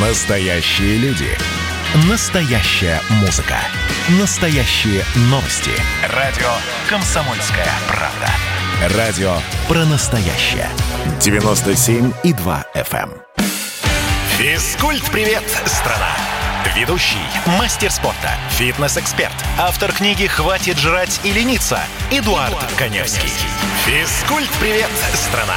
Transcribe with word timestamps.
Настоящие 0.00 0.96
люди. 0.98 1.26
Настоящая 2.08 3.00
музыка. 3.20 3.56
Настоящие 4.20 5.02
новости. 5.22 5.72
Радио 6.14 6.46
«Комсомольская 6.88 7.66
правда». 7.88 8.96
Радио 8.96 9.38
про 9.66 9.84
настоящее. 9.86 10.68
97,2 11.18 12.64
FM. 12.76 13.10
эм. 13.10 13.22
Физкульт-привет, 14.36 15.42
страна! 15.66 16.12
Ведущий, 16.76 17.16
мастер 17.58 17.90
спорта, 17.90 18.30
фитнес-эксперт, 18.50 19.34
автор 19.58 19.90
книги 19.92 20.28
«Хватит 20.28 20.78
жрать 20.78 21.20
и 21.24 21.32
лениться» 21.32 21.80
Эдуард, 22.12 22.52
Эдуард 22.52 22.72
Коневский. 22.76 23.32
Физкульт-привет, 23.84 24.90
страна! 25.14 25.56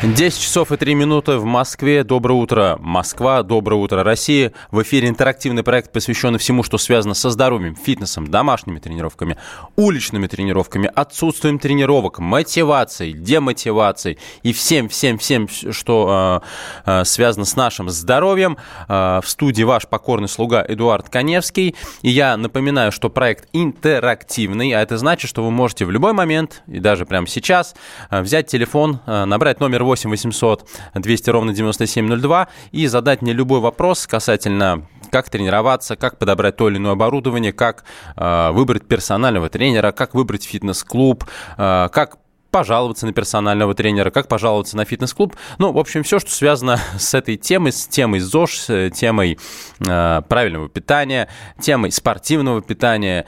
10 0.00 0.40
часов 0.40 0.70
и 0.70 0.76
3 0.76 0.94
минуты 0.94 1.38
в 1.38 1.44
Москве. 1.44 2.04
Доброе 2.04 2.34
утро, 2.34 2.76
Москва. 2.78 3.42
Доброе 3.42 3.76
утро, 3.80 4.04
Россия. 4.04 4.52
В 4.70 4.80
эфире 4.82 5.08
интерактивный 5.08 5.64
проект, 5.64 5.92
посвященный 5.92 6.38
всему, 6.38 6.62
что 6.62 6.78
связано 6.78 7.14
со 7.14 7.30
здоровьем, 7.30 7.74
фитнесом, 7.74 8.28
домашними 8.28 8.78
тренировками, 8.78 9.36
уличными 9.74 10.28
тренировками, 10.28 10.88
отсутствием 10.94 11.58
тренировок, 11.58 12.20
мотивацией, 12.20 13.12
демотивацией 13.12 14.18
и 14.44 14.52
всем-всем-всем, 14.52 15.48
что 15.48 16.44
э, 16.86 17.00
э, 17.00 17.04
связано 17.04 17.44
с 17.44 17.56
нашим 17.56 17.90
здоровьем. 17.90 18.56
Э, 18.88 19.18
в 19.20 19.28
студии 19.28 19.64
ваш 19.64 19.88
покорный 19.88 20.28
слуга 20.28 20.64
Эдуард 20.66 21.08
Коневский. 21.08 21.74
И 22.02 22.10
я 22.10 22.36
напоминаю, 22.36 22.92
что 22.92 23.10
проект 23.10 23.48
интерактивный, 23.52 24.70
а 24.74 24.80
это 24.80 24.96
значит, 24.96 25.28
что 25.28 25.42
вы 25.42 25.50
можете 25.50 25.84
в 25.86 25.90
любой 25.90 26.12
момент, 26.12 26.62
и 26.68 26.78
даже 26.78 27.04
прямо 27.04 27.26
сейчас, 27.26 27.74
э, 28.10 28.20
взять 28.20 28.46
телефон, 28.46 29.00
э, 29.04 29.24
набрать 29.24 29.58
номер 29.58 29.87
8 29.88 30.10
800 30.10 30.68
200 30.94 31.30
ровно 31.30 31.54
9702 31.54 32.48
и 32.72 32.86
задать 32.86 33.22
мне 33.22 33.32
любой 33.32 33.60
вопрос 33.60 34.06
касательно 34.06 34.86
как 35.10 35.30
тренироваться, 35.30 35.96
как 35.96 36.18
подобрать 36.18 36.56
то 36.56 36.68
или 36.68 36.76
иное 36.76 36.92
оборудование, 36.92 37.52
как 37.52 37.84
э, 38.16 38.50
выбрать 38.52 38.86
персонального 38.86 39.48
тренера, 39.48 39.92
как 39.92 40.14
выбрать 40.14 40.44
фитнес-клуб, 40.44 41.24
э, 41.56 41.88
как 41.90 42.18
пожаловаться 42.50 43.06
на 43.06 43.12
персонального 43.12 43.74
тренера, 43.74 44.10
как 44.10 44.28
пожаловаться 44.28 44.76
на 44.76 44.84
фитнес-клуб. 44.84 45.36
Ну, 45.58 45.72
в 45.72 45.78
общем, 45.78 46.02
все, 46.02 46.18
что 46.18 46.30
связано 46.30 46.78
с 46.98 47.14
этой 47.14 47.36
темой, 47.36 47.72
с 47.72 47.86
темой 47.86 48.20
ЗОЖ, 48.20 48.58
с 48.58 48.90
темой 48.90 49.38
э, 49.86 50.22
правильного 50.28 50.68
питания, 50.68 51.28
темой 51.60 51.92
спортивного 51.92 52.62
питания, 52.62 53.26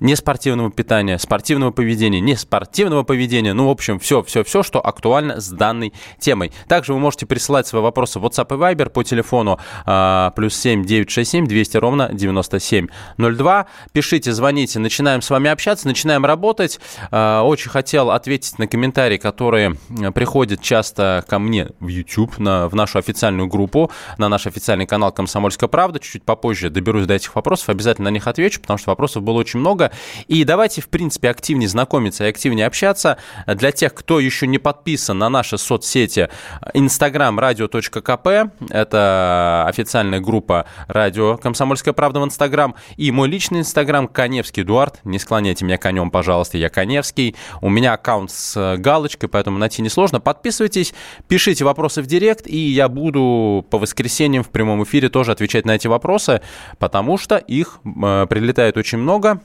неспортивного 0.00 0.70
питания, 0.70 1.18
спортивного 1.18 1.70
поведения, 1.70 2.20
неспортивного 2.20 3.02
поведения. 3.02 3.52
Ну, 3.52 3.68
в 3.68 3.70
общем, 3.70 3.98
все, 3.98 4.22
все, 4.22 4.42
все, 4.44 4.62
что 4.62 4.84
актуально 4.84 5.40
с 5.40 5.48
данной 5.48 5.92
темой. 6.18 6.52
Также 6.68 6.94
вы 6.94 6.98
можете 6.98 7.26
присылать 7.26 7.66
свои 7.66 7.82
вопросы 7.82 8.18
в 8.18 8.24
WhatsApp 8.24 8.54
и 8.54 8.58
Viber 8.58 8.88
по 8.90 9.02
телефону 9.02 9.58
э, 9.86 10.30
плюс 10.34 10.56
7 10.56 10.84
967 10.84 11.46
200 11.46 11.76
ровно 11.76 12.08
9702. 12.12 13.66
Пишите, 13.92 14.32
звоните, 14.32 14.78
начинаем 14.78 15.22
с 15.22 15.30
вами 15.30 15.50
общаться, 15.50 15.86
начинаем 15.86 16.24
работать. 16.24 16.80
Э, 17.10 17.40
очень 17.40 17.70
хотел 17.70 18.10
ответить 18.10 18.58
на 18.58 18.66
комментарии, 18.70 19.18
которые 19.18 19.76
приходят 20.14 20.62
часто 20.62 21.24
ко 21.28 21.38
мне 21.38 21.68
в 21.80 21.88
YouTube, 21.88 22.38
на, 22.38 22.68
в 22.68 22.74
нашу 22.74 22.98
официальную 22.98 23.48
группу, 23.48 23.90
на 24.16 24.28
наш 24.28 24.46
официальный 24.46 24.86
канал 24.86 25.12
«Комсомольская 25.12 25.68
правда». 25.68 25.98
Чуть-чуть 25.98 26.22
попозже 26.22 26.70
доберусь 26.70 27.06
до 27.06 27.14
этих 27.14 27.34
вопросов, 27.34 27.68
обязательно 27.68 28.10
на 28.10 28.14
них 28.14 28.26
отвечу, 28.26 28.60
потому 28.60 28.78
что 28.78 28.90
вопросов 28.90 29.22
было 29.22 29.38
очень 29.38 29.60
много. 29.60 29.90
И 30.28 30.44
давайте, 30.44 30.80
в 30.80 30.88
принципе, 30.88 31.28
активнее 31.28 31.68
знакомиться 31.68 32.24
и 32.24 32.28
активнее 32.28 32.66
общаться. 32.66 33.18
Для 33.46 33.72
тех, 33.72 33.92
кто 33.92 34.20
еще 34.20 34.46
не 34.46 34.58
подписан 34.58 35.18
на 35.18 35.28
наши 35.28 35.58
соцсети, 35.58 36.30
Instagram 36.72 37.38
radio.кп, 37.38 38.52
это 38.70 39.64
официальная 39.68 40.20
группа 40.20 40.66
радио 40.86 41.36
«Комсомольская 41.36 41.92
правда» 41.92 42.20
в 42.20 42.24
Инстаграм, 42.24 42.74
и 42.96 43.10
мой 43.10 43.28
личный 43.28 43.60
Инстаграм 43.60 44.06
Коневский 44.06 44.62
Эдуард. 44.62 45.00
Не 45.04 45.18
склоняйте 45.18 45.64
меня 45.64 45.78
конем, 45.78 46.10
пожалуйста, 46.10 46.58
я 46.58 46.68
Коневский. 46.68 47.34
У 47.60 47.68
меня 47.68 47.94
аккаунт 47.94 48.30
с 48.30 48.49
галочкой, 48.56 49.28
поэтому 49.28 49.58
найти 49.58 49.82
несложно. 49.82 50.20
Подписывайтесь, 50.20 50.94
пишите 51.28 51.64
вопросы 51.64 52.02
в 52.02 52.06
директ, 52.06 52.46
и 52.46 52.56
я 52.56 52.88
буду 52.88 53.64
по 53.70 53.78
воскресеньям 53.78 54.42
в 54.42 54.48
прямом 54.48 54.82
эфире 54.84 55.08
тоже 55.08 55.32
отвечать 55.32 55.64
на 55.66 55.72
эти 55.76 55.86
вопросы, 55.86 56.40
потому 56.78 57.18
что 57.18 57.36
их 57.36 57.80
э, 57.84 58.26
прилетает 58.28 58.76
очень 58.76 58.98
много. 58.98 59.40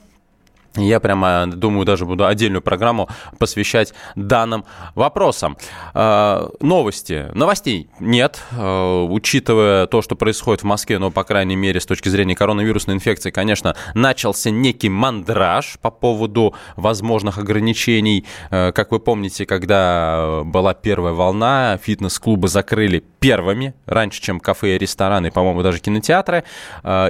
Я 0.76 1.00
прямо 1.00 1.46
думаю, 1.46 1.86
даже 1.86 2.04
буду 2.04 2.26
отдельную 2.26 2.62
программу 2.62 3.08
посвящать 3.38 3.94
данным 4.14 4.64
вопросам. 4.94 5.56
Э, 5.94 6.48
новости. 6.60 7.30
Новостей 7.34 7.88
нет. 7.98 8.40
Э, 8.52 9.06
учитывая 9.08 9.86
то, 9.86 10.02
что 10.02 10.16
происходит 10.16 10.62
в 10.62 10.66
Москве, 10.66 10.98
но, 10.98 11.10
по 11.10 11.24
крайней 11.24 11.56
мере, 11.56 11.80
с 11.80 11.86
точки 11.86 12.08
зрения 12.08 12.34
коронавирусной 12.34 12.96
инфекции, 12.96 13.30
конечно, 13.30 13.74
начался 13.94 14.50
некий 14.50 14.90
мандраж 14.90 15.78
по 15.80 15.90
поводу 15.90 16.54
возможных 16.76 17.38
ограничений. 17.38 18.26
Э, 18.50 18.72
как 18.72 18.92
вы 18.92 19.00
помните, 19.00 19.46
когда 19.46 20.42
была 20.44 20.74
первая 20.74 21.14
волна, 21.14 21.78
фитнес-клубы 21.82 22.48
закрыли 22.48 23.02
первыми, 23.20 23.74
раньше, 23.86 24.20
чем 24.20 24.40
кафе 24.40 24.76
и 24.76 24.78
рестораны, 24.78 25.30
по-моему, 25.30 25.62
даже 25.62 25.80
кинотеатры. 25.80 26.44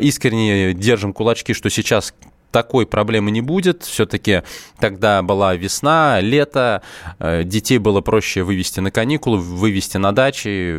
Искренне 0.00 0.72
держим 0.72 1.12
кулачки, 1.12 1.53
что 1.53 1.69
сейчас 1.69 2.15
такой 2.51 2.87
проблемы 2.87 3.31
не 3.31 3.41
будет. 3.41 3.83
Все-таки 3.83 4.43
тогда 4.79 5.23
была 5.23 5.55
весна, 5.55 6.21
лето, 6.21 6.83
э, 7.19 7.45
детей 7.45 7.79
было 7.79 8.01
проще 8.01 8.43
вывести 8.43 8.81
на 8.81 8.91
каникулы, 8.91 9.39
вывести 9.39 9.97
на 9.97 10.12
дачи. 10.12 10.79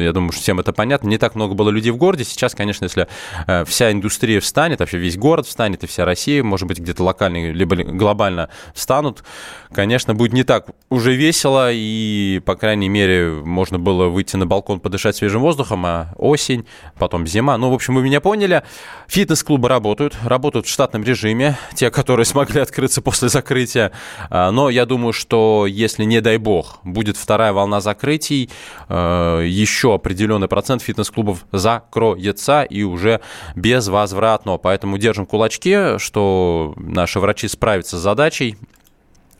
Я 0.00 0.12
думаю, 0.12 0.32
что 0.32 0.42
всем 0.42 0.60
это 0.60 0.72
понятно. 0.72 1.08
Не 1.08 1.18
так 1.18 1.34
много 1.34 1.54
было 1.54 1.70
людей 1.70 1.92
в 1.92 1.96
городе. 1.96 2.24
Сейчас, 2.24 2.54
конечно, 2.54 2.84
если 2.84 3.08
э, 3.46 3.64
вся 3.64 3.90
индустрия 3.92 4.40
встанет, 4.40 4.80
вообще 4.80 4.98
весь 4.98 5.16
город 5.16 5.46
встанет, 5.46 5.84
и 5.84 5.86
вся 5.86 6.04
Россия, 6.04 6.42
может 6.42 6.68
быть, 6.68 6.78
где-то 6.78 7.02
локально, 7.02 7.52
либо 7.52 7.76
глобально 7.76 8.48
встанут, 8.74 9.24
конечно, 9.72 10.14
будет 10.14 10.32
не 10.32 10.44
так 10.44 10.66
уже 10.90 11.14
весело, 11.14 11.70
и, 11.72 12.40
по 12.44 12.54
крайней 12.54 12.88
мере, 12.88 13.30
можно 13.30 13.78
было 13.78 14.08
выйти 14.08 14.36
на 14.36 14.46
балкон, 14.46 14.80
подышать 14.80 15.16
свежим 15.16 15.42
воздухом, 15.42 15.84
а 15.86 16.14
осень, 16.16 16.66
потом 16.98 17.26
зима. 17.26 17.56
Ну, 17.56 17.70
в 17.70 17.74
общем, 17.74 17.94
вы 17.94 18.02
меня 18.02 18.20
поняли. 18.20 18.62
Фитнес-клубы 19.08 19.68
работают, 19.68 20.16
работают 20.24 20.66
в 20.66 20.70
штатном 20.88 21.04
режиме, 21.04 21.58
те, 21.74 21.90
которые 21.90 22.24
смогли 22.34 22.60
открыться 22.60 23.02
после 23.02 23.28
закрытия. 23.28 23.92
А, 24.30 24.50
но 24.50 24.70
я 24.70 24.86
думаю, 24.86 25.12
что 25.12 25.66
если, 25.66 26.04
не 26.04 26.20
дай 26.20 26.38
бог, 26.38 26.78
будет 26.82 27.18
вторая 27.18 27.52
волна 27.52 27.80
закрытий, 27.80 28.48
а, 28.88 29.42
еще 29.42 29.94
определенный 29.94 30.48
процент 30.48 30.82
фитнес-клубов 30.82 31.44
закроется 31.52 32.62
и 32.62 32.84
уже 32.84 33.20
безвозвратно. 33.54 34.56
Поэтому 34.56 34.96
держим 34.96 35.26
кулачки, 35.26 35.98
что 35.98 36.72
наши 36.76 37.20
врачи 37.20 37.48
справятся 37.48 37.98
с 37.98 38.00
задачей 38.00 38.56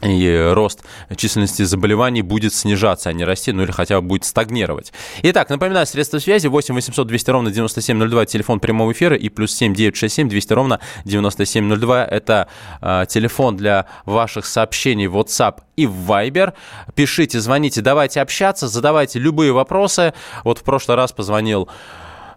и 0.02 0.50
рост 0.52 0.84
численности 1.16 1.62
заболеваний 1.62 2.22
будет 2.22 2.54
снижаться, 2.54 3.10
а 3.10 3.12
не 3.12 3.24
расти, 3.24 3.52
ну 3.52 3.62
или 3.62 3.70
хотя 3.70 4.00
бы 4.00 4.06
будет 4.06 4.24
стагнировать. 4.24 4.92
Итак, 5.22 5.50
напоминаю, 5.50 5.86
средства 5.86 6.18
связи 6.18 6.46
8 6.46 6.74
800 6.74 7.06
200 7.06 7.30
ровно 7.30 7.50
9702, 7.50 8.26
телефон 8.26 8.60
прямого 8.60 8.92
эфира, 8.92 9.16
и 9.16 9.28
плюс 9.28 9.54
7 9.54 9.74
967 9.74 10.28
200 10.28 10.52
ровно 10.52 10.80
9702, 11.04 12.04
это 12.04 12.48
э, 12.80 13.04
телефон 13.08 13.56
для 13.56 13.86
ваших 14.04 14.46
сообщений 14.46 15.06
WhatsApp 15.06 15.60
и 15.76 15.86
Viber. 15.86 16.54
Пишите, 16.94 17.40
звоните, 17.40 17.80
давайте 17.80 18.20
общаться, 18.20 18.68
задавайте 18.68 19.18
любые 19.18 19.52
вопросы. 19.52 20.14
Вот 20.44 20.58
в 20.58 20.62
прошлый 20.62 20.96
раз 20.96 21.12
позвонил 21.12 21.68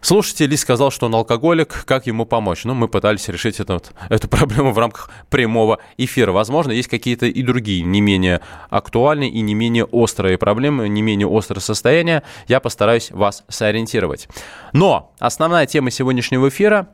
Слушатель 0.02 0.58
сказал, 0.58 0.92
что 0.92 1.06
он 1.06 1.16
алкоголик, 1.16 1.86
как 1.86 2.08
ему 2.08 2.26
помочь? 2.26 2.64
Ну, 2.66 2.74
мы 2.74 2.88
пытались 2.88 3.28
решить 3.28 3.60
эту, 3.60 3.82
эту 4.10 4.28
проблему 4.28 4.72
в 4.72 4.80
рамках 4.80 5.10
прямого 5.30 5.80
эфира. 5.98 6.32
Возможно, 6.32 6.72
есть 6.72 6.90
какие-то 6.90 7.28
и 7.28 7.44
другие 7.44 7.84
не 7.84 8.02
менее 8.02 8.42
актуальные 8.70 9.30
и 9.30 9.42
не 9.42 9.54
менее 9.54 9.86
острые 9.86 10.38
проблемы, 10.38 10.90
не 10.90 11.02
менее 11.02 11.28
острые 11.28 11.62
состояния. 11.62 12.24
Я 12.48 12.60
постараюсь 12.60 13.12
вас 13.12 13.44
сориентировать. 13.48 14.28
Но 14.74 15.14
основная 15.20 15.68
тема 15.68 15.92
сегодняшнего 15.92 16.50
эфира, 16.50 16.88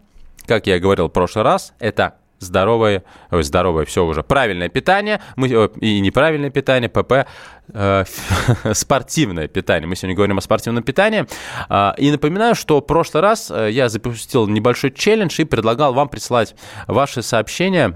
как 0.45 0.67
я 0.67 0.75
и 0.75 0.79
говорил 0.79 1.07
в 1.07 1.11
прошлый 1.11 1.45
раз, 1.45 1.73
это 1.79 2.15
здоровое, 2.39 3.03
ой, 3.31 3.43
здоровое, 3.43 3.85
все 3.85 4.05
уже, 4.05 4.23
правильное 4.23 4.69
питание, 4.69 5.21
мы, 5.35 5.47
и 5.47 5.99
неправильное 5.99 6.49
питание, 6.49 6.89
ПП, 6.89 7.27
э, 7.73 8.03
спортивное 8.73 9.47
питание. 9.47 9.87
Мы 9.87 9.95
сегодня 9.95 10.15
говорим 10.15 10.37
о 10.37 10.41
спортивном 10.41 10.83
питании. 10.83 11.25
Э, 11.69 11.93
и 11.97 12.11
напоминаю, 12.11 12.55
что 12.55 12.79
в 12.79 12.81
прошлый 12.81 13.21
раз 13.21 13.51
э, 13.51 13.69
я 13.71 13.89
запустил 13.89 14.47
небольшой 14.47 14.91
челлендж 14.91 15.39
и 15.41 15.45
предлагал 15.45 15.93
вам 15.93 16.09
присылать 16.09 16.55
ваши 16.87 17.21
сообщения 17.23 17.93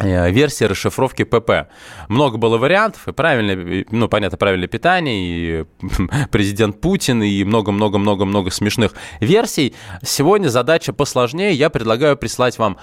э, 0.00 0.30
версии 0.30 0.64
расшифровки 0.64 1.22
ПП. 1.22 1.68
Много 2.08 2.38
было 2.38 2.58
вариантов, 2.58 3.06
и 3.06 3.12
правильное, 3.12 3.84
ну, 3.90 4.08
понятно, 4.08 4.36
правильное 4.36 4.68
питание, 4.68 5.16
и 5.16 5.64
президент 6.30 6.80
Путин, 6.80 7.22
и 7.22 7.44
много-много-много-много 7.44 8.50
смешных 8.50 8.94
версий. 9.20 9.74
Сегодня 10.02 10.48
задача 10.48 10.92
посложнее. 10.92 11.52
Я 11.52 11.70
предлагаю 11.70 12.16
прислать 12.16 12.58
вам 12.58 12.78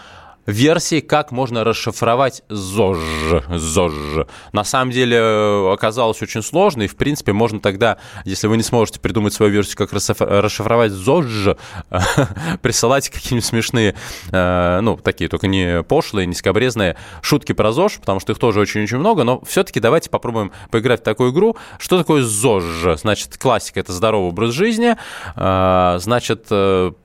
версии, 0.46 1.00
как 1.00 1.32
можно 1.32 1.64
расшифровать 1.64 2.44
ЗОЖ. 2.50 3.44
ЗОЖ. 3.50 4.28
На 4.54 4.64
самом 4.64 4.92
деле 4.92 5.18
э, 5.18 5.74
оказалось 5.74 6.22
очень 6.22 6.42
сложно, 6.42 6.84
и, 6.84 6.88
в 6.88 6.96
принципе, 6.96 7.34
можно 7.34 7.60
тогда, 7.60 7.98
если 8.26 8.48
вы 8.48 8.58
не 8.58 8.64
сможете 8.64 9.00
придумать 9.00 9.34
свою 9.34 9.52
версию, 9.52 9.78
как 9.78 9.94
расшифровать 9.94 10.92
ЗОЖ, 10.92 11.58
присылать 12.62 13.10
какие-нибудь 13.10 13.46
смешные, 13.46 13.96
э, 14.32 14.80
ну, 14.82 14.98
такие, 14.98 15.30
только 15.30 15.48
не 15.48 15.84
пошлые, 15.84 16.26
не 16.26 16.36
скобрезные 16.36 16.98
шутки 17.22 17.54
про 17.54 17.72
ЗОЖ, 17.72 18.00
потому 18.00 18.20
что 18.20 18.32
их 18.32 18.40
тоже 18.40 18.60
очень-очень 18.60 18.98
много, 18.98 19.24
но 19.24 19.42
все-таки 19.46 19.80
давайте 19.80 20.10
попробуем 20.10 20.52
поиграть 20.70 21.02
в 21.02 21.04
такую 21.04 21.32
игру. 21.32 21.58
Что 21.80 21.98
такое 21.98 22.24
ЗОЖ? 22.24 23.00
Значит, 23.00 23.38
классика– 23.38 23.80
это 23.82 23.94
здоровый 23.94 24.30
образ 24.30 24.52
жизни, 24.52 24.96
э, 25.36 25.98
значит, 26.00 26.48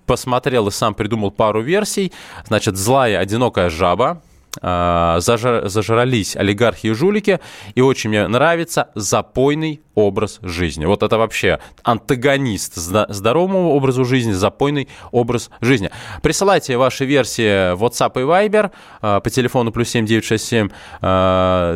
посмотрел 0.06 0.68
и 0.68 0.70
сам 0.70 0.94
придумал 0.94 1.30
пару 1.30 1.60
версий. 1.60 2.12
Значит, 2.46 2.76
злая 2.76 3.18
одинокая 3.18 3.68
жаба, 3.70 4.22
а, 4.60 5.18
зажрались 5.20 6.36
олигархи 6.36 6.88
и 6.88 6.92
жулики, 6.92 7.40
и 7.74 7.80
очень 7.80 8.10
мне 8.10 8.26
нравится 8.28 8.88
запойный 8.94 9.80
образ 9.96 10.38
жизни. 10.42 10.84
Вот 10.84 11.02
это 11.02 11.18
вообще 11.18 11.58
антагонист 11.82 12.74
здоровому 12.74 13.70
образу 13.70 14.04
жизни, 14.04 14.32
запойный 14.32 14.88
образ 15.10 15.50
жизни. 15.60 15.90
Присылайте 16.22 16.76
ваши 16.76 17.06
версии 17.06 17.74
в 17.74 17.82
WhatsApp 17.82 18.12
и 18.20 18.24
Viber 18.24 18.70
а, 19.00 19.20
по 19.20 19.30
телефону 19.30 19.72
плюс 19.72 19.88
7967 19.88 20.68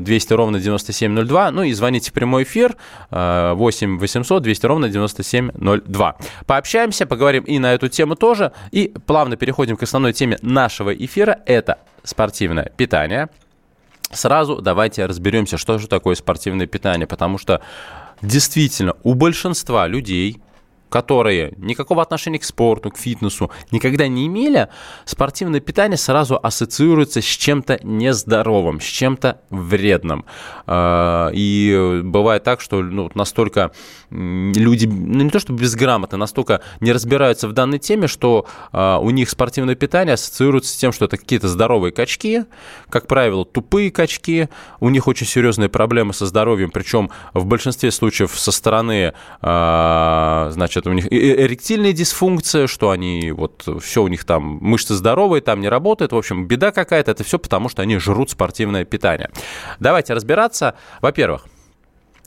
200 0.05 0.33
а, 0.33 0.37
ровно 0.37 0.61
9702, 0.61 1.51
ну 1.51 1.63
и 1.63 1.73
звоните 1.73 2.11
в 2.11 2.13
прямой 2.13 2.45
эфир 2.45 2.77
8 3.11 3.99
800 3.99 4.43
200 4.43 4.67
ровно 4.67 4.89
9702. 4.89 6.17
Пообщаемся, 6.47 7.07
поговорим 7.07 7.45
и 7.45 7.59
на 7.59 7.73
эту 7.73 7.89
тему 7.89 8.17
тоже, 8.17 8.53
и 8.71 8.93
плавно 9.07 9.37
переходим 9.37 9.77
к 9.77 9.83
основной 9.83 10.13
теме 10.13 10.39
нашего 10.43 10.95
эфира. 10.95 11.41
Это 11.47 11.79
спортивное 12.05 12.73
питание. 12.77 13.29
Сразу 14.13 14.61
давайте 14.61 15.07
разберемся, 15.07 15.57
что 15.57 15.79
же 15.79 15.87
такое 15.87 16.15
спортивное 16.17 16.67
питание, 16.67 17.07
потому 17.07 17.39
что 17.39 17.61
действительно 18.23 18.95
у 19.03 19.15
большинства 19.15 19.87
людей 19.87 20.41
которые 20.91 21.55
никакого 21.57 22.03
отношения 22.03 22.39
к 22.39 22.45
спорту, 22.45 22.91
к 22.91 22.99
фитнесу 22.99 23.51
никогда 23.71 24.09
не 24.09 24.27
имели, 24.27 24.69
спортивное 25.05 25.61
питание 25.61 25.97
сразу 25.97 26.39
ассоциируется 26.43 27.23
с 27.23 27.25
чем-то 27.25 27.81
нездоровым, 27.83 28.81
с 28.81 28.85
чем-то 28.85 29.41
вредным. 29.51 30.25
А, 30.67 31.31
и 31.33 32.01
бывает 32.05 32.45
так, 32.45 32.61
что 32.61 32.83
ну, 32.83 33.11
настолько 33.15 33.73
люди, 34.11 34.87
ну 34.87 35.23
не 35.23 35.31
то 35.31 35.39
чтобы 35.39 35.61
безграмотно, 35.61 36.19
настолько 36.19 36.61
не 36.81 36.93
разбираются 36.93 37.49
в 37.49 37.53
данной 37.53 37.79
теме, 37.79 38.09
что 38.09 38.47
а, 38.73 38.99
у 38.99 39.11
них 39.11 39.31
спортивное 39.31 39.77
питание 39.77 40.15
ассоциируется 40.15 40.73
с 40.73 40.77
тем, 40.77 40.93
что 40.93 41.05
это 41.05 41.17
какие-то 41.17 41.49
здоровые 41.49 41.93
качки, 41.93 42.45
как 42.89 43.07
правило, 43.07 43.45
тупые 43.45 43.91
качки, 43.91 44.49
у 44.81 44.89
них 44.89 45.07
очень 45.07 45.27
серьезные 45.27 45.69
проблемы 45.69 46.13
со 46.13 46.27
здоровьем, 46.27 46.71
причем 46.71 47.11
в 47.35 47.47
большинстве 47.47 47.91
случаев 47.91 48.33
со 48.37 48.51
стороны, 48.51 49.15
а, 49.41 50.49
что-то 50.81 50.91
у 50.91 50.95
них 50.95 51.13
эректильная 51.13 51.93
дисфункция, 51.93 52.67
что 52.67 52.91
они 52.91 53.33
вот 53.33 53.69
все 53.83 54.03
у 54.03 54.09
них 54.09 54.25
там 54.25 54.59
мышцы 54.63 54.95
здоровые, 54.95 55.43
там 55.43 55.61
не 55.61 55.69
работают. 55.69 56.13
В 56.13 56.17
общем, 56.17 56.47
беда 56.47 56.73
какая-то. 56.73 57.11
Это 57.11 57.23
все 57.23 57.39
потому, 57.39 57.69
что 57.69 57.83
они 57.83 57.99
жрут 57.99 58.31
спортивное 58.31 58.87
питание. 58.87 59.31
Давайте 59.79 60.15
разбираться. 60.15 60.75
Во-первых, 61.03 61.45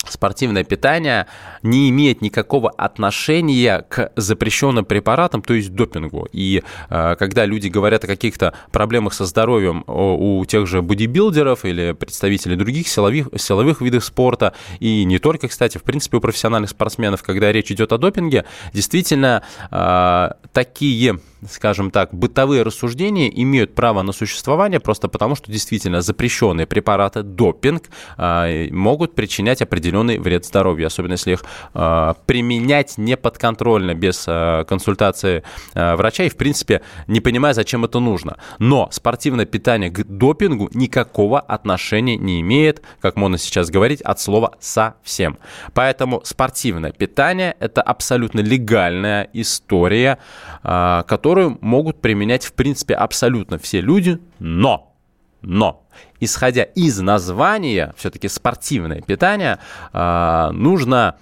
спортивное 0.09 0.63
питание 0.63 1.27
не 1.61 1.89
имеет 1.89 2.21
никакого 2.21 2.69
отношения 2.69 3.85
к 3.89 4.11
запрещенным 4.15 4.85
препаратам, 4.85 5.41
то 5.41 5.53
есть 5.53 5.73
допингу. 5.73 6.27
И 6.31 6.63
э, 6.89 7.15
когда 7.17 7.45
люди 7.45 7.67
говорят 7.67 8.03
о 8.03 8.07
каких-то 8.07 8.53
проблемах 8.71 9.13
со 9.13 9.25
здоровьем 9.25 9.83
у, 9.87 10.39
у 10.39 10.45
тех 10.45 10.67
же 10.67 10.81
бодибилдеров 10.81 11.65
или 11.65 11.93
представителей 11.93 12.55
других 12.55 12.87
силовых, 12.87 13.27
силовых 13.37 13.81
видов 13.81 14.03
спорта, 14.03 14.53
и 14.79 15.03
не 15.05 15.19
только, 15.19 15.47
кстати, 15.47 15.77
в 15.77 15.83
принципе, 15.83 16.17
у 16.17 16.21
профессиональных 16.21 16.69
спортсменов, 16.69 17.23
когда 17.23 17.51
речь 17.51 17.71
идет 17.71 17.93
о 17.93 17.97
допинге, 17.97 18.45
действительно 18.73 19.43
э, 19.71 20.29
такие 20.51 21.19
скажем 21.49 21.91
так, 21.91 22.13
бытовые 22.13 22.63
рассуждения 22.63 23.29
имеют 23.41 23.75
право 23.75 24.01
на 24.01 24.11
существование 24.11 24.79
просто 24.79 25.07
потому, 25.07 25.35
что 25.35 25.51
действительно 25.51 26.01
запрещенные 26.01 26.65
препараты, 26.65 27.23
допинг, 27.23 27.83
а, 28.17 28.47
могут 28.71 29.15
причинять 29.15 29.61
определенный 29.61 30.19
вред 30.19 30.45
здоровью, 30.45 30.87
особенно 30.87 31.13
если 31.13 31.33
их 31.33 31.43
а, 31.73 32.15
применять 32.25 32.97
неподконтрольно, 32.97 33.93
без 33.93 34.25
а, 34.27 34.63
консультации 34.63 35.43
врача 35.73 36.23
и, 36.23 36.29
в 36.29 36.37
принципе, 36.37 36.81
не 37.07 37.19
понимая, 37.19 37.53
зачем 37.53 37.85
это 37.85 37.99
нужно. 37.99 38.37
Но 38.59 38.89
спортивное 38.91 39.45
питание 39.45 39.89
к 39.89 40.03
допингу 40.03 40.69
никакого 40.73 41.39
отношения 41.39 42.17
не 42.17 42.41
имеет, 42.41 42.81
как 43.01 43.15
можно 43.15 43.37
сейчас 43.37 43.69
говорить, 43.69 44.01
от 44.01 44.19
слова 44.19 44.55
«совсем». 44.59 45.37
Поэтому 45.73 46.21
спортивное 46.23 46.91
питание– 46.91 47.55
это 47.59 47.81
абсолютно 47.81 48.39
легальная 48.39 49.29
история, 49.33 50.19
которая 50.61 51.32
которую 51.33 51.57
могут 51.61 51.99
применять, 51.99 52.45
в 52.45 52.53
принципе, 52.53 52.93
абсолютно 52.93 53.57
все 53.57 53.81
люди, 53.81 54.19
но, 54.37 54.93
но, 55.41 55.83
исходя 56.19 56.61
из 56.61 56.99
названия, 56.99 57.95
все-таки 57.97 58.27
спортивное 58.27 59.01
питание, 59.01 59.57
а, 59.93 60.51
нужно 60.51 61.15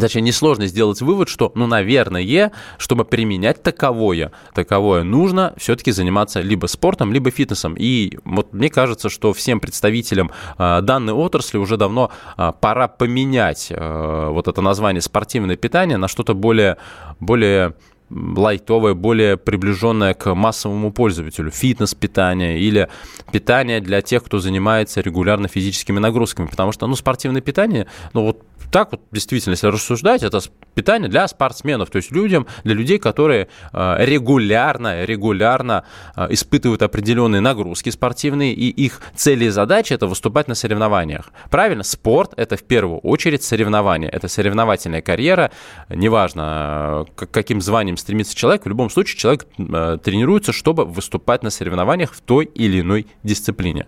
Точнее, 0.00 0.22
несложно 0.22 0.66
сделать 0.66 1.00
вывод, 1.00 1.28
что, 1.28 1.52
ну, 1.54 1.66
наверное, 1.66 2.50
чтобы 2.76 3.04
применять 3.04 3.62
таковое, 3.62 4.32
таковое 4.52 5.04
нужно 5.04 5.54
все-таки 5.58 5.92
заниматься 5.92 6.40
либо 6.40 6.66
спортом, 6.66 7.12
либо 7.12 7.30
фитнесом. 7.30 7.74
И 7.78 8.18
вот 8.24 8.52
мне 8.52 8.68
кажется, 8.68 9.08
что 9.08 9.32
всем 9.32 9.60
представителям 9.60 10.32
э, 10.58 10.80
данной 10.82 11.12
отрасли 11.12 11.58
уже 11.58 11.76
давно 11.76 12.10
э, 12.36 12.52
пора 12.60 12.88
поменять 12.88 13.68
э, 13.70 14.28
вот 14.30 14.48
это 14.48 14.60
название 14.60 15.02
спортивное 15.02 15.56
питание 15.56 15.98
на 15.98 16.08
что-то 16.08 16.34
более, 16.34 16.78
более 17.20 17.74
лайтовое, 18.10 18.94
более 18.94 19.36
приближенное 19.36 20.14
к 20.14 20.34
массовому 20.34 20.92
пользователю, 20.92 21.50
фитнес-питание 21.50 22.60
или 22.60 22.88
питание 23.32 23.80
для 23.80 24.00
тех, 24.02 24.22
кто 24.22 24.38
занимается 24.38 25.00
регулярно 25.00 25.48
физическими 25.48 25.98
нагрузками, 25.98 26.46
потому 26.46 26.72
что, 26.72 26.86
ну, 26.86 26.94
спортивное 26.94 27.40
питание, 27.40 27.86
ну, 28.12 28.22
вот 28.22 28.42
так 28.70 28.92
вот 28.92 29.00
действительно, 29.12 29.52
если 29.52 29.68
рассуждать, 29.68 30.22
это 30.22 30.40
питание 30.74 31.08
для 31.08 31.26
спортсменов, 31.28 31.90
то 31.90 31.96
есть 31.96 32.10
людям, 32.10 32.46
для 32.64 32.74
людей, 32.74 32.98
которые 32.98 33.48
э, 33.72 33.96
регулярно, 34.04 35.04
регулярно 35.04 35.84
э, 36.14 36.26
испытывают 36.30 36.82
определенные 36.82 37.40
нагрузки 37.40 37.90
спортивные, 37.90 38.52
и 38.52 38.68
их 38.68 39.00
цели 39.14 39.46
и 39.46 39.48
задачи– 39.48 39.92
это 39.94 40.06
выступать 40.06 40.48
на 40.48 40.54
соревнованиях. 40.54 41.32
Правильно? 41.50 41.82
Спорт– 41.82 42.32
это 42.36 42.56
в 42.56 42.64
первую 42.64 42.98
очередь 42.98 43.42
соревнование, 43.42 44.10
это 44.10 44.28
соревновательная 44.28 45.02
карьера, 45.02 45.50
неважно, 45.88 47.06
к 47.14 47.26
каким 47.26 47.60
званием 47.60 47.96
стремится 47.96 48.36
человек, 48.36 48.64
в 48.64 48.68
любом 48.68 48.90
случае 48.90 49.18
человек 49.18 49.46
э, 49.58 49.98
тренируется, 50.02 50.52
чтобы 50.52 50.84
выступать 50.84 51.42
на 51.42 51.50
соревнованиях 51.50 52.12
в 52.12 52.20
той 52.20 52.44
или 52.44 52.80
иной 52.80 53.06
дисциплине. 53.22 53.86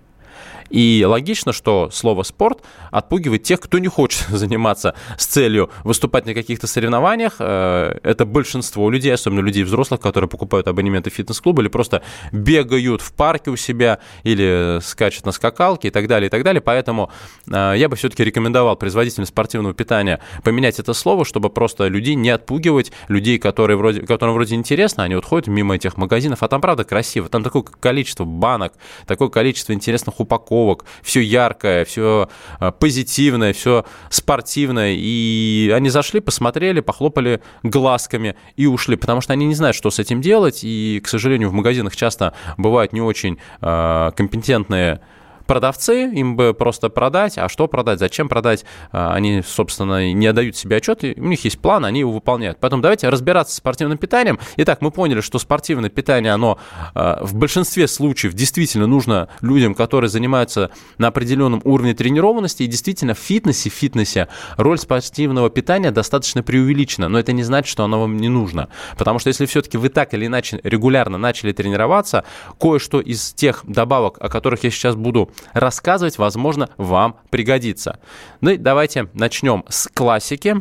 И 0.71 1.05
логично, 1.07 1.53
что 1.53 1.91
слово 1.91 2.23
«спорт» 2.23 2.63
отпугивает 2.91 3.43
тех, 3.43 3.61
кто 3.61 3.79
не 3.79 3.89
хочет 3.89 4.27
заниматься 4.29 4.95
с 5.17 5.27
целью 5.27 5.71
выступать 5.85 6.27
на 6.27 6.35
каких-то 6.35 6.67
соревнованиях. 6.67 7.37
Э, 7.39 7.99
это 8.03 8.27
большинство 8.27 8.91
людей, 8.91 9.13
особенно 9.13 9.41
людей 9.41 9.65
взрослых, 9.65 10.01
которые 10.01 10.29
покупают 10.29 10.69
абонементы 10.69 11.11
в 11.11 11.15
фитнес-клуб 11.15 11.59
или 11.61 11.69
просто 11.69 12.03
бегают 12.33 13.01
в 13.01 13.13
парке 13.13 13.51
у 13.51 13.57
себя 13.57 13.99
или 14.23 14.79
скачут 14.83 15.27
на 15.27 15.33
скакалке 15.33 15.89
и 15.89 15.91
так 15.91 16.07
далее, 16.07 16.29
и 16.29 16.31
так 16.31 16.43
далее. 16.43 16.61
Поэтому 16.61 17.11
э, 17.47 17.75
я 17.77 17.89
бы 17.89 17.97
все-таки 17.97 18.25
рекомендовал 18.25 18.77
производителям 18.77 19.27
спортивного 19.27 19.75
питания 19.75 20.21
поменять 20.43 20.79
это 20.79 20.93
слово, 20.93 21.25
чтобы 21.25 21.51
просто 21.51 21.89
людей 21.89 22.15
не 22.15 22.31
отпугивать, 22.31 22.93
людей, 23.09 23.39
которые 23.39 23.77
вроде, 23.77 24.03
которым 24.03 24.35
вроде 24.35 24.55
интересно, 24.55 25.05
они 25.05 25.15
вот 25.15 25.25
ходят 25.25 25.49
мимо 25.49 25.75
этих 25.75 25.97
магазинов, 25.97 26.43
а 26.43 26.49
там 26.49 26.61
правда 26.61 26.85
красиво, 26.85 27.29
там 27.29 27.43
такое 27.43 27.63
количество 27.63 28.25
банок, 28.25 28.73
такое 29.07 29.29
количество 29.29 29.73
интересных 29.73 30.21
упаковок, 30.21 30.58
упаковок, 30.59 30.85
все 31.03 31.21
яркое, 31.21 31.85
все 31.85 32.29
а, 32.59 32.73
позитивное, 32.73 33.53
все 33.53 33.85
спортивное. 34.11 34.95
И 34.97 35.73
они 35.75 35.91
зашли, 35.91 36.21
посмотрели, 36.21 36.81
похлопали 36.81 37.41
глазками 37.63 38.37
и 38.57 38.67
ушли, 38.67 38.97
потому 38.97 39.21
что 39.21 39.33
они 39.33 39.47
не 39.47 39.55
знают, 39.55 39.77
что 39.77 39.91
с 39.91 39.99
этим 39.99 40.21
делать. 40.21 40.61
И, 40.63 41.01
к 41.05 41.09
сожалению, 41.09 41.51
в 41.51 41.53
магазинах 41.53 41.97
часто 41.97 42.35
бывают 42.57 42.93
не 42.93 43.01
очень 43.01 43.39
а, 43.61 44.11
компетентные 44.13 45.01
продавцы, 45.49 46.05
им 46.05 46.37
бы 46.37 46.55
просто 46.55 46.91
продать, 46.91 47.39
а 47.39 47.49
что 47.49 47.67
продать, 47.67 47.99
зачем 47.99 48.29
продать, 48.29 48.65
а, 48.93 49.15
они, 49.15 49.43
собственно, 49.45 50.13
не 50.13 50.27
отдают 50.27 50.57
себе 50.57 50.77
отчет, 50.77 51.03
и 51.03 51.15
у 51.19 51.25
них 51.25 51.43
есть 51.43 51.59
план, 51.59 51.87
они 51.87 52.01
его 52.01 52.13
выполняют. 52.13 52.59
Поэтому 52.61 52.83
давайте 52.83 53.09
разбираться 53.09 53.55
с 53.55 53.57
спортивным 53.57 53.97
питанием. 53.97 54.39
Итак, 54.59 54.83
мы 54.83 54.91
поняли, 54.91 55.23
что 55.23 55.39
спортивное 55.39 55.89
питание, 55.89 56.33
оно 56.33 56.59
а, 56.95 57.25
в 57.25 57.35
большинстве 57.35 57.89
случаев 57.89 58.35
действительно 58.35 58.87
нужно 58.87 59.29
людям, 59.41 59.75
которые 59.75 60.11
занимаются 60.11 60.71
на 60.99 61.09
определенном 61.09 61.63
уровне 61.65 61.95
тренированности, 61.95 62.65
и 62.65 62.67
действительно 62.67 63.15
в 63.15 63.19
фитнесе, 63.19 63.71
в 63.71 63.73
фитнесе 63.73 64.29
роль 64.59 64.79
спортивного 64.79 65.49
питания 65.49 65.91
достаточно 65.91 66.43
преувеличена, 66.43 67.09
но 67.09 67.19
это 67.19 67.33
не 67.33 67.43
значит, 67.43 67.71
что 67.71 67.85
оно 67.85 68.01
вам 68.01 68.19
не 68.19 68.29
нужно. 68.29 68.69
Потому 68.99 69.19
что 69.19 69.29
если 69.29 69.47
все-таки 69.47 69.79
вы 69.79 69.89
так 69.89 70.13
или 70.13 70.27
иначе 70.27 70.61
регулярно 70.63 71.17
начали 71.17 71.53
тренироваться, 71.53 72.25
кое-что 72.61 73.01
из 73.01 73.33
тех 73.33 73.63
добавок, 73.65 74.19
о 74.21 74.29
которых 74.29 74.65
я 74.65 74.71
сейчас 74.71 74.95
буду 74.95 75.31
рассказывать, 75.53 76.19
возможно, 76.19 76.71
вам 76.77 77.17
пригодится. 77.31 77.99
Ну 78.41 78.51
и 78.51 78.57
давайте 78.57 79.09
начнем 79.15 79.65
с 79.69 79.89
классики. 79.89 80.57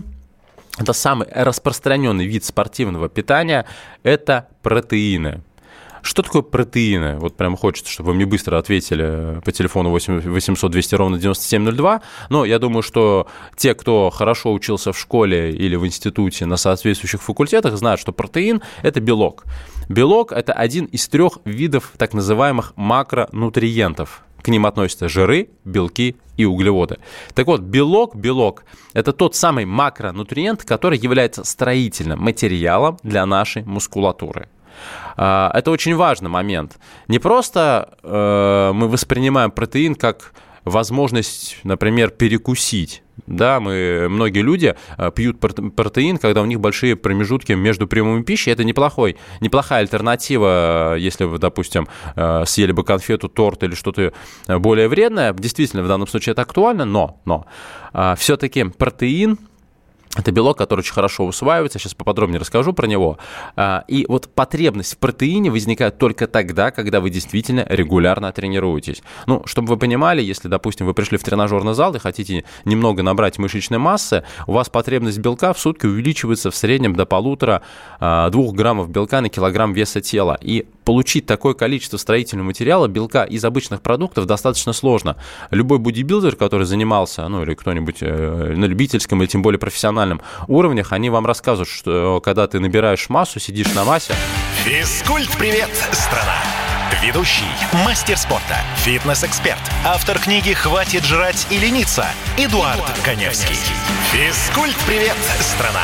Это 0.77 0.93
самый 0.93 1.27
распространенный 1.31 2.27
вид 2.27 2.45
спортивного 2.45 3.09
питания– 3.09 3.65
это 4.03 4.47
протеины. 4.61 5.41
Что 6.07 6.21
такое 6.21 6.41
протеины? 6.41 7.17
Вот 7.17 7.35
прям 7.35 7.57
хочется, 7.57 7.91
чтобы 7.91 8.11
вы 8.11 8.13
мне 8.15 8.25
быстро 8.25 8.57
ответили 8.57 9.41
по 9.43 9.51
телефону 9.51 9.89
8 9.89 10.21
800 10.21 10.71
200 10.71 10.95
ровно 10.95 11.17
9702. 11.17 12.01
Но 12.29 12.45
я 12.45 12.59
думаю, 12.59 12.81
что 12.81 13.27
те, 13.57 13.73
кто 13.73 14.09
хорошо 14.09 14.53
учился 14.53 14.93
в 14.93 14.97
школе 14.97 15.51
или 15.51 15.75
в 15.75 15.85
институте 15.85 16.45
на 16.45 16.55
соответствующих 16.55 17.21
факультетах, 17.21 17.75
знают, 17.75 17.99
что 17.99 18.13
протеин– 18.13 18.61
это 18.83 19.01
белок. 19.01 19.43
Белок– 19.89 20.31
это 20.33 20.53
один 20.53 20.85
из 20.85 21.07
трех 21.09 21.39
видов 21.43 21.91
так 21.97 22.13
называемых 22.13 22.71
макронутриентов. 22.77 24.23
К 24.47 24.49
ним 24.49 24.65
относятся 24.65 25.09
жиры, 25.09 25.49
белки 25.65 26.15
и 26.37 26.45
углеводы. 26.45 26.99
Так 27.33 27.47
вот, 27.47 27.59
белок, 27.59 28.15
белок– 28.15 28.63
это 28.93 29.11
тот 29.11 29.35
самый 29.35 29.65
макронутриент, 29.65 30.63
который 30.63 30.97
является 30.97 31.43
строительным 31.43 32.21
материалом 32.21 32.97
для 33.03 33.25
нашей 33.25 33.65
мускулатуры. 33.65 34.47
А, 35.17 35.51
это 35.53 35.69
очень 35.69 35.97
важный 35.97 36.29
момент. 36.29 36.77
Не 37.09 37.19
просто 37.19 37.97
э, 38.01 38.71
мы 38.73 38.87
воспринимаем 38.87 39.51
протеин 39.51 39.95
как 39.95 40.31
возможность, 40.69 41.57
например, 41.63 42.09
перекусить. 42.09 43.03
Да, 43.25 43.59
мы, 43.59 44.07
многие 44.09 44.41
люди 44.41 44.75
э, 44.97 45.11
пьют 45.15 45.39
протеин, 45.39 46.17
когда 46.17 46.41
у 46.41 46.45
них 46.45 46.59
большие 46.59 46.95
промежутки 46.95 47.53
между 47.53 47.87
приемами 47.87 48.21
пищи. 48.21 48.49
Это 48.49 48.63
неплохой, 48.63 49.17
неплохая 49.41 49.81
альтернатива, 49.81 50.95
э, 50.95 50.99
если 50.99 51.23
вы, 51.25 51.39
допустим, 51.39 51.87
съели 52.45 52.71
бы 52.71 52.83
конфету, 52.83 53.27
торт 53.27 53.63
или 53.63 53.73
что-то 53.73 54.13
более 54.47 54.87
вредное. 54.87 55.33
Действительно, 55.33 55.83
в 55.83 55.87
данном 55.87 56.07
случае 56.07 56.33
это 56.33 56.43
актуально, 56.43 56.85
но, 56.85 57.21
но 57.25 57.45
все-таки 58.15 58.63
протеин 58.65 59.37
это 60.17 60.31
белок, 60.31 60.57
который 60.57 60.79
очень 60.79 60.93
хорошо 60.93 61.25
усваивается, 61.25 61.79
сейчас 61.79 61.93
поподробнее 61.93 62.39
расскажу 62.39 62.73
про 62.73 62.87
него. 62.87 63.17
А, 63.55 63.83
и 63.87 64.05
вот 64.07 64.33
потребность 64.33 64.95
в 64.95 64.97
протеине 64.97 65.51
возникает 65.51 65.97
только 65.97 66.27
тогда, 66.27 66.71
когда 66.71 66.99
вы 66.99 67.09
действительно 67.09 67.65
регулярно 67.69 68.31
тренируетесь. 68.31 69.01
Ну, 69.27 69.43
чтобы 69.45 69.69
вы 69.69 69.77
понимали, 69.77 70.21
если, 70.21 70.47
допустим, 70.47 70.85
вы 70.85 70.93
пришли 70.93 71.17
в 71.17 71.23
тренажерный 71.23 71.73
зал 71.73 71.95
и 71.95 71.99
хотите 71.99 72.43
немного 72.65 73.03
набрать 73.03 73.37
мышечной 73.37 73.79
массы, 73.79 74.23
у 74.47 74.53
вас 74.53 74.69
потребность 74.69 75.19
белка 75.19 75.53
в 75.53 75.59
сутки 75.59 75.85
увеличивается 75.85 76.51
в 76.51 76.55
среднем 76.55 76.95
до 76.95 77.05
полутора-двух 77.05 78.53
граммов 78.53 78.89
белка 78.89 79.21
на 79.21 79.29
килограмм 79.29 79.73
веса 79.73 80.01
тела. 80.01 80.37
И 80.41 80.65
получить 80.87 81.25
такое 81.25 81.53
количество 81.53 81.97
строительного 81.97 82.47
материала, 82.47 82.87
белка 82.87 83.25
из 83.25 83.43
обычных 83.43 83.81
продуктов 83.81 84.25
достаточно 84.25 84.71
сложно. 84.71 85.17
Любой 85.51 85.79
бодибилдер, 85.79 86.37
который 86.37 86.65
занимался, 86.65 87.27
ну 87.27 87.43
или 87.43 87.55
кто-нибудь 87.55 87.97
э, 87.99 88.53
на 88.55 88.63
любительском 88.63 89.21
или 89.21 89.27
тем 89.27 89.41
более 89.41 89.59
профессиональном 89.59 90.21
уровнях, 90.47 90.93
они 90.93 91.09
вам 91.09 91.25
рассказывают, 91.25 91.67
что 91.67 92.21
когда 92.23 92.47
ты 92.47 92.61
набираешь 92.61 93.09
массу, 93.09 93.37
сидишь 93.41 93.73
на 93.73 93.83
массе... 93.83 94.13
Физкульт-привет, 94.63 95.71
страна! 95.91 96.37
Ведущий, 97.03 97.43
мастер 97.83 98.15
спорта, 98.15 98.55
фитнес-эксперт, 98.77 99.59
автор 99.85 100.17
книги 100.19 100.53
«Хватит 100.53 101.03
жрать 101.03 101.47
и 101.49 101.57
лениться» 101.57 102.05
Эдуард, 102.37 102.77
Эдуард 102.77 102.99
Коневский. 103.03 103.57
Физкульт-привет, 104.13 105.17
страна! 105.41 105.83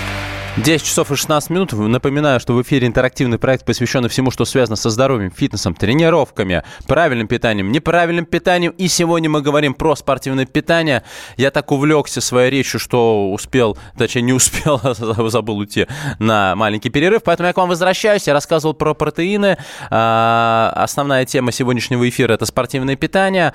10 0.57 0.85
часов 0.85 1.09
и 1.11 1.15
16 1.15 1.49
минут. 1.49 1.71
Напоминаю, 1.71 2.41
что 2.41 2.53
в 2.53 2.61
эфире 2.61 2.85
интерактивный 2.85 3.39
проект, 3.39 3.65
посвященный 3.65 4.09
всему, 4.09 4.31
что 4.31 4.43
связано 4.43 4.75
со 4.75 4.89
здоровьем, 4.89 5.31
фитнесом, 5.31 5.73
тренировками, 5.73 6.63
правильным 6.87 7.27
питанием, 7.29 7.71
неправильным 7.71 8.25
питанием. 8.25 8.73
И 8.77 8.89
сегодня 8.89 9.29
мы 9.29 9.41
говорим 9.41 9.73
про 9.73 9.95
спортивное 9.95 10.45
питание. 10.45 11.03
Я 11.37 11.51
так 11.51 11.71
увлекся 11.71 12.19
своей 12.19 12.51
речью, 12.51 12.81
что 12.81 13.31
успел, 13.31 13.77
точнее 13.97 14.23
не 14.23 14.33
успел, 14.33 14.81
забыл 15.29 15.57
уйти 15.57 15.87
на 16.19 16.53
маленький 16.57 16.89
перерыв. 16.89 17.23
Поэтому 17.23 17.47
я 17.47 17.53
к 17.53 17.57
вам 17.57 17.69
возвращаюсь. 17.69 18.27
Я 18.27 18.33
рассказывал 18.33 18.73
про 18.73 18.93
протеины. 18.93 19.57
А, 19.89 20.73
основная 20.75 21.25
тема 21.25 21.53
сегодняшнего 21.53 22.07
эфира– 22.09 22.33
это 22.33 22.45
спортивное 22.45 22.97
питание. 22.97 23.53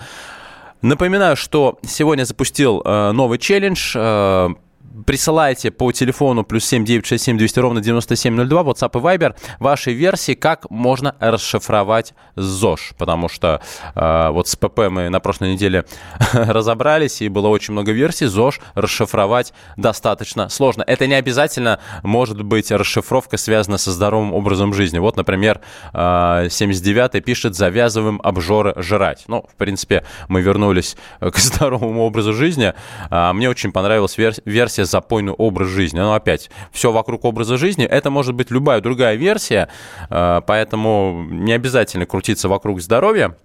Напоминаю, 0.81 1.37
что 1.37 1.79
сегодня 1.83 2.25
запустил 2.25 2.83
э, 2.85 3.12
новый 3.12 3.38
челлендж 3.38 3.93
э, 3.95 4.49
присылайте 5.05 5.71
по 5.71 5.93
телефону 5.93 6.45
плюс 6.45 6.65
7 6.65 6.85
967 6.85 7.37
200 7.38 7.59
ровно 7.59 7.81
9702, 7.81 8.62
WhatsApp 8.62 8.99
и 8.99 9.03
Viber, 9.03 9.37
ваши 9.59 9.93
версии, 9.93 10.35
как 10.35 10.71
можно 10.71 11.15
расшифровать 11.21 12.15
ЗОЖ. 12.37 12.95
Потому 12.97 13.29
что 13.29 13.61
э, 13.95 14.29
вот 14.31 14.49
с 14.49 14.57
ПП 14.57 14.88
мы 14.91 15.09
на 15.09 15.21
прошлой 15.21 15.53
неделе 15.53 15.85
разобрались, 16.33 17.21
и 17.23 17.29
было 17.29 17.49
очень 17.49 17.73
много 17.73 17.93
версий. 17.93 18.26
ЗОЖ 18.26 18.61
расшифровать 18.75 19.53
достаточно 19.76 20.49
сложно. 20.49 20.85
Это 20.87 21.07
не 21.07 21.15
обязательно 21.15 21.81
может 22.03 22.43
быть 22.43 22.71
расшифровка, 22.71 23.37
связана 23.37 23.79
со 23.79 23.93
здоровым 23.93 24.33
образом 24.33 24.73
жизни. 24.73 24.99
Вот, 24.99 25.17
например, 25.17 25.61
э, 25.93 25.99
79-й 25.99 27.21
пишет 27.21 27.55
«завязываем 27.55 28.21
обжоры 28.23 28.75
жрать». 28.76 29.25
Ну, 29.29 29.45
в 29.50 29.57
принципе, 29.57 30.05
мы 30.29 30.41
вернулись 30.41 30.97
к 31.21 31.37
здоровому 31.37 32.03
образу 32.03 32.33
жизни. 32.33 32.73
А 33.11 33.33
мне 33.33 33.50
очень 33.50 33.73
понравилась 33.73 34.17
версия 34.17 34.86
запойный 34.87 35.33
образ 35.33 35.69
жизни. 35.69 35.99
Но 35.99 36.14
опять, 36.14 36.50
все 36.73 36.93
вокруг 36.93 37.25
образа 37.25 37.57
жизни, 37.57 37.85
это 37.85 38.11
может 38.11 38.35
быть 38.35 38.50
любая 38.50 38.81
другая 38.81 39.16
версия, 39.16 39.69
э, 40.11 40.40
поэтому 40.47 41.26
не 41.31 41.52
обязательно 41.52 42.07
крутиться 42.07 42.49
вокруг 42.49 42.81
здоровья. 42.81 43.37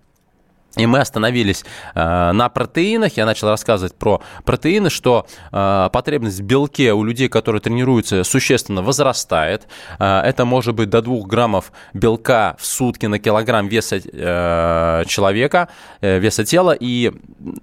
И 0.78 0.86
мы 0.86 1.00
остановились 1.00 1.66
э, 1.96 2.32
на 2.32 2.48
протеинах. 2.48 3.18
Я 3.18 3.26
начал 3.26 3.50
рассказывать 3.50 3.94
про 3.94 4.22
протеины, 4.46 4.90
что 4.90 5.28
э, 5.52 5.90
потребность 5.92 6.40
в 6.40 6.44
белке 6.44 6.94
у 6.94 7.04
людей, 7.04 7.28
которые 7.28 7.62
тренируются, 7.62 8.24
существенно 8.24 8.82
возрастает. 8.82 9.68
Э, 10.00 10.22
это 10.22 10.46
может 10.46 10.74
быть 10.76 10.90
до 10.90 11.02
2 11.02 11.26
граммов 11.26 11.74
белка 11.94 12.56
в 12.58 12.66
сутки 12.66 13.06
на 13.08 13.20
килограмм 13.20 13.68
веса 13.68 13.98
э, 13.98 15.04
человека, 15.08 15.68
э, 16.00 16.20
веса 16.20 16.46
тела. 16.46 16.72
И 16.80 17.12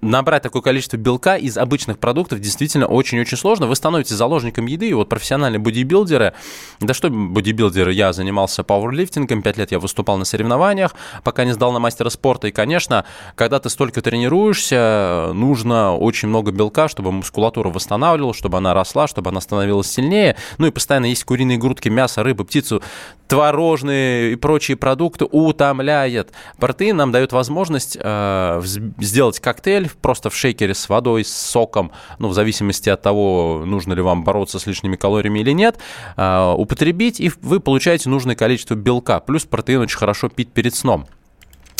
набрать 0.01 0.43
такое 0.43 0.61
количество 0.61 0.97
белка 0.97 1.35
из 1.35 1.57
обычных 1.57 1.97
продуктов 1.97 2.39
действительно 2.39 2.85
очень-очень 2.85 3.37
сложно. 3.37 3.65
Вы 3.65 3.75
становитесь 3.75 4.15
заложником 4.15 4.67
еды. 4.67 4.87
И 4.87 4.93
вот 4.93 5.09
профессиональные 5.09 5.59
бодибилдеры, 5.59 6.33
да 6.79 6.93
что 6.93 7.09
бодибилдеры, 7.09 7.91
я 7.91 8.13
занимался 8.13 8.63
пауэрлифтингом, 8.63 9.41
5 9.41 9.57
лет 9.57 9.71
я 9.71 9.79
выступал 9.79 10.17
на 10.17 10.25
соревнованиях, 10.25 10.93
пока 11.23 11.43
не 11.43 11.53
сдал 11.53 11.71
на 11.71 11.79
мастера 11.79 12.09
спорта. 12.09 12.47
И, 12.47 12.51
конечно, 12.51 12.98
когда 13.35 13.59
ты 13.59 13.69
столько 13.69 14.01
тренируешься, 14.01 15.31
нужно 15.33 15.95
очень 15.95 16.27
много 16.27 16.51
белка, 16.51 16.87
чтобы 16.87 17.11
мускулатура 17.11 17.69
восстанавливалась, 17.69 18.37
чтобы 18.37 18.57
она 18.57 18.73
росла, 18.73 19.07
чтобы 19.07 19.29
она 19.29 19.41
становилась 19.41 19.91
сильнее. 19.91 20.35
Ну 20.57 20.67
и 20.67 20.71
постоянно 20.71 21.05
есть 21.05 21.23
куриные 21.23 21.57
грудки, 21.57 21.89
мясо, 21.89 22.23
рыбу, 22.23 22.45
птицу, 22.45 22.81
творожные 23.29 24.33
и 24.33 24.35
прочие 24.35 24.75
продукты 24.75 25.25
утомляет. 25.25 26.31
Протеин 26.57 26.97
нам 26.97 27.11
дает 27.11 27.31
возможность 27.31 27.97
э, 27.99 28.61
сделать 28.63 29.39
коктейль 29.39 29.89
просто 30.01 30.29
в 30.29 30.35
шейкере 30.35 30.73
с 30.73 30.89
водой, 30.89 31.23
с 31.23 31.31
соком, 31.31 31.91
ну, 32.17 32.27
в 32.27 32.33
зависимости 32.33 32.89
от 32.89 33.01
того, 33.01 33.63
нужно 33.65 33.93
ли 33.93 34.01
вам 34.01 34.23
бороться 34.23 34.59
с 34.59 34.65
лишними 34.65 34.95
калориями 34.95 35.39
или 35.39 35.51
нет, 35.51 35.77
э, 36.17 36.53
употребить, 36.57 37.19
и 37.19 37.31
вы 37.41 37.59
получаете 37.59 38.09
нужное 38.09 38.35
количество 38.35 38.73
белка. 38.73 39.19
Плюс 39.19 39.45
протеин 39.45 39.81
очень 39.81 39.97
хорошо 39.97 40.29
пить 40.29 40.51
перед 40.51 40.73
сном. 40.73 41.05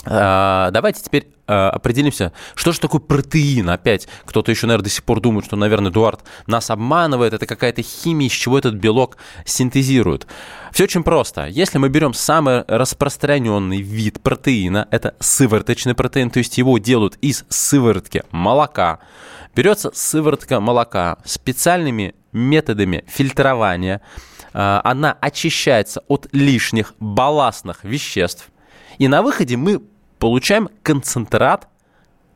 Э, 0.10 0.70
давайте 0.72 1.04
теперь 1.04 1.28
э, 1.48 1.54
определимся, 1.54 2.34
что 2.56 2.72
же 2.72 2.80
такое 2.80 3.00
протеин. 3.00 3.70
Опять 3.70 4.08
кто-то 4.26 4.50
еще, 4.50 4.66
наверное, 4.66 4.86
до 4.86 4.90
сих 4.90 5.04
пор 5.04 5.22
думает, 5.22 5.46
что, 5.46 5.56
наверное, 5.56 5.92
Эдуард 5.92 6.22
нас 6.48 6.72
обманывает. 6.72 7.34
Это 7.34 7.46
какая-то 7.46 7.84
химия, 7.84 8.28
из 8.28 8.34
чего 8.34 8.58
этот 8.58 8.74
белок 8.74 9.18
синтезируют. 9.46 10.26
Все 10.72 10.86
очень 10.86 11.04
просто. 11.04 11.46
Если 11.46 11.78
мы 11.78 11.90
берем 11.90 12.16
самый 12.16 12.64
распространенный 12.68 13.82
вид 13.82 14.20
протеина, 14.22 14.88
это 14.90 15.16
сывороточный 15.20 15.94
протеин, 15.94 16.32
то 16.32 16.40
есть 16.40 16.58
его 16.58 16.80
делают 16.80 17.18
из 17.22 17.46
сыворотки 17.50 18.24
молока. 18.32 19.00
Берется 19.56 19.92
сыворотка 19.94 20.60
молока 20.60 21.18
специальными 21.24 22.16
методами 22.32 23.04
фильтрования. 23.08 24.02
Э, 24.54 24.82
она 24.84 25.16
очищается 25.22 26.02
от 26.08 26.28
лишних 26.32 26.96
балластных 27.00 27.84
веществ. 27.84 28.50
И 28.98 29.08
на 29.08 29.22
выходе 29.22 29.56
мы 29.56 29.82
получаем 30.20 30.70
концентрат 30.84 31.68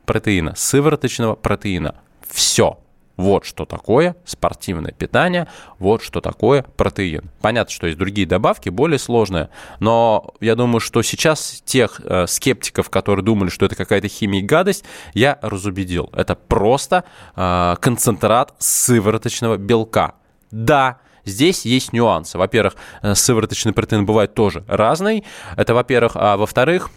протеина, 0.06 0.54
сывороточного 0.56 1.34
протеина. 1.34 1.94
Все. 2.28 2.78
Вот 3.16 3.44
что 3.44 3.64
такое 3.64 4.16
спортивное 4.24 4.90
питание, 4.90 5.46
вот 5.78 6.02
что 6.02 6.20
такое 6.20 6.64
протеин. 6.76 7.30
Понятно, 7.40 7.72
что 7.72 7.86
есть 7.86 7.96
другие 7.96 8.26
добавки, 8.26 8.70
более 8.70 8.98
сложные, 8.98 9.50
но 9.78 10.34
я 10.40 10.56
думаю, 10.56 10.80
что 10.80 11.00
сейчас 11.02 11.62
тех 11.64 12.00
э, 12.02 12.26
скептиков, 12.26 12.90
которые 12.90 13.24
думали, 13.24 13.50
что 13.50 13.66
это 13.66 13.76
какая-то 13.76 14.08
химия 14.08 14.40
и 14.40 14.44
гадость, 14.44 14.84
я 15.12 15.38
разубедил. 15.42 16.10
Это 16.12 16.34
просто 16.34 17.04
э, 17.36 17.76
концентрат 17.80 18.52
сывороточного 18.58 19.58
белка. 19.58 20.14
Да, 20.50 20.98
Здесь 21.26 21.64
есть 21.64 21.94
нюансы. 21.94 22.36
Во-первых, 22.36 22.74
э, 23.00 23.14
сывороточный 23.14 23.72
протеин 23.72 24.04
бывает 24.04 24.34
тоже 24.34 24.62
разный. 24.68 25.24
Это, 25.56 25.72
во-первых. 25.72 26.12
А 26.16 26.36
во-вторых, 26.36 26.90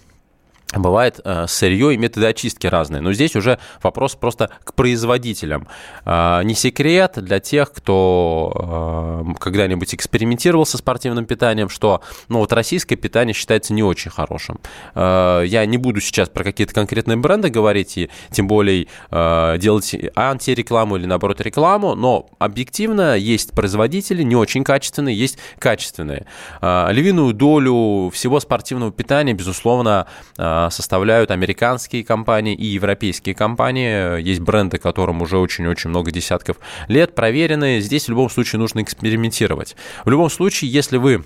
Бывает 0.75 1.21
э, 1.23 1.45
сырье 1.47 1.93
и 1.93 1.97
методы 1.97 2.25
очистки 2.27 2.67
разные. 2.67 3.01
Но 3.01 3.13
здесь 3.13 3.37
уже 3.37 3.57
вопрос 3.81 4.15
просто 4.15 4.49
к 4.65 4.73
производителям. 4.73 5.67
Э, 6.03 6.41
не 6.43 6.55
секрет 6.55 7.13
для 7.15 7.39
тех, 7.39 7.71
кто 7.71 9.23
э, 9.25 9.33
когда-нибудь 9.39 9.95
экспериментировал 9.95 10.65
со 10.65 10.77
спортивным 10.77 11.25
питанием, 11.25 11.69
что 11.69 12.01
ну, 12.27 12.39
вот 12.39 12.51
российское 12.51 12.97
питание 12.97 13.33
считается 13.33 13.73
не 13.73 13.83
очень 13.83 14.11
хорошим. 14.11 14.59
Я 14.95 15.65
не 15.65 15.77
буду 15.77 16.01
сейчас 16.01 16.29
про 16.29 16.43
какие-то 16.43 16.73
конкретные 16.73 17.17
бренды 17.17 17.49
говорить, 17.49 17.97
и 17.97 18.09
тем 18.31 18.47
более 18.47 18.87
делать 19.11 19.95
антирекламу 20.15 20.97
или 20.97 21.05
наоборот 21.05 21.41
рекламу, 21.41 21.95
но 21.95 22.27
объективно 22.39 23.15
есть 23.15 23.51
производители 23.51 24.23
не 24.23 24.35
очень 24.35 24.63
качественные, 24.63 25.17
есть 25.17 25.37
качественные. 25.59 26.25
Львиную 26.61 27.33
долю 27.33 28.09
всего 28.09 28.39
спортивного 28.39 28.91
питания, 28.91 29.33
безусловно, 29.33 30.07
Э, 30.37 30.56
составляют 30.71 31.31
американские 31.31 32.03
компании 32.03 32.55
и 32.55 32.65
европейские 32.65 33.35
компании. 33.35 34.21
Есть 34.21 34.41
бренды, 34.41 34.77
которым 34.77 35.21
уже 35.21 35.37
очень-очень 35.37 35.89
много 35.89 36.11
десятков 36.11 36.57
лет, 36.87 37.15
проверенные. 37.15 37.81
Здесь 37.81 38.05
в 38.05 38.09
любом 38.09 38.29
случае 38.29 38.59
нужно 38.59 38.81
экспериментировать. 38.81 39.75
В 40.05 40.09
любом 40.09 40.29
случае, 40.29 40.71
если 40.71 40.97
вы 40.97 41.23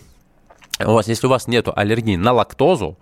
у 0.85 0.93
вас, 0.93 1.07
если 1.07 1.27
у 1.27 1.29
вас 1.29 1.47
нет 1.47 1.67
аллергии 1.73 2.15
на 2.15 2.33
лактозу, 2.33 2.97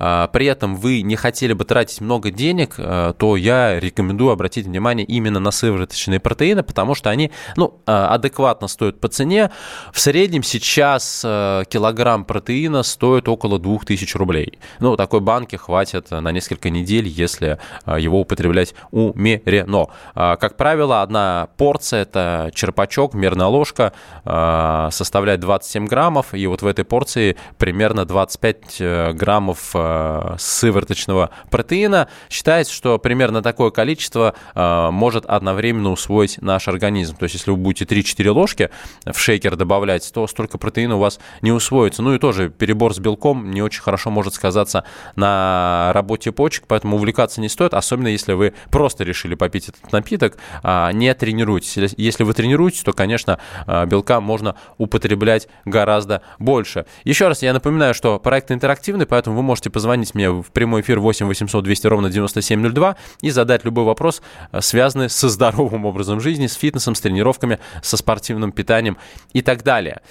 а, 0.00 0.28
при 0.28 0.46
этом 0.46 0.76
вы 0.76 1.02
не 1.02 1.14
хотели 1.14 1.52
бы 1.52 1.66
тратить 1.66 2.00
много 2.00 2.30
денег, 2.30 2.74
а, 2.78 3.12
то 3.12 3.36
я 3.36 3.78
рекомендую 3.78 4.30
обратить 4.30 4.66
внимание 4.66 5.04
именно 5.04 5.40
на 5.40 5.50
сывороточные 5.50 6.20
протеины, 6.20 6.62
потому 6.62 6.94
что 6.94 7.10
они 7.10 7.30
ну, 7.56 7.80
а, 7.86 8.14
адекватно 8.14 8.66
стоят 8.66 8.98
по 8.98 9.08
цене. 9.08 9.50
В 9.92 10.00
среднем 10.00 10.42
сейчас 10.42 11.20
килограмм 11.20 12.24
протеина 12.24 12.82
стоит 12.82 13.28
около 13.28 13.58
2000 13.58 14.16
рублей. 14.16 14.58
Ну, 14.78 14.96
такой 14.96 15.20
банки 15.20 15.56
хватит 15.56 16.10
на 16.10 16.32
несколько 16.32 16.70
недель, 16.70 17.06
если 17.06 17.58
его 17.86 18.20
употреблять 18.20 18.74
умеренно. 18.90 19.88
Как 20.14 20.56
правило, 20.56 21.02
одна 21.02 21.48
порция, 21.56 22.02
это 22.02 22.50
черпачок, 22.54 23.14
мерная 23.14 23.46
ложка, 23.46 23.92
составляет 24.24 25.40
27 25.40 25.86
граммов, 25.86 26.32
и 26.32 26.46
вот 26.46 26.62
в 26.62 26.66
этой 26.66 26.84
порции 26.84 27.19
порции 27.20 27.36
примерно 27.58 28.04
25 28.04 28.76
э, 28.80 29.12
граммов 29.12 29.70
э, 29.74 30.36
сывороточного 30.38 31.30
протеина. 31.50 32.08
Считается, 32.28 32.72
что 32.72 32.98
примерно 32.98 33.42
такое 33.42 33.70
количество 33.70 34.34
э, 34.54 34.90
может 34.90 35.26
одновременно 35.26 35.90
усвоить 35.90 36.40
наш 36.40 36.68
организм. 36.68 37.16
То 37.16 37.24
есть, 37.24 37.34
если 37.34 37.50
вы 37.50 37.56
будете 37.56 37.84
3-4 37.84 38.30
ложки 38.30 38.70
в 39.04 39.18
шейкер 39.18 39.56
добавлять, 39.56 40.10
то 40.12 40.26
столько 40.26 40.58
протеина 40.58 40.96
у 40.96 40.98
вас 40.98 41.20
не 41.42 41.52
усвоится. 41.52 42.02
Ну 42.02 42.14
и 42.14 42.18
тоже 42.18 42.48
перебор 42.48 42.94
с 42.94 42.98
белком 42.98 43.50
не 43.50 43.62
очень 43.62 43.82
хорошо 43.82 44.10
может 44.10 44.34
сказаться 44.34 44.84
на 45.16 45.90
работе 45.94 46.32
почек, 46.32 46.64
поэтому 46.66 46.96
увлекаться 46.96 47.40
не 47.40 47.48
стоит, 47.48 47.74
особенно 47.74 48.08
если 48.08 48.32
вы 48.32 48.54
просто 48.70 49.04
решили 49.04 49.34
попить 49.34 49.68
этот 49.68 49.92
напиток, 49.92 50.38
а 50.62 50.90
не 50.92 51.12
тренируетесь. 51.14 51.94
Если 51.96 52.24
вы 52.24 52.34
тренируетесь, 52.34 52.82
то, 52.82 52.92
конечно, 52.92 53.38
белка 53.66 54.20
можно 54.20 54.56
употреблять 54.78 55.48
гораздо 55.64 56.22
больше. 56.38 56.86
Еще 57.10 57.26
раз 57.26 57.42
я 57.42 57.52
напоминаю, 57.52 57.92
что 57.92 58.20
проект 58.20 58.52
интерактивный, 58.52 59.04
поэтому 59.04 59.34
вы 59.34 59.42
можете 59.42 59.68
позвонить 59.68 60.14
мне 60.14 60.30
в 60.30 60.44
прямой 60.52 60.82
эфир 60.82 61.00
8 61.00 61.26
800 61.26 61.64
200 61.64 61.86
ровно 61.88 62.08
9702 62.08 62.94
и 63.20 63.30
задать 63.30 63.64
любой 63.64 63.82
вопрос, 63.82 64.22
э, 64.52 64.60
связанный 64.60 65.10
со 65.10 65.28
здоровым 65.28 65.86
образом 65.86 66.20
жизни, 66.20 66.46
с 66.46 66.54
фитнесом, 66.54 66.94
с 66.94 67.00
тренировками, 67.00 67.58
со 67.82 67.96
спортивным 67.96 68.52
питанием 68.52 68.96
и 69.32 69.42
так 69.42 69.64
далее. 69.64 70.02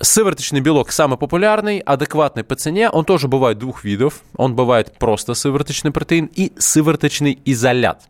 Сывороточный 0.00 0.58
белок 0.58 0.90
самый 0.90 1.18
популярный, 1.18 1.78
адекватный 1.78 2.42
по 2.42 2.56
цене. 2.56 2.90
Он 2.90 3.04
тоже 3.04 3.28
бывает 3.28 3.58
двух 3.58 3.84
видов. 3.84 4.22
Он 4.34 4.56
бывает 4.56 4.98
просто 4.98 5.34
сывороточный 5.34 5.92
протеин 5.92 6.28
и 6.34 6.52
сывороточный 6.58 7.38
изолят. 7.44 8.02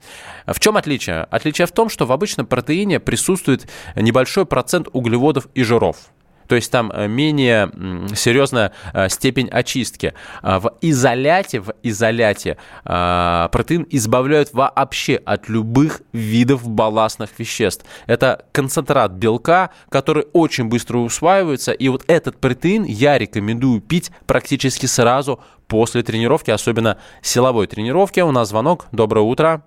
В 0.46 0.58
чем 0.60 0.78
отличие? 0.78 1.24
Отличие 1.24 1.66
в 1.66 1.72
том, 1.72 1.90
что 1.90 2.06
в 2.06 2.12
обычном 2.12 2.46
протеине 2.46 3.00
присутствует 3.00 3.68
небольшой 3.96 4.46
процент 4.46 4.88
углеводов 4.94 5.48
и 5.54 5.62
жиров 5.62 6.10
то 6.48 6.56
есть 6.56 6.72
там 6.72 6.90
э, 6.92 7.06
менее 7.06 7.70
серьезная 8.14 8.72
э, 8.92 9.08
степень 9.08 9.48
очистки. 9.48 10.14
А 10.42 10.58
в 10.58 10.74
изоляте, 10.80 11.60
в 11.60 11.74
изоляте 11.82 12.56
э, 12.84 13.48
протеин 13.52 13.86
избавляют 13.90 14.52
вообще 14.52 15.16
от 15.16 15.48
любых 15.48 16.00
видов 16.12 16.66
балластных 16.68 17.30
веществ. 17.38 17.84
Это 18.06 18.46
концентрат 18.52 19.12
белка, 19.12 19.70
который 19.90 20.26
очень 20.32 20.64
быстро 20.64 20.98
усваивается, 20.98 21.72
и 21.72 21.88
вот 21.88 22.02
этот 22.06 22.38
протеин 22.38 22.84
я 22.84 23.18
рекомендую 23.18 23.80
пить 23.80 24.10
практически 24.26 24.86
сразу 24.86 25.40
после 25.66 26.02
тренировки, 26.02 26.50
особенно 26.50 26.96
силовой 27.20 27.66
тренировки. 27.66 28.20
У 28.20 28.30
нас 28.32 28.48
звонок. 28.48 28.86
Доброе 28.90 29.20
утро. 29.20 29.62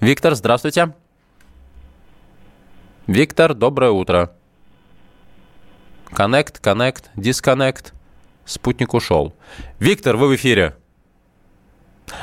Виктор, 0.00 0.34
здравствуйте. 0.34 0.94
Виктор, 3.06 3.54
доброе 3.54 3.90
утро. 3.90 4.34
Connect, 6.12 6.60
Connect, 6.60 7.04
Disconnect. 7.16 7.92
Спутник 8.44 8.94
ушел. 8.94 9.34
Виктор, 9.78 10.16
вы 10.16 10.28
в 10.28 10.34
эфире. 10.36 10.74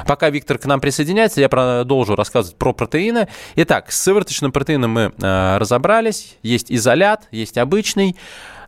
Пока 0.05 0.29
Виктор 0.29 0.57
к 0.57 0.65
нам 0.65 0.81
присоединяется, 0.81 1.39
я 1.39 1.49
продолжу 1.49 2.15
рассказывать 2.15 2.57
про 2.57 2.73
протеины. 2.73 3.27
Итак, 3.55 3.91
с 3.91 4.01
сывороточным 4.01 4.51
протеином 4.51 4.91
мы 4.91 5.13
э, 5.17 5.57
разобрались. 5.57 6.37
Есть 6.43 6.71
изолят, 6.71 7.27
есть 7.31 7.57
обычный. 7.57 8.17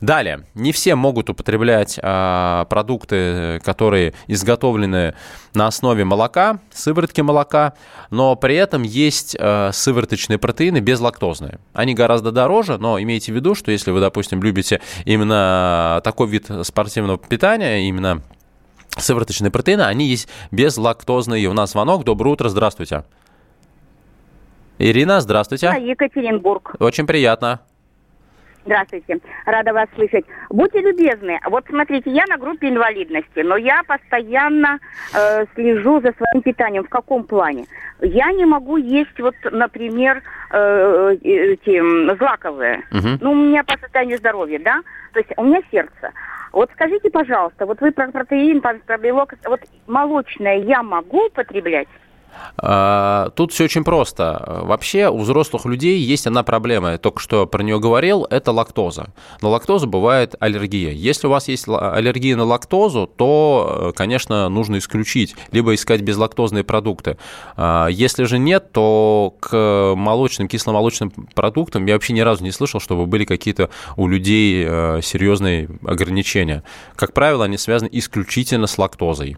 Далее, 0.02 0.46
не 0.56 0.72
все 0.72 0.96
могут 0.96 1.30
употреблять 1.30 2.00
а, 2.02 2.66
продукты, 2.66 3.60
которые 3.66 4.14
изготовлены 4.28 5.14
на 5.54 5.68
основе 5.68 6.06
молока, 6.06 6.60
сыворотки 6.72 7.20
молока, 7.20 7.74
но 8.10 8.36
при 8.38 8.56
этом 8.56 8.84
есть 8.84 9.36
а, 9.38 9.72
сывороточные 9.74 10.38
протеины 10.38 10.80
безлактозные. 10.80 11.60
Они 11.74 11.94
гораздо 11.96 12.32
дороже, 12.32 12.78
но 12.78 13.02
имейте 13.02 13.34
в 13.34 13.36
виду, 13.36 13.56
что 13.56 13.72
если 13.72 13.92
вы, 13.92 14.00
допустим, 14.00 14.42
любите 14.42 14.80
именно 15.04 16.00
такой 16.04 16.28
вид 16.30 16.48
спортивного 16.64 17.18
питания, 17.18 17.88
именно 17.90 18.22
сывороточные 18.98 19.52
протеины, 19.52 19.82
они 19.82 20.08
есть 20.08 20.30
безлактозные. 20.52 21.48
У 21.48 21.54
нас 21.54 21.72
звонок. 21.72 22.06
Доброе 22.06 22.32
утро, 22.32 22.48
здравствуйте. 22.48 23.04
Ирина, 24.78 25.20
здравствуйте. 25.20 25.68
Да, 25.68 25.76
Екатеринбург. 25.76 26.76
Очень 26.80 27.06
приятно. 27.06 27.60
Здравствуйте, 28.70 29.18
рада 29.48 29.74
вас 29.74 29.88
слышать. 29.96 30.26
Будьте 30.52 30.80
любезны, 30.82 31.40
вот 31.50 31.66
смотрите, 31.68 32.12
я 32.12 32.24
на 32.30 32.38
группе 32.38 32.70
инвалидности, 32.70 33.40
но 33.40 33.58
я 33.58 33.82
постоянно 33.82 34.78
э, 35.12 35.46
слежу 35.56 36.00
за 36.02 36.14
своим 36.14 36.44
питанием. 36.44 36.84
В 36.84 36.90
каком 36.90 37.24
плане? 37.24 37.66
Я 38.00 38.32
не 38.32 38.46
могу 38.46 38.78
есть, 38.78 39.20
вот, 39.20 39.34
например, 39.52 40.22
э, 40.52 41.16
эти 41.24 42.16
злаковые. 42.20 42.84
Угу. 42.92 43.08
Ну, 43.22 43.32
у 43.32 43.36
меня 43.36 43.64
по 43.64 43.76
состоянию 43.80 44.20
здоровья, 44.20 44.60
да? 44.60 44.82
То 45.14 45.20
есть 45.20 45.32
у 45.36 45.46
меня 45.46 45.62
сердце. 45.72 46.12
Вот 46.52 46.70
скажите, 46.74 47.10
пожалуйста, 47.10 47.66
вот 47.66 47.82
вы 47.82 47.92
про 47.92 48.12
протеин, 48.12 48.62
про 48.62 48.98
белок, 49.00 49.34
вот 49.46 49.62
молочное 49.88 50.58
я 50.58 50.84
могу 50.84 51.26
употреблять? 51.26 51.88
А, 52.58 53.30
тут 53.36 53.54
все 53.54 53.66
очень 53.66 53.84
просто. 53.84 54.62
Вообще 54.64 55.10
у 55.10 55.20
взрослых 55.20 55.66
людей 55.66 56.00
есть 56.00 56.28
одна 56.28 56.44
проблема, 56.44 56.92
я 56.92 56.98
только 56.98 57.20
что 57.20 57.48
про 57.48 57.64
нее 57.64 57.80
говорил, 57.80 58.26
это 58.30 58.52
лактоза. 58.52 59.14
На 59.42 59.50
лактозу 59.50 59.88
бывает 59.88 60.36
аллергия. 60.40 60.92
Если 60.92 61.28
у 61.28 61.30
вас 61.30 61.48
есть 61.48 61.68
аллергия 61.68 62.36
на 62.36 62.44
лактозу, 62.44 63.08
то, 63.08 63.94
конечно, 63.96 64.50
нужно 64.50 64.78
исключить, 64.78 65.36
либо 65.52 65.74
искать 65.74 66.02
безлактозные 66.02 66.64
продукты. 66.64 67.18
А, 67.56 67.88
если 67.88 68.24
же 68.26 68.40
нет, 68.40 68.72
то 68.72 69.36
к 69.40 69.94
молочным, 69.96 70.48
кисломолочным 70.48 71.12
продуктам 71.34 71.86
я 71.86 71.94
вообще 71.94 72.14
ни 72.14 72.22
разу 72.22 72.44
не 72.44 72.52
слышал, 72.52 72.80
чтобы 72.80 73.06
были 73.06 73.26
какие-то 73.26 73.70
у 73.98 74.08
людей 74.08 74.66
э, 74.68 75.02
серьезные 75.02 75.70
ограничения. 75.86 76.64
Как 76.96 77.14
правило, 77.14 77.46
они 77.46 77.58
связаны 77.58 77.90
исключительно 77.92 78.68
с 78.68 78.78
лактозой. 78.78 79.38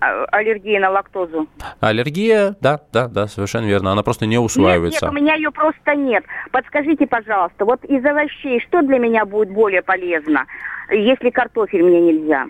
А, 0.00 0.24
аллергия 0.30 0.80
на 0.80 0.90
лактозу? 0.90 1.48
Аллергия, 1.80 2.56
да, 2.60 2.80
да, 2.92 3.08
да, 3.08 3.26
совершенно 3.26 3.66
верно. 3.66 3.92
Она 3.92 4.02
просто 4.02 4.26
не 4.26 4.38
усваивается. 4.38 5.06
Нет, 5.06 5.12
нет, 5.12 5.20
у 5.20 5.24
меня 5.24 5.34
ее 5.34 5.50
просто 5.50 5.94
нет. 5.94 6.24
Подскажите, 6.52 7.06
пожалуйста, 7.06 7.64
вот 7.64 7.84
из 7.84 8.04
овощей 8.04 8.60
что 8.68 8.82
для 8.82 8.98
меня 8.98 9.24
будет 9.24 9.50
более 9.50 9.82
полезно, 9.82 10.46
если 10.90 11.30
картофель 11.30 11.82
мне 11.82 12.00
нельзя? 12.00 12.46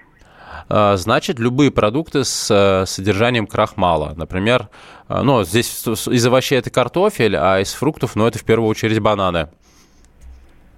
А, 0.68 0.96
значит, 0.96 1.38
любые 1.38 1.70
продукты 1.70 2.24
с 2.24 2.50
э, 2.50 2.86
содержанием 2.86 3.46
крахмала. 3.46 4.12
Например, 4.14 4.68
э, 5.08 5.20
ну, 5.22 5.44
здесь 5.44 5.86
из 5.86 6.26
овощей 6.26 6.58
это 6.58 6.70
картофель, 6.70 7.36
а 7.36 7.60
из 7.60 7.72
фруктов, 7.72 8.16
ну, 8.16 8.26
это 8.26 8.38
в 8.38 8.44
первую 8.44 8.68
очередь 8.68 9.00
бананы. 9.00 9.48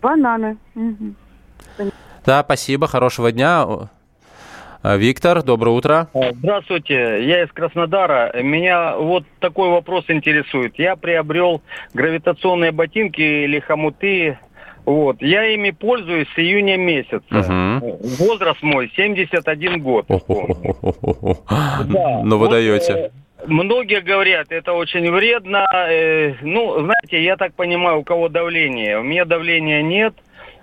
Бананы. 0.01 0.57
Угу. 0.75 1.91
Да, 2.25 2.43
спасибо, 2.45 2.87
хорошего 2.87 3.33
дня. 3.33 3.67
А, 4.83 4.97
Виктор, 4.97 5.43
доброе 5.43 5.73
утро. 5.73 6.09
А, 6.15 6.33
здравствуйте, 6.33 7.23
я 7.27 7.45
из 7.45 7.53
Краснодара. 7.53 8.33
Меня 8.43 8.97
вот 8.97 9.25
такой 9.39 9.69
вопрос 9.69 10.07
интересует. 10.09 10.79
Я 10.79 10.97
приобрел 10.97 11.61
гравитационные 11.93 12.73
ботинки 12.73 13.21
или 13.21 13.61
хомуты. 13.61 14.39
Вот. 14.87 15.21
Я 15.21 15.45
ими 15.49 15.71
пользуюсь 15.71 16.29
с 16.35 16.39
июня 16.39 16.79
месяца. 16.79 17.21
Угу. 17.31 17.99
Возраст 18.25 18.63
мой 18.63 18.91
71 18.97 19.83
год. 19.83 20.07
Да. 20.09 20.17
Ну, 22.25 22.39
вы 22.39 22.47
вот, 22.47 22.51
даете. 22.51 22.93
Э, 22.93 23.11
многие 23.47 24.01
говорят, 24.01 24.47
это 24.51 24.73
очень 24.73 25.11
вредно. 25.11 25.67
Э, 25.73 26.37
ну, 26.41 26.83
знаете, 26.83 27.23
я 27.23 27.37
так 27.37 27.53
понимаю, 27.53 27.99
у 27.99 28.03
кого 28.03 28.31
давление. 28.31 28.99
У 28.99 29.03
меня 29.03 29.27
давления 29.27 29.83
нет. 29.83 30.15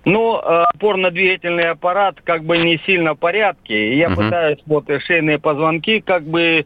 Но 0.08 0.42
э, 0.42 0.64
опорно-двигательный 0.74 1.70
аппарат 1.72 2.22
как 2.24 2.46
бы 2.46 2.58
не 2.58 2.78
сильно 2.86 3.14
в 3.14 3.20
порядке. 3.20 3.98
Я 3.98 4.08
угу. 4.08 4.22
пытаюсь 4.22 4.60
вот 4.66 4.86
шейные 5.06 5.38
позвонки 5.38 6.00
как 6.00 6.24
бы 6.24 6.66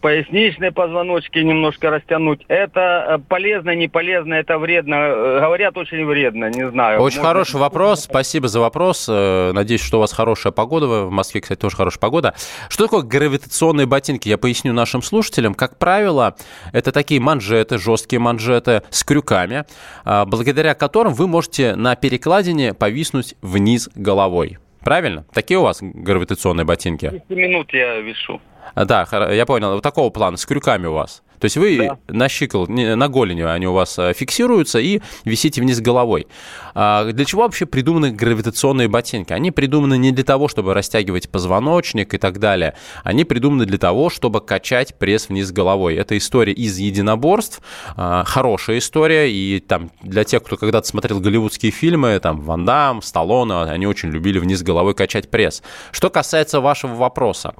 поясничные 0.00 0.72
позвоночки 0.72 1.38
немножко 1.38 1.90
растянуть. 1.90 2.44
Это 2.48 2.80
э, 2.80 3.18
полезно, 3.28 3.74
не 3.74 3.88
полезно, 3.88 4.34
это 4.34 4.58
вредно. 4.58 4.94
Э, 4.94 5.40
говорят, 5.40 5.76
очень 5.76 6.04
вредно, 6.06 6.50
не 6.50 6.68
знаю. 6.70 7.00
Очень 7.00 7.18
Может... 7.18 7.28
хороший 7.28 7.60
вопрос, 7.60 8.04
спасибо 8.04 8.48
за 8.48 8.60
вопрос. 8.60 9.08
Надеюсь, 9.08 9.82
что 9.82 9.98
у 9.98 10.00
вас 10.00 10.12
хорошая 10.12 10.52
погода. 10.52 10.86
В 10.86 11.10
Москве, 11.10 11.40
кстати, 11.40 11.58
тоже 11.58 11.76
хорошая 11.76 12.00
погода. 12.00 12.34
Что 12.68 12.84
такое 12.84 13.02
гравитационные 13.02 13.86
ботинки? 13.86 14.28
Я 14.28 14.38
поясню 14.38 14.72
нашим 14.72 15.02
слушателям. 15.02 15.54
Как 15.54 15.78
правило, 15.78 16.36
это 16.72 16.92
такие 16.92 17.20
манжеты, 17.20 17.78
жесткие 17.78 18.20
манжеты 18.20 18.82
с 18.90 19.04
крюками, 19.04 19.64
благодаря 20.04 20.74
которым 20.74 21.14
вы 21.14 21.26
можете 21.26 21.74
на 21.76 21.96
перекладине 21.96 22.74
повиснуть 22.74 23.34
вниз 23.42 23.90
головой. 23.94 24.58
Правильно? 24.80 25.24
Такие 25.32 25.58
у 25.58 25.62
вас 25.62 25.78
гравитационные 25.82 26.64
ботинки? 26.64 27.10
10 27.10 27.30
минут 27.30 27.72
я 27.74 27.96
вешу. 28.00 28.40
Да, 28.74 29.06
я 29.32 29.46
понял. 29.46 29.74
Вот 29.74 29.82
такого 29.82 30.10
плана, 30.10 30.36
с 30.36 30.46
крюками 30.46 30.86
у 30.86 30.92
вас. 30.92 31.22
То 31.38 31.44
есть 31.46 31.56
вы 31.56 31.78
да. 31.78 31.98
на 32.08 32.28
щикол, 32.28 32.66
на 32.68 33.08
голени 33.08 33.42
они 33.42 33.66
у 33.66 33.72
вас 33.72 33.98
э, 33.98 34.12
фиксируются 34.14 34.78
и 34.78 35.00
висите 35.24 35.60
вниз 35.60 35.80
головой. 35.80 36.26
А 36.74 37.10
для 37.12 37.24
чего 37.24 37.42
вообще 37.42 37.66
придуманы 37.66 38.12
гравитационные 38.12 38.88
ботинки? 38.88 39.32
Они 39.32 39.50
придуманы 39.50 39.98
не 39.98 40.12
для 40.12 40.24
того, 40.24 40.48
чтобы 40.48 40.74
растягивать 40.74 41.28
позвоночник 41.28 42.14
и 42.14 42.18
так 42.18 42.38
далее. 42.38 42.74
Они 43.04 43.24
придуманы 43.24 43.66
для 43.66 43.78
того, 43.78 44.10
чтобы 44.10 44.40
качать 44.40 44.96
пресс 44.98 45.28
вниз 45.28 45.50
головой. 45.52 45.96
Это 45.96 46.16
история 46.16 46.52
из 46.52 46.78
единоборств, 46.78 47.60
а, 47.96 48.24
хорошая 48.24 48.78
история. 48.78 49.30
И 49.30 49.60
там 49.60 49.90
для 50.02 50.24
тех, 50.24 50.42
кто 50.42 50.56
когда-то 50.56 50.86
смотрел 50.86 51.20
голливудские 51.20 51.72
фильмы, 51.72 52.18
там 52.20 52.40
Ван 52.40 52.64
Дам, 52.64 53.02
Сталлоне, 53.02 53.70
они 53.70 53.86
очень 53.86 54.10
любили 54.10 54.38
вниз 54.38 54.62
головой 54.62 54.94
качать 54.94 55.30
пресс. 55.30 55.62
Что 55.92 56.10
касается 56.10 56.60
вашего 56.60 56.94
вопроса. 56.94 57.54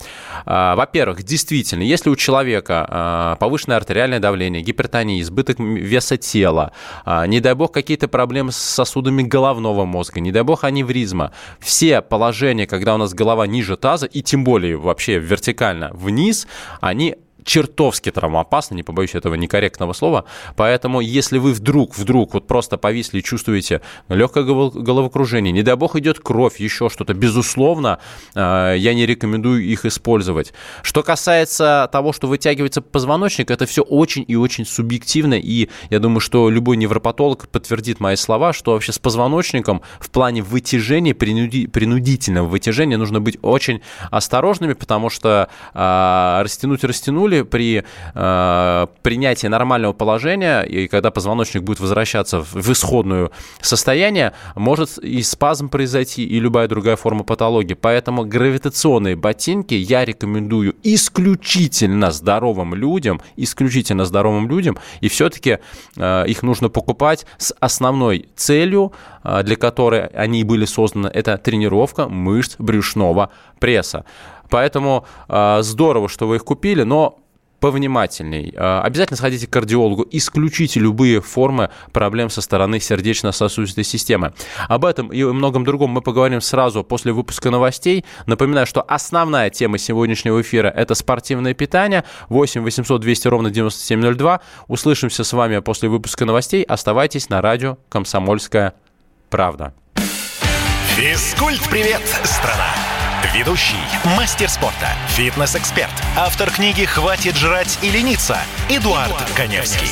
А, 0.47 0.75
во-первых, 0.77 1.23
действительно, 1.23 1.83
если 1.83 2.11
у 2.11 2.17
человека 2.17 3.37
повышенная 3.38 3.68
повышенное 3.69 3.77
артериальное 3.77 4.21
давление, 4.21 4.63
гипертония, 4.63 5.21
избыток 5.21 5.59
веса 5.59 6.17
тела, 6.17 6.73
а, 7.05 7.27
не 7.27 7.41
дай 7.41 7.55
бог 7.55 7.73
какие-то 7.73 8.09
проблемы 8.09 8.53
с 8.53 8.57
сосудами 8.57 9.23
головного 9.23 9.85
мозга, 9.85 10.21
не 10.21 10.33
дай 10.33 10.43
бог 10.43 10.65
аневризма. 10.65 11.33
Все 11.61 12.01
положения, 12.01 12.67
когда 12.67 12.95
у 12.95 12.99
нас 12.99 13.15
голова 13.15 13.47
ниже 13.47 13.77
таза, 13.77 14.07
и 14.07 14.23
тем 14.23 14.45
более 14.45 14.77
вообще 14.77 15.19
вертикально 15.19 15.91
вниз, 15.93 16.47
они 16.81 17.17
чертовски 17.44 18.11
травмоопасно, 18.11 18.74
не 18.74 18.83
побоюсь 18.83 19.14
этого 19.14 19.35
некорректного 19.35 19.92
слова. 19.92 20.24
Поэтому, 20.57 21.01
если 21.01 21.38
вы 21.38 21.53
вдруг, 21.53 21.96
вдруг 21.96 22.35
вот 22.35 22.46
просто 22.46 22.77
повисли 22.77 23.18
и 23.18 23.22
чувствуете 23.22 23.81
легкое 24.09 24.44
головокружение, 24.44 25.53
не 25.53 25.62
дай 25.62 25.77
бог 25.77 25.96
идет 25.96 26.20
кровь, 26.20 26.61
еще 26.61 26.88
что-то, 26.88 27.14
безусловно, 27.14 27.98
э, 28.35 28.74
я 28.77 28.94
не 28.94 29.07
рекомендую 29.07 29.64
их 29.64 29.85
использовать. 29.85 30.53
Что 30.83 31.03
касается 31.03 31.88
того, 31.92 32.12
что 32.12 32.27
вытягивается 32.27 32.83
позвоночник, 32.83 33.51
это 33.51 33.66
все 33.66 33.83
очень 33.83 34.24
и 34.27 34.37
очень 34.37 34.66
субъективно, 34.66 35.35
и 35.35 35.68
я 35.90 35.98
думаю, 35.98 36.20
что 36.20 36.51
любой 36.51 36.77
невропатолог 36.77 37.48
подтвердит 37.48 38.01
мои 38.01 38.16
слова, 38.16 38.53
что 38.53 38.72
вообще 38.72 38.92
с 38.92 38.98
позвоночником 38.98 39.83
в 40.01 40.11
плане 40.11 40.42
вытяжения, 40.42 41.14
принуди, 41.14 41.66
принудительного 41.66 42.46
вытяжения 42.46 42.98
нужно 42.98 43.20
быть 43.20 43.38
очень 43.42 43.81
осторожными, 44.11 44.74
потому 44.74 45.11
что 45.11 45.48
э, 45.74 46.42
растянуть 46.42 46.85
растянули, 46.85 47.28
при 47.45 47.85
э, 48.14 48.87
принятии 49.03 49.47
нормального 49.47 49.93
положения, 49.93 50.62
и 50.62 50.88
когда 50.88 51.11
позвоночник 51.11 51.62
будет 51.62 51.81
возвращаться 51.81 52.43
в, 52.43 52.55
в 52.55 52.73
исходное 52.73 53.31
состояние, 53.61 54.33
может 54.55 54.99
и 54.99 55.23
спазм 55.23 55.69
произойти, 55.69 56.25
и 56.25 56.41
любая 56.41 56.69
другая 56.69 56.97
форма 56.97 57.25
патологии. 57.25 57.75
Поэтому 57.75 58.25
гравитационные 58.25 59.17
ботинки 59.17 59.75
я 59.75 60.05
рекомендую 60.05 60.75
исключительно 60.83 62.11
здоровым 62.11 62.75
людям, 62.75 63.21
исключительно 63.37 64.05
здоровым 64.05 64.49
людям, 64.49 64.79
и 65.01 65.09
все-таки 65.09 65.59
э, 65.97 66.25
их 66.27 66.43
нужно 66.43 66.69
покупать 66.69 67.27
с 67.38 67.55
основной 67.61 68.29
целью, 68.37 68.93
э, 69.25 69.43
для 69.43 69.57
которой 69.57 70.07
они 70.07 70.45
были 70.45 70.64
созданы, 70.64 71.09
это 71.09 71.37
тренировка 71.38 72.09
мышц 72.09 72.57
брюшного 72.59 73.31
пресса. 73.59 74.05
Поэтому 74.51 75.07
э, 75.29 75.59
здорово, 75.63 76.09
что 76.09 76.27
вы 76.27 76.37
их 76.37 76.45
купили, 76.45 76.83
но 76.83 77.19
повнимательней. 77.61 78.55
А, 78.57 78.83
обязательно 78.83 79.17
сходите 79.17 79.47
к 79.47 79.51
кардиологу, 79.51 80.07
исключите 80.11 80.81
любые 80.81 81.21
формы 81.21 81.71
проблем 81.93 82.31
со 82.31 82.41
стороны 82.41 82.81
сердечно-сосудистой 82.81 83.85
системы. 83.85 84.33
Об 84.69 84.85
этом 84.85 85.09
и 85.09 85.23
многом 85.25 85.65
другом 85.65 85.91
мы 85.91 86.01
поговорим 86.01 86.41
сразу 86.41 86.85
после 86.85 87.13
выпуска 87.13 87.51
новостей. 87.51 88.05
Напоминаю, 88.27 88.67
что 88.67 88.83
основная 88.83 89.51
тема 89.51 89.79
сегодняшнего 89.79 90.41
эфира– 90.41 90.69
это 90.77 90.95
спортивное 90.95 91.55
питание. 91.55 92.05
8 92.29 92.63
800 92.63 93.01
200 93.01 93.29
ровно 93.29 93.51
9702. 93.51 94.41
Услышимся 94.69 95.25
с 95.25 95.33
вами 95.33 95.59
после 95.59 95.89
выпуска 95.89 96.25
новостей. 96.25 96.63
Оставайтесь 96.63 97.29
на 97.29 97.41
радио 97.43 97.79
«Комсомольская 97.89 98.75
правда». 99.31 99.75
Физкульт-привет, 100.97 102.03
страна! 102.25 102.98
Ведущий, 103.35 103.75
мастер 104.17 104.49
спорта, 104.49 104.89
фитнес-эксперт, 105.09 105.91
автор 106.17 106.51
книги 106.51 106.85
«Хватит 106.85 107.37
жрать 107.37 107.79
и 107.83 107.91
лениться» 107.91 108.37
Эдуард, 108.69 109.09
Эдуард 109.09 109.31
Коневский. 109.35 109.89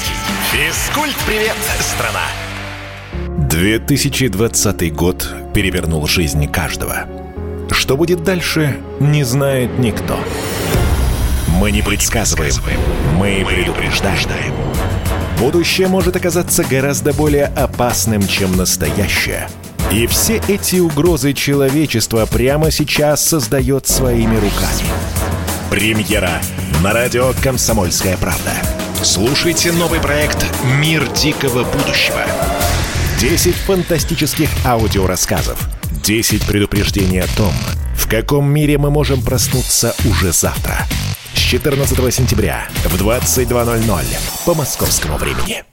Физкульт-привет, 0.52 1.56
страна! 1.80 2.22
2020 3.48 4.94
год 4.94 5.28
перевернул 5.52 6.06
жизнь 6.06 6.46
каждого. 6.46 7.06
Что 7.72 7.96
будет 7.96 8.22
дальше, 8.22 8.80
не 9.00 9.24
знает 9.24 9.76
никто. 9.78 10.20
Мы 11.48 11.72
не 11.72 11.82
предсказываем, 11.82 12.54
мы 13.18 13.44
предупреждаем. 13.44 14.54
Будущее 15.40 15.88
может 15.88 16.14
оказаться 16.14 16.62
гораздо 16.62 17.12
более 17.12 17.46
опасным, 17.46 18.26
чем 18.28 18.56
настоящее. 18.56 19.48
И 19.92 20.06
все 20.08 20.40
эти 20.48 20.76
угрозы 20.76 21.32
человечества 21.32 22.26
прямо 22.26 22.70
сейчас 22.70 23.24
создает 23.24 23.86
своими 23.86 24.34
руками. 24.34 24.84
Премьера 25.70 26.42
на 26.82 26.92
радио 26.92 27.32
«Комсомольская 27.42 28.16
правда». 28.16 28.52
Слушайте 29.02 29.72
новый 29.72 30.00
проект 30.00 30.44
«Мир 30.80 31.06
дикого 31.12 31.64
будущего». 31.64 32.20
10 33.20 33.54
фантастических 33.54 34.48
аудиорассказов. 34.64 35.58
10 36.04 36.46
предупреждений 36.46 37.20
о 37.20 37.28
том, 37.36 37.52
в 37.94 38.08
каком 38.08 38.48
мире 38.48 38.78
мы 38.78 38.90
можем 38.90 39.22
проснуться 39.22 39.94
уже 40.04 40.32
завтра. 40.32 40.78
С 41.34 41.38
14 41.38 42.14
сентября 42.14 42.68
в 42.84 43.00
22.00 43.00 44.04
по 44.44 44.54
московскому 44.54 45.16
времени. 45.16 45.64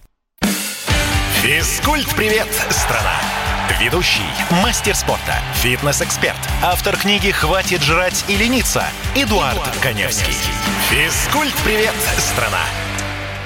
Физкульт-привет, 1.42 2.48
страна! 2.70 3.43
Ведущий, 3.80 4.22
мастер 4.62 4.94
спорта, 4.94 5.36
фитнес-эксперт, 5.54 6.38
автор 6.62 6.98
книги 6.98 7.32
«Хватит 7.32 7.82
жрать 7.82 8.26
и 8.28 8.36
лениться» 8.36 8.84
Эдуард, 9.16 9.54
Эдуард 9.54 9.78
Коневский. 9.82 10.36
Физкульт-привет, 10.90 11.94
страна! 12.18 12.60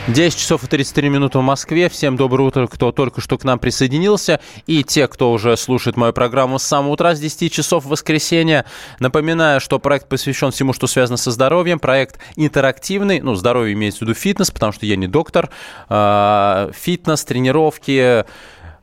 10 0.08 0.39
часов 0.39 0.63
и 0.63 0.67
33 0.67 1.10
минуты 1.10 1.38
в 1.38 1.41
Москве. 1.41 1.89
Всем 1.89 2.15
доброе 2.15 2.43
утро, 2.43 2.67
кто 2.67 2.93
только 2.93 3.19
что 3.19 3.38
к 3.38 3.43
нам 3.43 3.60
присоединился. 3.60 4.39
И 4.65 4.84
те, 4.86 5.06
кто 5.08 5.34
уже 5.34 5.58
слушает 5.58 5.97
мою 5.97 6.13
программу 6.13 6.60
с 6.60 6.63
самого 6.63 6.93
утра, 6.93 7.13
с 7.13 7.19
10 7.19 7.51
часов 7.51 7.84
в 7.84 7.89
воскресенье. 7.89 8.63
Напоминаю, 8.99 9.60
что 9.60 9.80
проект 9.80 10.08
посвящен 10.08 10.51
всему, 10.51 10.71
что 10.71 10.88
связано 10.88 11.17
со 11.17 11.30
здоровьем. 11.32 11.77
Проект 11.77 12.19
интерактивный. 12.38 13.19
Ну, 13.19 13.36
здоровье 13.36 13.73
имеется 13.73 13.99
в 13.99 14.01
виду 14.03 14.13
фитнес, 14.13 14.49
потому 14.49 14.71
что 14.71 14.86
я 14.86 14.95
не 14.95 15.08
доктор. 15.08 15.49
А, 15.89 16.71
фитнес, 16.73 17.25
тренировки, 17.25 18.23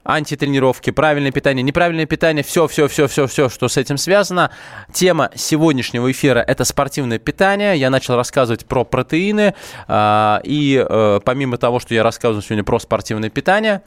антитренировки, 0.05 0.91
правильное 0.91 1.33
питание, 1.33 1.63
неправильное 1.63 2.07
питание, 2.07 2.45
все, 2.45 2.69
все, 2.69 2.87
все, 2.89 3.09
все, 3.09 3.27
все, 3.27 3.49
что 3.49 3.69
с 3.69 3.77
этим 3.77 3.97
связано. 3.97 4.51
Тема 4.93 5.31
сегодняшнего 5.35 6.11
эфира– 6.11 6.39
это 6.47 6.65
спортивное 6.65 7.19
питание. 7.19 7.77
Я 7.77 7.91
начал 7.91 8.17
рассказывать 8.17 8.67
про 8.67 8.85
протеины, 8.85 9.55
э, 9.89 10.39
и 10.45 10.85
э, 10.89 11.21
помимо 11.25 11.57
того, 11.57 11.81
что 11.81 11.95
я 11.95 12.03
рассказываю 12.03 12.43
сегодня 12.43 12.65
про 12.65 12.79
спортивное 12.79 13.31
питание, 13.31 13.83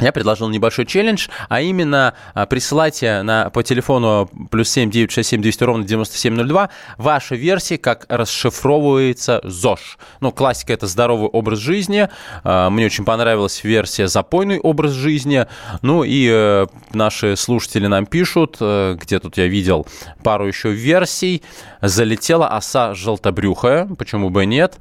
я 0.00 0.12
предложил 0.12 0.48
небольшой 0.48 0.86
челлендж, 0.86 1.28
а 1.48 1.60
именно 1.60 2.14
а, 2.34 2.46
присылайте 2.46 3.22
на, 3.22 3.50
по 3.50 3.62
телефону 3.62 4.30
плюс 4.50 4.68
7 4.70 4.90
967 4.90 5.42
200 5.42 5.64
ровно 5.64 5.84
9702 5.84 6.70
ваши 6.96 7.36
версии, 7.36 7.76
как 7.76 8.06
расшифровывается 8.08 9.40
ЗОЖ. 9.44 9.98
Ну, 10.20 10.32
классика– 10.32 10.72
это 10.74 10.86
здоровый 10.86 11.28
образ 11.28 11.58
жизни. 11.58 12.08
А, 12.44 12.70
мне 12.70 12.86
очень 12.86 13.04
понравилась 13.04 13.62
версия 13.64 14.08
запойный 14.08 14.58
образ 14.58 14.92
жизни. 14.92 15.46
Ну 15.82 16.04
и 16.04 16.28
э, 16.30 16.66
наши 16.92 17.36
слушатели 17.36 17.86
нам 17.86 18.06
пишут, 18.06 18.56
э, 18.60 18.96
где 19.00 19.18
тут 19.18 19.36
я 19.36 19.46
видел 19.46 19.86
пару 20.22 20.46
еще 20.46 20.70
версий. 20.70 21.42
Залетела 21.80 22.48
оса 22.48 22.94
желтобрюхая, 22.94 23.86
почему 23.98 24.30
бы 24.30 24.46
нет. 24.46 24.78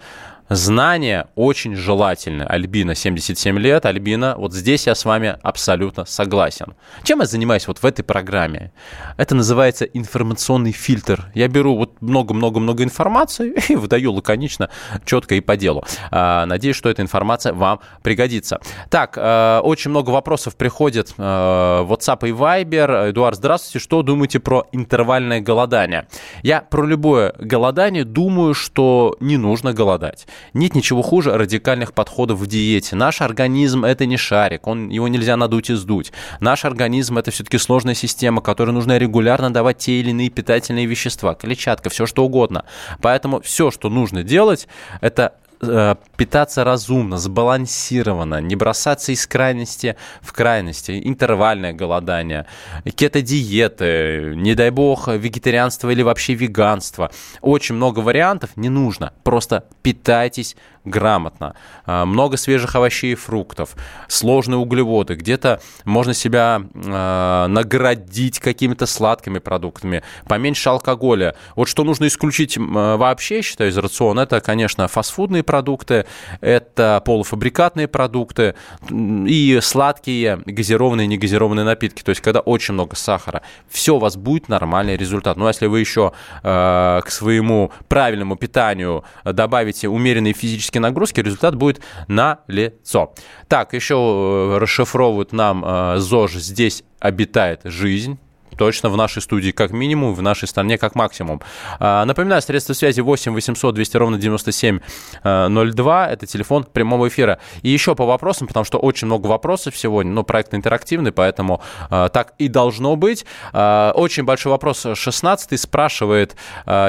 Знание 0.50 1.28
очень 1.36 1.76
желательно. 1.76 2.44
Альбина, 2.48 2.96
77 2.96 3.60
лет. 3.60 3.86
Альбина, 3.86 4.34
вот 4.36 4.52
здесь 4.52 4.88
я 4.88 4.96
с 4.96 5.06
вами 5.06 5.38
абсолютно 5.44 6.06
согласен. 6.06 6.74
Чем 7.04 7.20
я 7.20 7.26
занимаюсь 7.26 7.68
вот 7.68 7.78
в 7.78 7.86
этой 7.86 8.02
программе? 8.02 8.72
Это 9.18 9.36
называется 9.36 9.86
информационный 9.86 10.72
фильтр. 10.72 11.32
Я 11.36 11.48
беру 11.50 11.78
вот 11.78 12.02
много-много-много 12.02 12.84
информации 12.84 13.54
и 13.70 13.76
выдаю 13.76 14.12
лаконично, 14.12 14.72
четко 15.06 15.36
и 15.36 15.40
по 15.40 15.56
делу. 15.56 15.84
А, 16.10 16.48
надеюсь, 16.48 16.76
что 16.76 16.90
эта 16.90 17.04
информация 17.04 17.54
вам 17.54 17.82
пригодится. 18.02 18.60
Так, 18.90 19.18
э, 19.18 19.60
очень 19.64 19.92
много 19.92 20.10
вопросов 20.10 20.56
приходит 20.56 21.14
э, 21.16 21.22
в 21.22 21.94
WhatsApp 21.94 22.28
и 22.28 22.32
Viber. 22.32 23.12
Эдуард, 23.12 23.38
здравствуйте. 23.38 23.84
Что 23.84 24.02
думаете 24.02 24.40
про 24.40 24.66
интервальное 24.72 25.42
голодание? 25.42 26.08
Я 26.42 26.62
про 26.62 26.88
любое 26.88 27.36
голодание 27.38 28.04
думаю, 28.04 28.56
что 28.56 29.16
не 29.20 29.38
нужно 29.38 29.74
голодать. 29.74 30.26
Нет 30.54 30.76
ничего 30.76 31.02
хуже 31.02 31.38
радикальных 31.38 31.94
подходов 31.94 32.40
в 32.40 32.48
диете. 32.48 32.96
Наш 32.96 33.22
организм 33.22 33.86
это 33.86 34.06
не 34.06 34.18
шарик, 34.18 34.68
он, 34.68 34.90
его 34.90 35.08
нельзя 35.08 35.38
надуть 35.38 35.70
и 35.70 35.76
сдуть. 35.76 36.12
Наш 36.40 36.66
организм 36.66 37.18
это 37.18 37.32
все-таки 37.32 37.58
сложная 37.58 37.96
система, 37.96 38.42
которой 38.42 38.72
нужно 38.72 38.98
регулярно 38.98 39.52
давать 39.52 39.78
те 39.78 40.00
или 40.00 40.10
иные 40.12 40.30
питательные 40.30 40.86
вещества, 40.86 41.36
клетчатка, 41.36 41.90
все 41.90 42.06
что 42.06 42.26
угодно. 42.26 42.66
Поэтому 43.02 43.42
все, 43.42 43.72
что 43.72 43.90
нужно 43.90 44.24
делать, 44.24 44.68
это 45.02 45.34
питаться 45.60 46.64
разумно, 46.64 47.18
сбалансированно, 47.18 48.40
не 48.42 48.56
бросаться 48.56 49.12
из 49.12 49.28
крайности 49.28 49.96
в 50.22 50.32
крайности, 50.32 51.02
интервальное 51.04 51.74
голодание, 51.74 52.46
кето-диеты, 52.86 54.34
не 54.36 54.56
дай 54.56 54.70
бог, 54.70 55.08
вегетарианство 55.08 55.90
или 55.90 56.02
вообще 56.02 56.34
веганство. 56.34 57.12
Очень 57.42 57.76
много 57.76 58.00
вариантов, 58.00 58.52
не 58.56 58.70
нужно. 58.70 59.14
Просто 59.24 59.66
питайтесь 59.82 60.56
грамотно. 60.86 61.56
А, 61.86 62.06
много 62.06 62.38
свежих 62.38 62.76
овощей 62.76 63.14
и 63.14 63.16
фруктов, 63.16 63.76
сложные 64.08 64.58
углеводы. 64.58 65.16
Где-то 65.16 65.62
можно 65.86 66.14
себя 66.14 66.62
э, 66.74 67.46
наградить 67.48 68.40
какими-то 68.40 68.86
сладкими 68.86 69.40
продуктами, 69.40 70.04
поменьше 70.28 70.70
алкоголя. 70.70 71.36
Вот 71.56 71.68
что 71.68 71.84
нужно 71.84 72.08
исключить 72.08 72.58
э, 72.58 72.62
вообще, 72.62 73.42
считаю, 73.42 73.70
из 73.70 73.78
рациона, 73.78 74.22
это, 74.22 74.42
конечно, 74.42 74.88
фастфудные 74.88 75.44
продукты, 75.50 76.06
это 76.42 77.02
полуфабрикатные 77.04 77.88
продукты 77.88 78.54
и 78.92 79.58
сладкие 79.64 80.44
газированные 80.46 81.08
негазированные 81.08 81.66
напитки. 81.66 82.04
То 82.04 82.12
есть, 82.12 82.22
когда 82.22 82.40
очень 82.40 82.76
много 82.76 82.96
сахара. 82.96 83.42
Все, 83.68 83.96
у 83.96 84.00
вас 84.00 84.16
будет 84.16 84.48
нормальный 84.48 84.96
результат. 84.96 85.38
Ну, 85.38 85.46
а 85.46 85.48
если 85.48 85.66
вы 85.66 85.80
еще 85.80 86.12
э, 86.44 87.02
к 87.04 87.10
своему 87.10 87.72
правильному 87.88 88.36
питанию 88.36 89.04
добавите 89.26 89.90
умеренные 89.90 90.34
физические 90.34 90.82
нагрузки, 90.82 91.20
результат 91.20 91.56
будет 91.56 91.82
на 92.08 92.42
лицо. 92.46 93.16
Так, 93.48 93.74
еще 93.74 93.96
э, 93.96 94.58
расшифровывают 94.60 95.34
нам 95.34 95.66
э, 95.66 95.96
ЗОЖ 95.98 96.36
«Здесь 96.36 96.84
обитает 97.00 97.62
жизнь» 97.64 98.20
точно 98.60 98.90
в 98.90 98.98
нашей 98.98 99.22
студии 99.22 99.52
как 99.52 99.72
минимум, 99.72 100.14
в 100.14 100.22
нашей 100.22 100.48
стране 100.50 100.78
как 100.78 100.94
максимум. 100.94 101.42
А, 101.80 102.04
напоминаю, 102.04 102.42
средства 102.42 102.74
связи 102.74 103.00
8 103.00 103.34
800 103.34 103.74
200 103.74 103.98
ровно 103.98 104.18
9702, 104.18 106.08
это 106.10 106.26
телефон 106.28 106.66
прямого 106.66 107.08
эфира. 107.08 107.40
И 107.62 107.70
еще 107.70 107.96
по 107.96 108.06
вопросам, 108.06 108.48
потому 108.48 108.66
что 108.66 108.78
очень 108.78 109.08
много 109.08 109.28
вопросов 109.28 109.78
сегодня, 109.78 110.12
но 110.12 110.24
проект 110.24 110.54
интерактивный, 110.54 111.14
поэтому 111.14 111.62
а, 111.90 112.10
так 112.10 112.34
и 112.38 112.50
должно 112.50 112.98
быть. 112.98 113.26
А, 113.54 113.94
очень 113.96 114.26
большой 114.26 114.52
вопрос 114.52 114.86
16 114.94 115.58
спрашивает, 115.58 116.36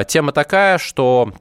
тема 0.07 0.33
такая, 0.33 0.77
что 0.77 1.31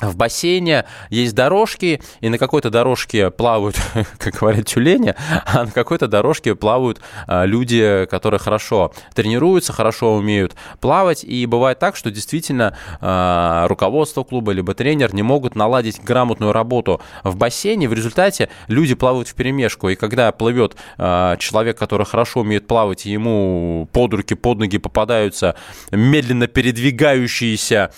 в 0.00 0.16
бассейне 0.16 0.84
есть 1.10 1.34
дорожки, 1.34 2.00
и 2.20 2.28
на 2.28 2.38
какой-то 2.38 2.70
дорожке 2.70 3.30
плавают, 3.30 3.76
как 4.18 4.34
говорят, 4.34 4.66
тюлени, 4.66 5.14
а 5.46 5.64
на 5.64 5.70
какой-то 5.70 6.08
дорожке 6.08 6.54
плавают 6.54 7.00
а, 7.26 7.44
люди, 7.44 8.06
которые 8.10 8.40
хорошо 8.40 8.92
тренируются, 9.14 9.72
хорошо 9.72 10.14
умеют 10.14 10.54
плавать. 10.80 11.24
И 11.24 11.44
бывает 11.46 11.78
так, 11.78 11.96
что 11.96 12.10
действительно 12.10 12.76
а, 13.00 13.68
руководство 13.68 14.24
клуба 14.24 14.52
либо 14.52 14.74
тренер 14.74 15.14
не 15.14 15.22
могут 15.22 15.54
наладить 15.54 16.02
грамотную 16.02 16.52
работу 16.52 17.00
в 17.24 17.36
бассейне. 17.36 17.88
В 17.88 17.92
результате 17.92 18.48
люди 18.68 18.94
плавают 18.94 19.28
в 19.28 19.34
перемешку. 19.34 19.88
И 19.90 19.96
когда 19.96 20.32
плывет 20.32 20.76
а, 20.98 21.36
человек, 21.36 21.78
который 21.78 22.06
хорошо 22.06 22.40
умеет 22.40 22.66
плавать, 22.66 23.06
и 23.06 23.10
ему 23.10 23.88
под 23.92 24.14
руки, 24.14 24.34
под 24.34 24.58
ноги 24.58 24.78
попадаются 24.78 25.56
медленно 25.90 26.46
передвигающиеся 26.46 27.92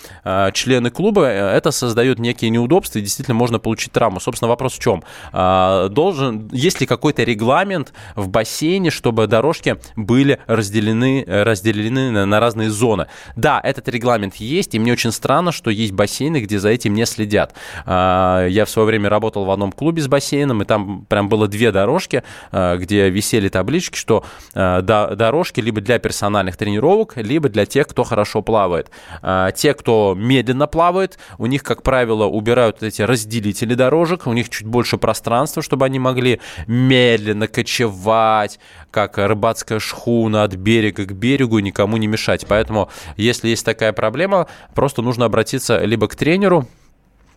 члены 0.52 0.90
клуба, 0.90 1.26
это 1.26 1.70
создает 1.70 1.91
создает 1.92 2.18
некие 2.18 2.50
неудобства, 2.50 2.98
и 2.98 3.02
действительно 3.02 3.34
можно 3.34 3.58
получить 3.58 3.92
травму. 3.92 4.18
Собственно, 4.18 4.48
вопрос 4.48 4.72
в 4.72 4.78
чем? 4.78 5.04
А, 5.30 5.88
должен, 5.88 6.48
есть 6.50 6.80
ли 6.80 6.86
какой-то 6.86 7.22
регламент 7.22 7.92
в 8.16 8.28
бассейне, 8.28 8.90
чтобы 8.90 9.26
дорожки 9.26 9.76
были 9.94 10.40
разделены, 10.46 11.24
разделены 11.26 12.10
на, 12.10 12.24
на 12.24 12.40
разные 12.40 12.70
зоны? 12.70 13.08
Да, 13.36 13.60
этот 13.62 13.88
регламент 13.88 14.36
есть, 14.36 14.74
и 14.74 14.78
мне 14.78 14.92
очень 14.92 15.12
странно, 15.12 15.52
что 15.52 15.70
есть 15.70 15.92
бассейны, 15.92 16.40
где 16.40 16.58
за 16.58 16.70
этим 16.70 16.94
не 16.94 17.04
следят. 17.04 17.52
А, 17.84 18.46
я 18.46 18.64
в 18.64 18.70
свое 18.70 18.86
время 18.86 19.10
работал 19.10 19.44
в 19.44 19.50
одном 19.50 19.70
клубе 19.70 20.00
с 20.00 20.08
бассейном, 20.08 20.62
и 20.62 20.64
там 20.64 21.04
прям 21.04 21.28
было 21.28 21.46
две 21.46 21.72
дорожки, 21.72 22.22
а, 22.52 22.78
где 22.78 23.10
висели 23.10 23.50
таблички, 23.50 23.98
что 23.98 24.24
дорожки 24.54 25.60
либо 25.60 25.82
для 25.82 25.98
персональных 25.98 26.56
тренировок, 26.56 27.16
либо 27.16 27.50
для 27.50 27.66
тех, 27.66 27.86
кто 27.86 28.04
хорошо 28.04 28.40
плавает. 28.40 28.90
Те, 29.56 29.74
кто 29.74 30.14
медленно 30.16 30.66
плавает, 30.66 31.18
у 31.38 31.46
них, 31.46 31.62
как 31.62 31.81
правило, 31.82 32.24
убирают 32.24 32.82
эти 32.82 33.02
разделители 33.02 33.74
дорожек, 33.74 34.26
у 34.26 34.32
них 34.32 34.48
чуть 34.48 34.66
больше 34.66 34.98
пространства, 34.98 35.62
чтобы 35.62 35.86
они 35.86 35.98
могли 35.98 36.40
медленно 36.66 37.48
кочевать, 37.48 38.58
как 38.90 39.18
рыбацкая 39.18 39.78
шхуна 39.78 40.44
от 40.44 40.54
берега 40.54 41.04
к 41.04 41.12
берегу 41.12 41.58
никому 41.58 41.96
не 41.96 42.06
мешать. 42.06 42.46
Поэтому, 42.48 42.90
если 43.16 43.48
есть 43.48 43.64
такая 43.64 43.92
проблема, 43.92 44.46
просто 44.74 45.02
нужно 45.02 45.26
обратиться 45.26 45.84
либо 45.84 46.08
к 46.08 46.16
тренеру, 46.16 46.66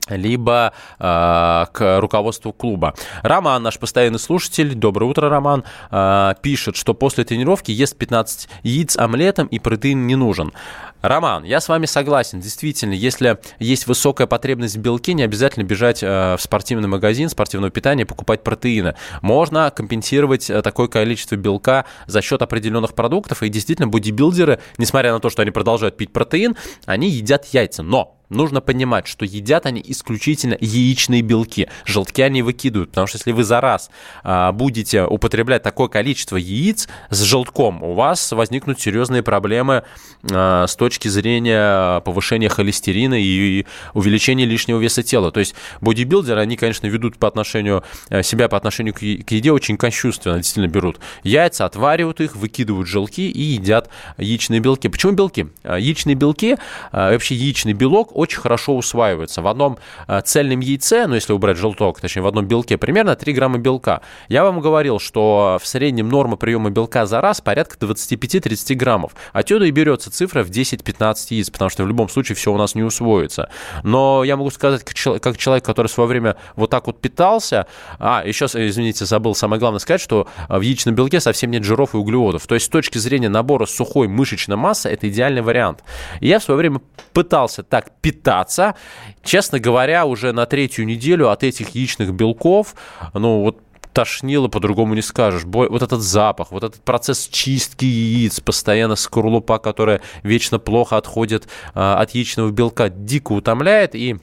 либо 0.09 0.73
э, 0.99 1.65
к 1.71 1.99
руководству 1.99 2.53
клуба. 2.53 2.93
Роман, 3.23 3.63
наш 3.63 3.79
постоянный 3.79 4.19
слушатель, 4.19 4.75
доброе 4.75 5.07
утро, 5.07 5.29
Роман, 5.29 5.63
э, 5.91 6.33
пишет, 6.41 6.75
что 6.75 6.93
после 6.93 7.23
тренировки 7.23 7.71
ест 7.71 7.97
15 7.97 8.49
яиц 8.63 8.97
омлетом 8.97 9.47
и 9.47 9.59
протеин 9.59 10.07
не 10.07 10.15
нужен. 10.15 10.53
Роман, 11.01 11.43
я 11.43 11.59
с 11.59 11.69
вами 11.69 11.85
согласен. 11.85 12.39
Действительно, 12.39 12.93
если 12.93 13.37
есть 13.59 13.85
высокая 13.85 14.27
потребность 14.27 14.75
в 14.75 14.79
белке, 14.79 15.13
не 15.13 15.23
обязательно 15.23 15.63
бежать 15.63 16.01
э, 16.01 16.35
в 16.35 16.41
спортивный 16.41 16.87
магазин 16.87 17.29
спортивного 17.29 17.69
питания 17.71 18.05
покупать 18.05 18.43
протеины. 18.43 18.95
Можно 19.21 19.69
компенсировать 19.71 20.49
э, 20.49 20.61
такое 20.61 20.87
количество 20.87 21.35
белка 21.35 21.85
за 22.07 22.21
счет 22.21 22.41
определенных 22.41 22.95
продуктов. 22.95 23.43
И 23.43 23.49
действительно, 23.49 23.87
бодибилдеры, 23.87 24.59
несмотря 24.77 25.13
на 25.13 25.19
то, 25.19 25.29
что 25.29 25.43
они 25.43 25.51
продолжают 25.51 25.95
пить 25.95 26.11
протеин, 26.11 26.55
они 26.85 27.09
едят 27.09 27.45
яйца. 27.53 27.83
Но 27.83 28.14
нужно 28.29 28.61
понимать, 28.61 29.07
что 29.07 29.25
едят 29.25 29.65
они 29.65 29.83
исключительно 29.85 30.57
яичные 30.59 31.21
белки. 31.21 31.69
Желтки 31.85 32.21
они 32.21 32.41
выкидывают, 32.41 32.89
потому 32.89 33.07
что 33.07 33.17
если 33.17 33.31
вы 33.31 33.43
за 33.43 33.61
раз 33.61 33.89
а, 34.23 34.51
будете 34.51 35.03
употреблять 35.03 35.63
такое 35.63 35.87
количество 35.87 36.37
яиц 36.37 36.87
с 37.09 37.21
желтком, 37.21 37.83
у 37.83 37.93
вас 37.93 38.31
возникнут 38.31 38.79
серьезные 38.79 39.23
проблемы 39.23 39.83
а, 40.31 40.65
с 40.67 40.75
точки 40.75 41.07
зрения 41.07 41.99
повышения 42.01 42.49
холестерина 42.49 43.15
и 43.15 43.65
увеличения 43.93 44.45
лишнего 44.45 44.79
веса 44.79 45.03
тела. 45.03 45.31
То 45.31 45.39
есть 45.39 45.55
бодибилдеры, 45.81 46.39
они, 46.41 46.57
конечно, 46.57 46.87
ведут 46.87 47.17
по 47.17 47.27
отношению 47.27 47.83
э, 48.09 48.23
себя 48.23 48.47
по 48.47 48.57
отношению 48.57 48.93
к 48.93 49.01
еде 49.01 49.51
очень 49.51 49.77
кощунственно, 49.77 50.37
действительно 50.37 50.71
берут 50.71 50.99
яйца, 51.23 51.65
отваривают 51.65 52.21
их, 52.21 52.35
выкидывают 52.35 52.87
желтки 52.87 53.29
и 53.29 53.41
едят 53.41 53.89
яичные 54.17 54.59
белки. 54.59 54.87
Почему 54.87 55.13
белки? 55.13 55.47
А, 55.63 55.77
яичные 55.77 56.15
белки, 56.15 56.57
вообще 56.91 57.35
яичный 57.35 57.73
белок 57.73 58.14
очень 58.15 58.39
хорошо 58.39 58.75
усваивается. 58.75 59.41
В 59.41 59.47
одном 59.47 59.77
э, 60.07 60.21
цельном 60.21 60.61
яйце, 60.61 61.05
ну 61.07 61.15
если 61.15 61.33
убрать 61.33 61.57
желток, 61.57 61.99
точнее 61.99 62.23
в 62.23 62.27
одном 62.27 62.45
белке, 62.45 62.77
примерно 62.77 63.15
3 63.15 63.33
грамма 63.33 63.57
белка. 63.57 64.01
Я 64.29 64.43
вам 64.43 64.61
говорил, 64.61 64.99
что 64.99 65.57
в 65.61 65.67
среднем 65.67 66.09
норма 66.09 66.37
приема 66.37 66.69
белка 66.69 67.05
за 67.05 67.21
раз 67.21 67.41
порядка 67.41 67.77
25-30 67.77 68.75
граммов. 68.75 69.11
Отсюда 69.33 69.65
и 69.65 69.71
берется 69.71 70.11
цифра 70.11 70.43
в 70.43 70.49
10-15 70.49 71.15
яиц, 71.29 71.49
потому 71.49 71.69
что 71.69 71.83
в 71.83 71.87
любом 71.87 72.09
случае 72.09 72.35
все 72.35 72.53
у 72.53 72.57
нас 72.57 72.75
не 72.75 72.83
усвоится. 72.83 73.49
Но 73.83 74.23
я 74.23 74.37
могу 74.37 74.49
сказать, 74.49 74.83
как 74.83 75.37
человек, 75.37 75.65
который 75.65 75.87
в 75.87 75.91
свое 75.91 76.07
время 76.07 76.37
вот 76.55 76.69
так 76.69 76.87
вот 76.87 77.01
питался, 77.01 77.67
а, 77.99 78.23
еще, 78.25 78.45
извините, 78.45 79.05
забыл 79.05 79.35
самое 79.35 79.59
главное 79.59 79.79
сказать, 79.79 80.01
что 80.01 80.27
в 80.47 80.61
яичном 80.61 80.95
белке 80.95 81.19
совсем 81.19 81.51
нет 81.51 81.63
жиров 81.63 81.93
и 81.93 81.97
углеводов. 81.97 82.47
То 82.47 82.55
есть 82.55 82.67
с 82.67 82.69
точки 82.69 82.97
зрения 82.97 83.29
набора 83.29 83.65
сухой 83.65 84.07
мышечной 84.07 84.57
массы 84.57 84.89
это 84.89 85.09
идеальный 85.09 85.41
вариант. 85.41 85.83
И 86.21 86.27
я 86.27 86.39
в 86.39 86.43
свое 86.43 86.57
время 86.57 86.81
пытался 87.13 87.63
так 87.63 87.91
питаться. 88.05 88.75
Честно 89.23 89.59
говоря, 89.59 90.05
уже 90.05 90.31
на 90.31 90.45
третью 90.45 90.85
неделю 90.85 91.31
от 91.31 91.43
этих 91.43 91.69
яичных 91.69 92.13
белков, 92.13 92.75
ну 93.15 93.41
вот 93.41 93.57
тошнило, 93.93 94.47
по-другому 94.47 94.93
не 94.93 95.01
скажешь. 95.01 95.41
Вот 95.43 95.81
этот 95.81 96.01
запах, 96.01 96.51
вот 96.51 96.63
этот 96.63 96.83
процесс 96.83 97.27
чистки 97.27 97.85
яиц, 97.85 98.41
постоянно 98.41 98.95
скорлупа, 98.95 99.57
которая 99.57 100.01
вечно 100.21 100.59
плохо 100.59 100.97
отходит 100.97 101.47
а, 101.73 101.99
от 101.99 102.11
яичного 102.11 102.51
белка, 102.51 102.89
дико 102.89 103.31
утомляет. 103.31 103.95
И 103.95 104.17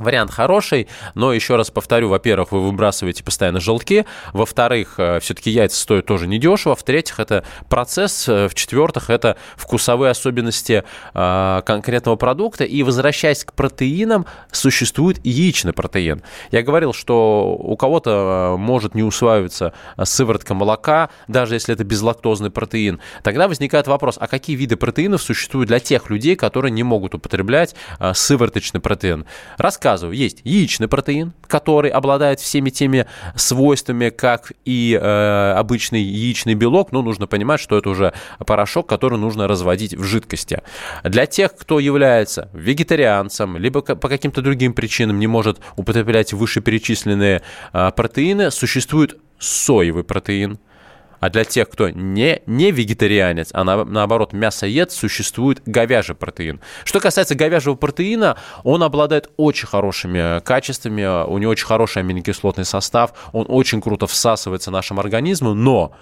Вариант 0.00 0.32
хороший, 0.32 0.88
но 1.14 1.32
еще 1.32 1.54
раз 1.54 1.70
повторю, 1.70 2.08
во-первых, 2.08 2.50
вы 2.50 2.60
выбрасываете 2.60 3.22
постоянно 3.22 3.60
желтки, 3.60 4.06
во-вторых, 4.32 4.94
э, 4.98 5.20
все-таки 5.20 5.52
яйца 5.52 5.80
стоят 5.80 6.04
тоже 6.04 6.26
недешево, 6.26 6.74
в-третьих, 6.74 7.20
это 7.20 7.44
процесс, 7.68 8.28
э, 8.28 8.48
в-четвертых, 8.48 9.08
это 9.08 9.36
вкусовые 9.54 10.10
особенности 10.10 10.82
э, 11.14 11.62
конкретного 11.64 12.16
продукта, 12.16 12.64
и 12.64 12.82
возвращаясь 12.82 13.44
к 13.44 13.52
протеинам, 13.52 14.26
существует 14.50 15.24
яичный 15.24 15.72
протеин. 15.72 16.24
Я 16.50 16.62
говорил, 16.64 16.92
что 16.92 17.54
у 17.56 17.76
кого-то 17.76 18.56
может 18.58 18.96
не 18.96 19.04
усваиваться 19.04 19.74
сыворотка 20.02 20.54
молока, 20.54 21.10
даже 21.28 21.54
если 21.54 21.72
это 21.72 21.84
безлактозный 21.84 22.50
протеин, 22.50 22.98
тогда 23.22 23.46
возникает 23.46 23.86
вопрос, 23.86 24.16
а 24.18 24.26
какие 24.26 24.56
виды 24.56 24.74
протеинов 24.74 25.22
существуют 25.22 25.68
для 25.68 25.78
тех 25.78 26.10
людей, 26.10 26.34
которые 26.34 26.72
не 26.72 26.82
могут 26.82 27.14
употреблять 27.14 27.76
сывороточный 28.12 28.80
протеин? 28.80 29.24
Раз 29.56 29.78
рассказываю, 29.84 30.16
есть 30.16 30.40
яичный 30.44 30.88
протеин, 30.88 31.32
который 31.46 31.90
обладает 31.90 32.40
всеми 32.40 32.70
теми 32.70 33.06
свойствами, 33.36 34.08
как 34.08 34.52
и 34.64 34.98
э, 35.00 35.52
обычный 35.58 36.02
яичный 36.02 36.54
белок, 36.54 36.90
но 36.92 37.02
нужно 37.02 37.26
понимать, 37.26 37.60
что 37.60 37.76
это 37.76 37.90
уже 37.90 38.12
порошок, 38.46 38.88
который 38.88 39.18
нужно 39.18 39.46
разводить 39.46 39.94
в 39.94 40.02
жидкости. 40.02 40.62
Для 41.02 41.26
тех, 41.26 41.54
кто 41.54 41.78
является 41.80 42.48
вегетарианцем, 42.54 43.58
либо 43.58 43.82
по 43.82 44.08
каким-то 44.08 44.40
другим 44.40 44.72
причинам 44.72 45.18
не 45.18 45.26
может 45.26 45.58
употреблять 45.76 46.32
вышеперечисленные 46.32 47.42
э, 47.72 47.90
протеины, 47.94 48.50
существует 48.50 49.18
соевый 49.38 50.04
протеин– 50.04 50.58
а 51.24 51.30
для 51.30 51.44
тех, 51.44 51.70
кто 51.70 51.88
не, 51.88 52.42
не 52.44 52.70
вегетарианец, 52.70 53.48
а 53.54 53.64
на, 53.64 53.82
наоборот 53.86 54.34
мясоед, 54.34 54.92
существует 54.92 55.62
говяжий 55.64 56.14
протеин. 56.14 56.60
Что 56.84 57.00
касается 57.00 57.34
говяжьего 57.34 57.76
протеина, 57.76 58.36
он 58.62 58.82
обладает 58.82 59.30
очень 59.38 59.66
хорошими 59.66 60.40
качествами, 60.40 61.24
у 61.26 61.38
него 61.38 61.50
очень 61.50 61.64
хороший 61.64 62.02
аминокислотный 62.02 62.66
состав, 62.66 63.14
он 63.32 63.46
очень 63.48 63.80
круто 63.80 64.06
всасывается 64.06 64.70
нашим 64.70 65.00
организмом, 65.00 65.64
но 65.64 65.94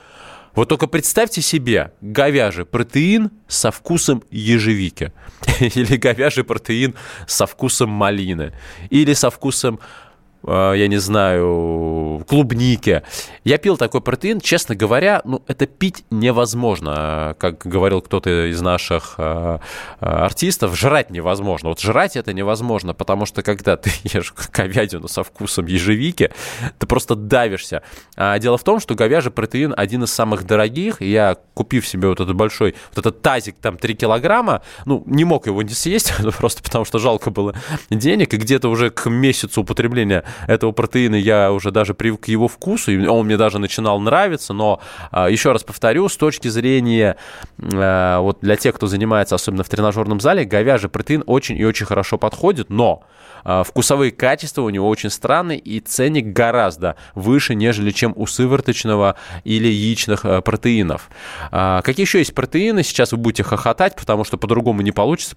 вот 0.57 0.69
только 0.69 0.89
представьте 0.89 1.41
себе 1.41 1.93
говяжий 2.01 2.65
протеин 2.65 3.31
со 3.47 3.71
вкусом 3.71 4.25
ежевики. 4.29 5.13
Или 5.61 5.99
говяжий 5.99 6.43
протеин 6.43 6.97
со 7.29 7.47
вкусом 7.47 7.91
малины. 7.91 8.53
Или 8.91 9.13
со 9.13 9.31
вкусом 9.31 9.79
Э, 9.79 10.02
я 10.47 10.89
не 10.89 10.99
знаю, 10.99 12.25
клубники. 12.29 13.03
Я 13.45 13.59
пил 13.59 13.77
такой 13.77 14.01
протеин, 14.01 14.41
честно 14.41 14.75
говоря, 14.75 15.23
ну, 15.25 15.43
это 15.47 15.67
пить 15.67 16.05
невозможно. 16.11 17.37
Как 17.39 17.67
говорил 17.67 18.03
кто-то 18.03 18.51
из 18.51 18.61
наших 18.61 19.15
э, 19.19 19.59
э, 20.01 20.07
артистов, 20.07 20.77
жрать 20.77 21.11
невозможно. 21.11 21.71
Вот 21.71 21.81
жрать 21.81 22.17
это 22.17 22.33
невозможно, 22.33 22.95
потому 22.95 23.27
что 23.27 23.43
когда 23.43 23.77
ты 23.77 23.91
ешь 24.05 24.35
говядину 24.53 25.09
со 25.09 25.23
вкусом 25.23 25.67
ежевики, 25.67 26.31
ты 26.79 26.87
просто 26.87 27.15
давишься. 27.15 27.83
А 28.17 28.39
дело 28.39 28.59
в 28.59 28.65
том, 28.65 28.81
что 28.81 28.95
говяжий 28.95 29.33
протеин 29.33 29.75
один 29.77 30.05
из 30.05 30.13
самых 30.13 30.45
дорогих. 30.45 31.01
Я, 31.01 31.37
купив 31.55 31.87
себе 31.87 32.09
вот 32.09 32.21
этот 32.21 32.35
большой, 32.35 32.75
вот 32.95 32.99
этот 33.07 33.23
тазик, 33.23 33.57
там, 33.61 33.77
3 33.77 33.95
килограмма, 33.95 34.63
ну, 34.87 35.03
не 35.07 35.25
мог 35.25 35.47
его 35.47 35.63
не 35.63 35.75
съесть, 35.75 36.13
просто 36.39 36.63
потому 36.63 36.85
что 36.85 36.99
жалко 36.99 37.31
было 37.31 37.55
денег, 37.91 38.35
и 38.35 38.37
где-то 38.37 38.69
уже 38.69 38.91
к 38.91 39.09
месяцу 39.09 39.63
употребления 39.63 40.25
этого 40.47 40.73
протеина 40.73 41.17
я 41.17 41.53
уже 41.53 41.71
даже 41.71 41.95
привык 41.95 42.23
к 42.23 42.29
его 42.29 42.49
вкусу, 42.49 42.93
и 42.93 43.07
он 43.07 43.27
мне 43.27 43.37
даже 43.37 43.59
начинал 43.59 44.01
нравиться, 44.01 44.53
но 44.53 44.81
а, 45.11 45.29
еще 45.29 45.53
раз 45.53 45.65
повторю, 45.65 46.09
с 46.09 46.17
точки 46.17 46.49
зрения 46.49 47.17
а, 47.61 48.21
вот 48.21 48.39
для 48.41 48.57
тех, 48.57 48.75
кто 48.75 48.87
занимается 48.87 49.35
особенно 49.35 49.65
в 49.65 49.69
тренажерном 49.69 50.21
зале, 50.21 50.45
говяжий 50.45 50.91
протеин 50.91 51.25
очень 51.27 51.57
и 51.57 51.65
очень 51.65 51.87
хорошо 51.87 52.19
подходит, 52.19 52.71
но 52.71 53.05
а, 53.45 53.63
вкусовые 53.65 54.13
качества 54.13 54.63
у 54.63 54.71
него 54.71 54.89
очень 54.89 55.11
странные, 55.11 55.59
и 55.59 55.81
ценник 55.81 56.27
гораздо 56.27 56.97
выше, 57.15 57.55
нежели 57.55 57.91
чем 57.91 58.13
у 58.17 58.27
сывороточного 58.27 59.17
или 59.45 59.69
яичных 59.69 60.23
протеинов. 60.45 61.09
Какие 61.51 62.05
еще 62.05 62.19
есть 62.19 62.35
протеины? 62.35 62.83
Сейчас 62.83 63.13
вы 63.13 63.19
будете 63.19 63.43
хохотать, 63.43 63.97
потому 63.97 64.25
что 64.25 64.37
по-другому 64.39 64.83
не 64.83 64.93
получится. 64.93 65.37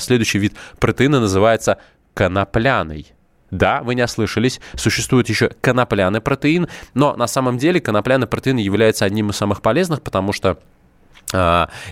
Следующий 0.00 0.38
вид 0.38 0.54
протеина 0.78 1.20
называется 1.20 1.78
конопляный. 2.14 3.12
Да, 3.50 3.82
вы 3.82 3.94
не 3.94 4.02
ослышались, 4.02 4.60
существует 4.74 5.28
еще 5.28 5.50
конопляный 5.60 6.20
протеин, 6.20 6.68
но 6.94 7.16
на 7.16 7.26
самом 7.26 7.58
деле 7.58 7.80
конопляный 7.80 8.26
протеин 8.26 8.58
является 8.58 9.04
одним 9.04 9.30
из 9.30 9.36
самых 9.36 9.62
полезных, 9.62 10.02
потому 10.02 10.32
что 10.32 10.58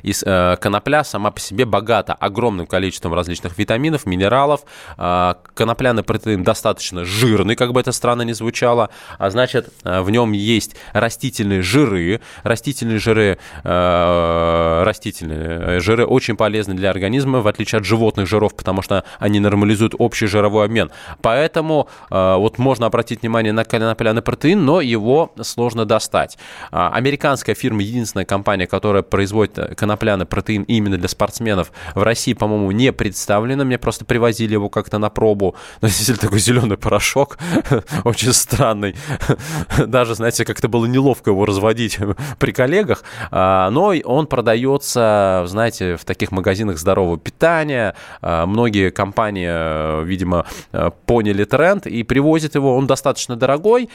из 0.02 0.22
э, 0.24 0.56
конопля 0.60 1.04
сама 1.04 1.30
по 1.30 1.40
себе 1.40 1.64
богата 1.64 2.14
огромным 2.14 2.66
количеством 2.66 3.14
различных 3.14 3.58
витаминов, 3.58 4.06
минералов. 4.06 4.62
А, 4.96 5.38
конопляный 5.54 6.02
протеин 6.02 6.42
достаточно 6.42 7.04
жирный, 7.04 7.54
как 7.54 7.72
бы 7.72 7.80
это 7.80 7.92
странно 7.92 8.22
ни 8.22 8.32
звучало, 8.32 8.90
а 9.18 9.30
значит, 9.30 9.68
э, 9.84 10.00
в 10.00 10.10
нем 10.10 10.32
есть 10.32 10.76
растительные 10.92 11.62
жиры. 11.62 12.20
Растительные 12.42 12.98
жиры, 12.98 13.38
э, 13.62 14.82
растительные 14.84 15.80
жиры 15.80 16.06
очень 16.06 16.36
полезны 16.36 16.74
для 16.74 16.90
организма, 16.90 17.40
в 17.40 17.48
отличие 17.48 17.78
от 17.78 17.84
животных 17.84 18.26
жиров, 18.26 18.54
потому 18.56 18.82
что 18.82 19.04
они 19.18 19.40
нормализуют 19.40 19.94
общий 19.98 20.26
жировой 20.26 20.64
обмен. 20.64 20.90
Поэтому 21.20 21.88
вот 22.10 22.58
можно 22.58 22.86
обратить 22.86 23.22
внимание 23.22 23.52
на 23.52 23.64
конопляный 23.64 24.22
протеин, 24.22 24.64
но 24.64 24.80
его 24.80 25.32
сложно 25.42 25.84
достать. 25.84 26.38
Американская 26.70 27.54
фирма, 27.54 27.82
единственная 27.82 28.24
компания, 28.24 28.66
которая 28.66 29.02
производит 29.02 29.25
производит 29.26 29.58
э, 29.58 29.74
конопляный 29.74 30.24
протеин 30.24 30.62
именно 30.62 30.96
для 30.98 31.08
спортсменов, 31.08 31.72
в 31.96 32.02
России, 32.02 32.32
по-моему, 32.32 32.70
не 32.70 32.92
представлено. 32.92 33.64
Мне 33.64 33.76
просто 33.76 34.04
привозили 34.04 34.52
его 34.52 34.68
как-то 34.68 34.98
на 34.98 35.10
пробу. 35.10 35.56
Но 35.80 35.88
действительно 35.88 36.18
такой 36.18 36.38
зеленый 36.38 36.76
порошок, 36.76 37.38
очень 38.04 38.32
странный. 38.32 38.94
Даже, 39.86 40.14
знаете, 40.14 40.44
как-то 40.44 40.68
было 40.68 40.86
неловко 40.86 41.30
его 41.30 41.44
разводить 41.44 41.98
при 42.38 42.52
коллегах. 42.52 43.02
А, 43.32 43.68
но 43.70 43.94
он 44.04 44.26
продается, 44.26 45.44
знаете, 45.46 45.96
в 45.96 46.04
таких 46.04 46.30
магазинах 46.30 46.78
здорового 46.78 47.18
питания. 47.18 47.96
А, 48.22 48.46
многие 48.46 48.90
компании, 48.90 49.48
э, 49.50 50.04
видимо, 50.04 50.46
э, 50.72 50.90
поняли 51.06 51.42
тренд 51.44 51.86
и 51.86 52.04
привозят 52.04 52.54
его. 52.54 52.76
Он 52.76 52.86
достаточно 52.86 53.34
дорогой, 53.34 53.88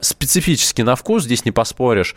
специфически 0.00 0.82
на 0.82 0.96
вкус, 0.96 1.24
здесь 1.24 1.44
не 1.44 1.52
поспоришь. 1.52 2.14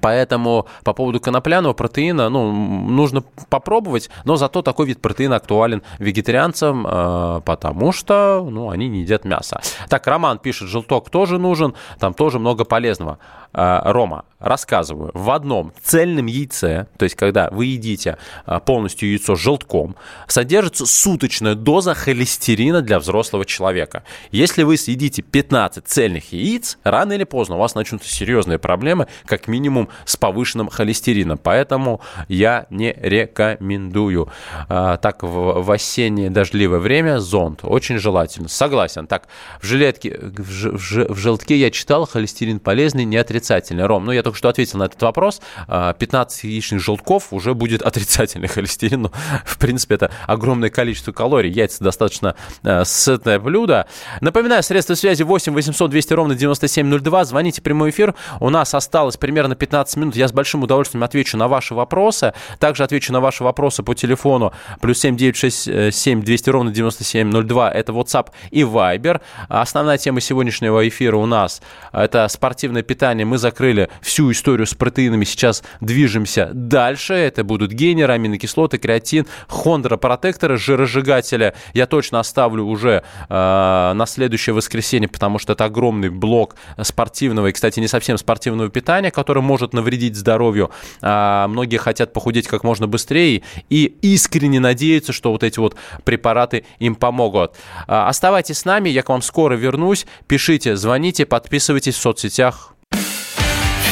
Поэтому 0.00 0.66
по 0.82 0.92
поводу 0.94 1.20
конопляного 1.20 1.74
протеина, 1.74 2.28
ну, 2.30 2.52
нужно 2.52 3.22
попробовать, 3.50 4.10
но 4.24 4.36
зато 4.36 4.62
такой 4.62 4.86
вид 4.86 5.00
протеина 5.00 5.36
актуален 5.36 5.82
вегетарианцам, 5.98 6.86
э, 6.86 7.40
потому 7.44 7.92
что, 7.92 8.46
ну, 8.50 8.70
они 8.70 8.88
не 8.88 9.02
едят 9.02 9.24
мясо. 9.24 9.60
Так, 9.88 10.06
Роман 10.06 10.38
пишет, 10.38 10.68
желток 10.68 11.10
тоже 11.10 11.38
нужен, 11.38 11.74
там 11.98 12.14
тоже 12.14 12.38
много 12.38 12.64
полезного. 12.64 13.18
Э, 13.52 13.80
Рома, 13.84 14.24
рассказываю, 14.40 15.10
в 15.14 15.30
одном 15.30 15.72
цельном 15.82 16.26
яйце, 16.26 16.86
то 16.96 17.04
есть 17.04 17.14
когда 17.14 17.50
вы 17.50 17.66
едите 17.66 18.16
э, 18.46 18.60
полностью 18.64 19.10
яйцо 19.10 19.36
с 19.36 19.38
желтком, 19.38 19.96
содержится 20.26 20.86
суточная 20.86 21.54
доза 21.54 21.94
холестерина 21.94 22.80
для 22.80 22.98
взрослого 22.98 23.44
человека. 23.44 24.02
Если 24.30 24.62
вы 24.62 24.76
съедите 24.76 25.22
15 25.22 25.86
цельных 25.86 26.32
яиц, 26.32 26.78
рано 26.84 27.12
или 27.12 27.24
поздно 27.24 27.56
у 27.56 27.58
вас 27.58 27.74
начнутся 27.74 28.08
серьезные 28.08 28.58
проблемы, 28.58 29.08
как 29.26 29.46
минимум 29.46 29.73
с 30.04 30.16
повышенным 30.16 30.68
холестерином. 30.68 31.38
Поэтому 31.38 32.00
я 32.28 32.66
не 32.70 32.94
рекомендую. 33.00 34.28
Э, 34.68 34.98
так, 35.00 35.22
в, 35.22 35.62
в 35.62 35.70
осеннее 35.70 36.30
дождливое 36.30 36.78
время 36.78 37.18
зонт 37.18 37.60
очень 37.62 37.98
желательно. 37.98 38.48
Согласен. 38.48 39.06
Так, 39.06 39.28
в 39.60 39.66
жилетке, 39.66 40.18
в, 40.18 40.76
в, 40.76 41.14
в 41.14 41.16
желтке 41.16 41.56
я 41.56 41.70
читал, 41.70 42.06
холестерин 42.06 42.60
полезный, 42.60 43.04
не 43.04 43.16
отрицательный. 43.16 43.86
Ром, 43.86 44.04
ну 44.04 44.12
я 44.12 44.22
только 44.22 44.38
что 44.38 44.48
ответил 44.48 44.78
на 44.78 44.84
этот 44.84 45.00
вопрос. 45.02 45.40
15 45.66 46.44
а, 46.44 46.46
яичных 46.46 46.80
желтков 46.80 47.32
уже 47.32 47.54
будет 47.54 47.82
отрицательный 47.82 48.48
холестерин. 48.48 49.02
Ну, 49.02 49.12
в 49.44 49.58
принципе, 49.58 49.96
это 49.96 50.10
огромное 50.26 50.70
количество 50.70 51.12
калорий. 51.12 51.50
Яйца 51.50 51.84
достаточно 51.84 52.36
э, 52.62 52.84
сытное 52.84 53.38
блюдо. 53.38 53.86
Напоминаю, 54.20 54.62
средства 54.62 54.94
связи 54.94 55.22
8 55.22 55.52
800 55.52 55.90
200 55.90 56.12
ровно 56.12 56.34
9702. 56.34 57.24
Звоните 57.24 57.62
прямой 57.62 57.90
эфир. 57.90 58.14
У 58.40 58.50
нас 58.50 58.74
осталось 58.74 59.16
примерно 59.16 59.56
15 59.64 59.96
минут. 59.96 60.16
Я 60.16 60.28
с 60.28 60.32
большим 60.32 60.62
удовольствием 60.62 61.02
отвечу 61.04 61.36
на 61.36 61.48
ваши 61.48 61.74
вопросы. 61.74 62.34
Также 62.58 62.84
отвечу 62.84 63.12
на 63.12 63.20
ваши 63.20 63.42
вопросы 63.42 63.82
по 63.82 63.94
телефону 63.94 64.52
плюс 64.80 64.98
7 64.98 65.16
967 65.16 66.22
200 66.22 66.50
ровно 66.50 66.70
9702. 66.70 67.70
Это 67.70 67.92
WhatsApp 67.92 68.28
и 68.50 68.62
Viber. 68.62 69.20
Основная 69.48 69.98
тема 69.98 70.20
сегодняшнего 70.20 70.86
эфира 70.86 71.16
у 71.16 71.26
нас 71.26 71.62
это 71.92 72.28
спортивное 72.28 72.82
питание 72.82 73.24
мы 73.24 73.38
закрыли 73.38 73.88
всю 74.02 74.30
историю 74.32 74.66
с 74.66 74.74
протеинами, 74.74 75.24
сейчас 75.24 75.62
движемся 75.80 76.50
дальше. 76.52 77.14
Это 77.14 77.44
будут 77.44 77.72
генеры, 77.72 78.12
аминокислоты, 78.12 78.78
креатин, 78.78 79.26
хондропротекторы, 79.48 80.56
жиросжигатели. 80.56 81.54
Я 81.72 81.86
точно 81.86 82.20
оставлю 82.20 82.64
уже 82.64 83.02
э, 83.28 83.92
на 83.94 84.06
следующее 84.06 84.54
воскресенье, 84.54 85.08
потому 85.08 85.38
что 85.38 85.52
это 85.54 85.64
огромный 85.64 86.10
блок 86.10 86.56
спортивного 86.82 87.48
и, 87.48 87.52
кстати, 87.52 87.80
не 87.80 87.88
совсем 87.88 88.18
спортивного 88.18 88.68
питания, 88.68 89.10
который 89.10 89.42
может 89.54 89.72
навредить 89.72 90.16
здоровью. 90.16 90.72
А 91.00 91.46
многие 91.46 91.76
хотят 91.76 92.12
похудеть 92.12 92.48
как 92.48 92.64
можно 92.64 92.88
быстрее 92.88 93.44
и 93.70 93.84
искренне 94.02 94.58
надеются, 94.58 95.12
что 95.12 95.30
вот 95.30 95.44
эти 95.44 95.60
вот 95.60 95.76
препараты 96.02 96.64
им 96.80 96.96
помогут. 96.96 97.54
А, 97.86 98.08
оставайтесь 98.08 98.58
с 98.58 98.64
нами, 98.64 98.88
я 98.88 99.04
к 99.04 99.10
вам 99.10 99.22
скоро 99.22 99.54
вернусь. 99.54 100.06
Пишите, 100.26 100.74
звоните, 100.74 101.24
подписывайтесь 101.24 101.94
в 101.94 102.00
соцсетях. 102.00 102.74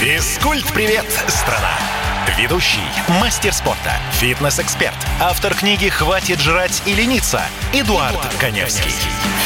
Физкульт-привет, 0.01 1.07
страна! 1.29 1.79
Ведущий, 2.37 2.81
мастер 3.21 3.53
спорта, 3.53 3.93
фитнес-эксперт, 4.15 4.97
автор 5.21 5.55
книги 5.55 5.89
«Хватит 5.89 6.41
жрать 6.41 6.83
и 6.87 6.95
лениться» 6.95 7.41
Эдуард, 7.73 8.15
Эдуард 8.15 8.35
Коневский. 8.41 8.93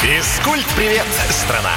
Физкульт-привет, 0.01 1.07
страна! 1.29 1.77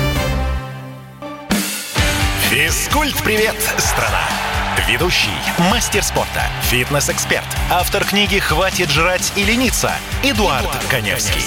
Физкульт-привет, 2.51 3.55
страна! 3.77 4.27
Ведущий, 4.85 5.29
мастер 5.71 6.03
спорта, 6.03 6.41
фитнес-эксперт, 6.63 7.45
автор 7.71 8.03
книги 8.03 8.39
«Хватит 8.39 8.89
жрать 8.89 9.31
и 9.37 9.45
лениться» 9.45 9.89
Эдуард, 10.21 10.63
Эдуард 10.65 10.85
Коневский. 10.89 11.43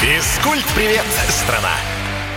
Физкульт-привет, 0.00 1.02
страна! 1.28 1.72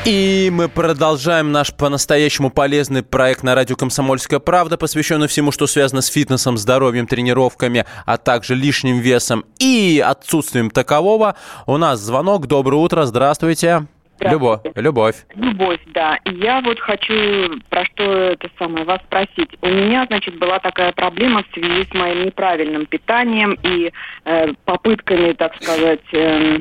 И 0.04 0.50
мы 0.52 0.68
продолжаем 0.68 1.52
наш 1.52 1.72
по-настоящему 1.76 2.50
полезный 2.50 3.04
проект 3.04 3.44
на 3.44 3.54
радио 3.54 3.76
«Комсомольская 3.76 4.40
правда», 4.40 4.78
посвященный 4.78 5.28
всему, 5.28 5.52
что 5.52 5.68
связано 5.68 6.02
с 6.02 6.08
фитнесом, 6.08 6.58
здоровьем, 6.58 7.06
тренировками, 7.06 7.86
а 8.08 8.18
также 8.18 8.56
лишним 8.56 8.98
весом 8.98 9.46
и 9.60 10.04
отсутствием 10.04 10.72
такового. 10.72 11.36
У 11.68 11.78
нас 11.78 12.00
звонок. 12.00 12.48
Доброе 12.48 12.78
утро. 12.78 13.06
Здравствуйте. 13.06 13.86
Любовь. 14.20 14.62
Любовь. 14.76 15.16
Любовь, 15.36 15.80
да. 15.88 16.20
Я 16.26 16.62
вот 16.62 16.80
хочу 16.80 17.60
про 17.70 17.86
что 17.86 18.04
это 18.04 18.50
самое 18.58 18.86
вас 18.86 19.00
спросить. 19.02 19.50
У 19.62 19.68
меня, 19.68 20.06
значит, 20.08 20.38
была 20.38 20.60
такая 20.60 20.92
проблема 20.92 21.44
в 21.44 21.54
связи 21.54 21.88
с 21.90 21.94
моим 21.94 22.26
неправильным 22.26 22.86
питанием 22.86 23.58
и 23.64 23.92
э, 24.26 24.54
попытками, 24.66 25.34
так 25.34 25.56
сказать, 25.62 26.02
э, 26.12 26.60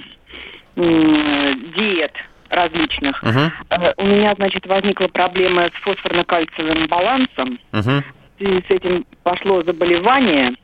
э, 0.76 1.54
диет 1.76 2.12
различных. 2.48 3.22
Uh-huh. 3.24 3.50
У 3.96 4.04
меня, 4.04 4.34
значит, 4.36 4.66
возникла 4.66 5.08
проблема 5.08 5.68
с 5.68 5.82
фосфорно-кальциевым 5.82 6.86
балансом. 6.86 7.58
Uh-huh. 7.72 8.02
с 8.38 8.70
этим 8.70 9.04
пошло 9.24 9.62
заболевание. 9.62 10.54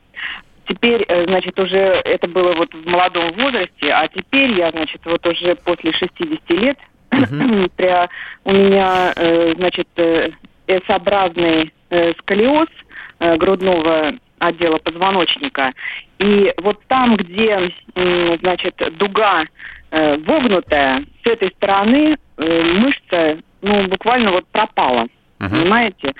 Теперь, 0.67 1.03
э, 1.07 1.25
значит, 1.25 1.59
уже 1.59 1.77
это 1.77 2.27
было 2.27 2.53
вот 2.53 2.73
в 2.73 2.87
молодом 2.87 3.31
возрасте, 3.33 3.91
а 3.91 4.07
теперь 4.07 4.51
я, 4.51 4.71
значит, 4.71 5.01
вот 5.05 5.25
уже 5.27 5.55
после 5.55 5.91
60 5.91 6.49
лет 6.51 6.77
у 7.11 8.51
меня, 8.51 9.13
э, 9.15 9.53
значит, 9.55 9.87
S-образный 10.67 11.73
сколиоз 12.19 12.69
грудного 13.19 14.13
отдела 14.39 14.77
позвоночника. 14.77 15.73
И 16.19 16.53
вот 16.57 16.79
там, 16.87 17.15
где, 17.17 17.71
значит, 17.95 18.81
дуга 18.97 19.43
э, 19.91 20.17
вогнутая, 20.17 21.05
с 21.23 21.27
этой 21.27 21.49
стороны 21.51 22.17
э, 22.37 22.63
мышца, 22.63 23.37
ну, 23.61 23.87
буквально 23.87 24.31
вот 24.31 24.47
пропала. 24.47 25.07
Понимаете? 25.49 26.13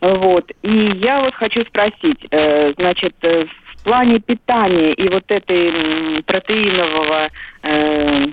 Вот. 0.00 0.50
И 0.62 0.92
я 1.02 1.20
вот 1.20 1.34
хочу 1.34 1.64
спросить, 1.64 2.24
э, 2.30 2.72
значит, 2.78 3.14
э, 3.22 3.44
в 3.44 3.67
плане 3.88 4.20
питания 4.20 4.92
и 4.92 5.08
вот 5.08 5.24
этой 5.28 6.22
протеинового, 6.24 7.30
э, 7.62 8.26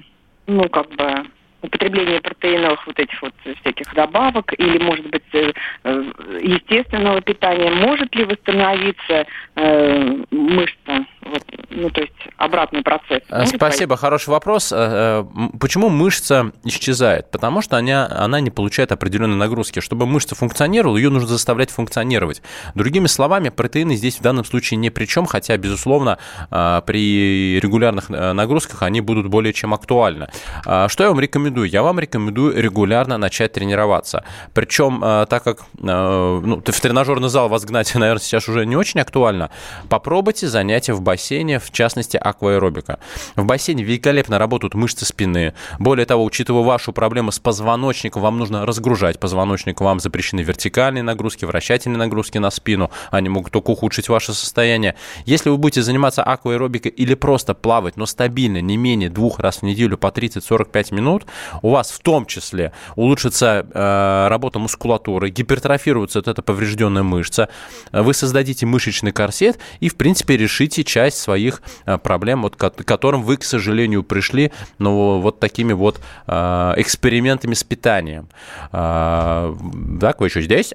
ну, 0.47 0.69
как 0.69 0.89
бы, 0.95 1.25
употребления 1.61 2.19
протеиновых 2.19 2.85
вот 2.85 2.99
этих 2.99 3.21
вот 3.21 3.33
всяких 3.61 3.93
добавок 3.95 4.53
или, 4.57 4.83
может 4.83 5.09
быть, 5.09 5.23
э, 5.33 5.53
э, 5.85 6.03
естественного 6.41 7.21
питания, 7.21 7.71
может 7.71 8.13
ли 8.15 8.25
восстановиться 8.25 9.25
э, 9.55 10.15
мышца 10.29 11.05
вот, 11.25 11.43
ну, 11.71 11.89
то 11.89 12.01
есть 12.01 12.13
обратный 12.37 12.83
процесс. 12.83 13.21
Э, 13.29 13.45
спасибо, 13.45 13.97
хороший 13.97 14.29
вопрос. 14.29 14.71
Э, 14.71 15.25
э, 15.35 15.57
почему 15.59 15.89
мышца 15.89 16.51
исчезает? 16.63 17.31
Потому 17.31 17.61
что 17.61 17.77
она, 17.77 18.07
она 18.11 18.39
не 18.39 18.51
получает 18.51 18.91
определенной 18.91 19.35
нагрузки. 19.35 19.79
Чтобы 19.79 20.05
мышца 20.05 20.35
функционировала, 20.35 20.97
ее 20.97 21.09
нужно 21.09 21.29
заставлять 21.29 21.71
функционировать. 21.71 22.41
Другими 22.75 23.07
словами, 23.07 23.49
протеины 23.49 23.95
здесь 23.95 24.17
в 24.17 24.21
данном 24.21 24.45
случае 24.45 24.77
ни 24.77 24.89
при 24.89 25.05
чем, 25.05 25.25
хотя, 25.25 25.57
безусловно, 25.57 26.19
при 26.49 27.59
регулярных 27.59 28.09
нагрузках 28.09 28.83
они 28.83 29.01
будут 29.01 29.27
более 29.27 29.53
чем 29.53 29.73
актуальны. 29.73 30.29
Что 30.61 31.03
я 31.03 31.09
вам 31.09 31.19
рекомендую? 31.19 31.69
Я 31.69 31.81
вам 31.81 31.99
рекомендую 31.99 32.61
регулярно 32.61 33.17
начать 33.17 33.53
тренироваться. 33.53 34.23
Причем, 34.53 34.99
так 35.01 35.43
как 35.43 35.65
ну, 35.77 36.61
в 36.63 36.81
тренажерный 36.81 37.29
зал 37.29 37.49
вас 37.49 37.65
гнать, 37.65 37.93
наверное, 37.95 38.21
сейчас 38.21 38.47
уже 38.47 38.65
не 38.65 38.75
очень 38.75 38.99
актуально, 38.99 39.49
попробуйте 39.89 40.47
занятия 40.47 40.93
в 40.93 41.01
бассейне, 41.01 41.14
в 41.17 41.71
частности, 41.71 42.17
акваэробика. 42.17 42.99
В 43.35 43.45
бассейне 43.45 43.83
великолепно 43.83 44.37
работают 44.37 44.73
мышцы 44.73 45.05
спины. 45.05 45.53
Более 45.79 46.05
того, 46.05 46.23
учитывая 46.23 46.63
вашу 46.63 46.93
проблему 46.93 47.31
с 47.31 47.39
позвоночником, 47.39 48.21
вам 48.21 48.37
нужно 48.37 48.65
разгружать 48.65 49.19
позвоночник. 49.19 49.81
Вам 49.81 49.99
запрещены 49.99 50.41
вертикальные 50.41 51.03
нагрузки, 51.03 51.45
вращательные 51.45 51.97
нагрузки 51.97 52.37
на 52.37 52.51
спину. 52.51 52.91
Они 53.11 53.29
могут 53.29 53.51
только 53.51 53.71
ухудшить 53.71 54.09
ваше 54.09 54.33
состояние. 54.33 54.95
Если 55.25 55.49
вы 55.49 55.57
будете 55.57 55.81
заниматься 55.81 56.23
акваэробикой 56.23 56.91
или 56.91 57.13
просто 57.13 57.53
плавать, 57.53 57.97
но 57.97 58.05
стабильно, 58.05 58.61
не 58.61 58.77
менее 58.77 59.09
двух 59.09 59.39
раз 59.39 59.57
в 59.57 59.63
неделю 59.63 59.97
по 59.97 60.07
30-45 60.07 60.93
минут, 60.93 61.25
у 61.61 61.69
вас 61.69 61.91
в 61.91 61.99
том 61.99 62.25
числе 62.25 62.71
улучшится 62.95 63.65
э, 63.71 64.27
работа 64.29 64.59
мускулатуры, 64.59 65.29
гипертрофируется 65.29 66.19
вот 66.19 66.27
эта 66.27 66.41
поврежденная 66.41 67.03
мышца, 67.03 67.49
вы 67.91 68.13
создадите 68.13 68.65
мышечный 68.65 69.11
корсет 69.11 69.59
и, 69.79 69.89
в 69.89 69.95
принципе, 69.95 70.37
решите 70.37 70.83
часть 70.83 71.04
своих 71.13 71.61
Э, 71.85 71.97
проблем, 71.97 72.41
вот, 72.41 72.55
к 72.55 72.69
которым 72.83 73.21
вы, 73.21 73.37
к 73.37 73.43
сожалению, 73.43 74.03
пришли 74.03 74.51
ну, 74.79 75.19
вот 75.19 75.39
такими 75.39 75.73
вот 75.73 76.01
э, 76.27 76.73
экспериментами 76.77 77.53
с 77.53 77.63
питанием. 77.63 78.27
Так, 78.71 80.19
вы 80.19 80.27
еще 80.27 80.41
здесь? 80.41 80.73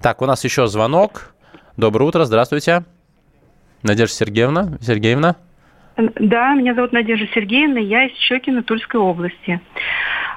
Так, 0.00 0.22
у 0.22 0.26
нас 0.26 0.44
еще 0.44 0.66
звонок. 0.66 1.34
Доброе 1.76 2.06
утро, 2.06 2.24
здравствуйте. 2.24 2.84
Надежда 3.82 4.14
Сергеевна. 4.14 4.78
Сергеевна. 4.80 5.36
Да, 5.96 6.54
меня 6.54 6.74
зовут 6.74 6.92
Надежда 6.92 7.26
Сергеевна, 7.34 7.78
я 7.78 8.06
из 8.06 8.16
Щекина 8.18 8.62
Тульской 8.62 9.00
области. 9.00 9.60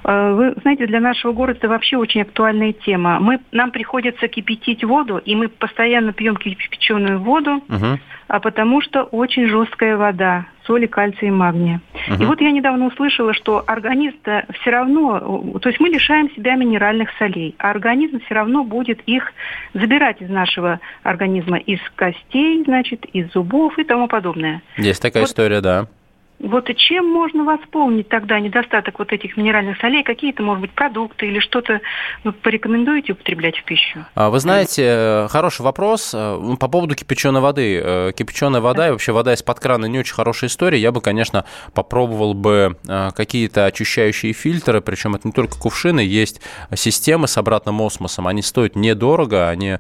Вы 0.08 0.54
знаете, 0.62 0.86
для 0.86 1.00
нашего 1.00 1.34
города 1.34 1.58
это 1.58 1.68
вообще 1.68 1.98
очень 1.98 2.22
актуальная 2.22 2.74
тема. 2.74 3.20
Мы, 3.20 3.40
нам 3.52 3.72
приходится 3.72 4.28
кипятить 4.28 4.84
воду, 4.84 5.18
и 5.18 5.36
мы 5.36 5.48
постоянно 5.48 6.14
пьем 6.14 6.36
кипяченую 6.38 7.20
воду. 7.20 7.64
Угу 7.70 8.00
а 8.28 8.40
потому 8.40 8.82
что 8.82 9.04
очень 9.04 9.48
жесткая 9.48 9.98
вода, 9.98 10.46
соли, 10.66 10.88
кальция 10.88 11.28
и 11.28 11.32
магния. 11.32 11.82
Угу. 12.10 12.24
И 12.24 12.26
вот 12.26 12.42
я 12.42 12.52
недавно 12.52 12.88
услышала, 12.88 13.34
что 13.34 13.64
организм 13.68 14.18
все 14.62 14.72
равно, 14.72 15.60
то 15.62 15.70
есть 15.70 15.80
мы 15.80 15.90
лишаем 15.90 16.32
себя 16.32 16.56
минеральных 16.56 17.10
солей, 17.20 17.56
а 17.60 17.70
организм 17.70 18.20
все 18.26 18.34
равно 18.34 18.64
будет 18.64 19.02
их 19.06 19.32
забирать 19.74 20.22
из 20.22 20.30
нашего 20.30 20.80
организма, 21.04 21.58
из 21.58 21.80
костей, 21.96 22.64
значит, 22.64 23.06
из 23.06 23.32
зубов 23.32 23.78
и 23.78 23.84
тому 23.84 24.08
подобное. 24.08 24.62
Есть 24.78 25.02
такая 25.02 25.24
вот, 25.24 25.30
история, 25.30 25.62
да. 25.62 25.88
Вот 26.40 26.70
и 26.70 26.76
чем 26.76 27.08
можно 27.08 27.44
восполнить 27.44 28.10
тогда 28.10 28.40
недостаток 28.40 29.00
вот 29.00 29.14
этих 29.14 29.38
минеральных 29.38 29.78
солей? 29.80 30.04
Какие-то, 30.04 30.44
может 30.44 30.62
быть, 30.62 30.72
продукты 30.72 31.28
или 31.28 31.40
что-то 31.40 31.80
вы 32.24 32.34
порекомендуете 32.34 33.14
употреблять 33.14 33.58
в 33.58 33.64
пищу? 33.64 34.06
А, 34.16 34.30
вы 34.30 34.40
знаете, 34.40 34.84
э, 34.86 35.28
хороший 35.30 35.62
вопрос 35.62 36.12
э, 36.14 36.38
ну, 36.40 36.58
по 36.58 36.68
поводу 36.68 36.94
кипяченой 36.94 37.40
воды. 37.40 37.82
Э, 37.82 38.12
кипяченая 38.16 38.60
вода 38.60 38.90
и 38.90 38.92
вообще 38.92 39.14
вода 39.14 39.34
из-под 39.34 39.60
крана 39.60 39.86
не 39.86 40.00
очень 40.00 40.14
хорошая 40.14 40.50
история. 40.50 40.78
Я 40.78 40.92
бы, 40.92 41.00
конечно, 41.00 41.46
попробовал 41.74 42.34
бы 42.34 42.78
какие-то 43.16 43.66
очищающие 43.66 44.34
фильтры, 44.34 44.82
причем 44.82 45.16
это 45.16 45.28
не 45.28 45.32
только 45.32 45.58
кувшины, 45.58 46.02
есть 46.02 46.42
системы 46.76 47.28
с 47.28 47.38
обратным 47.38 47.82
осмосом. 47.82 48.28
Они 48.28 48.42
стоят 48.42 48.76
недорого, 48.76 49.50
они, 49.50 49.78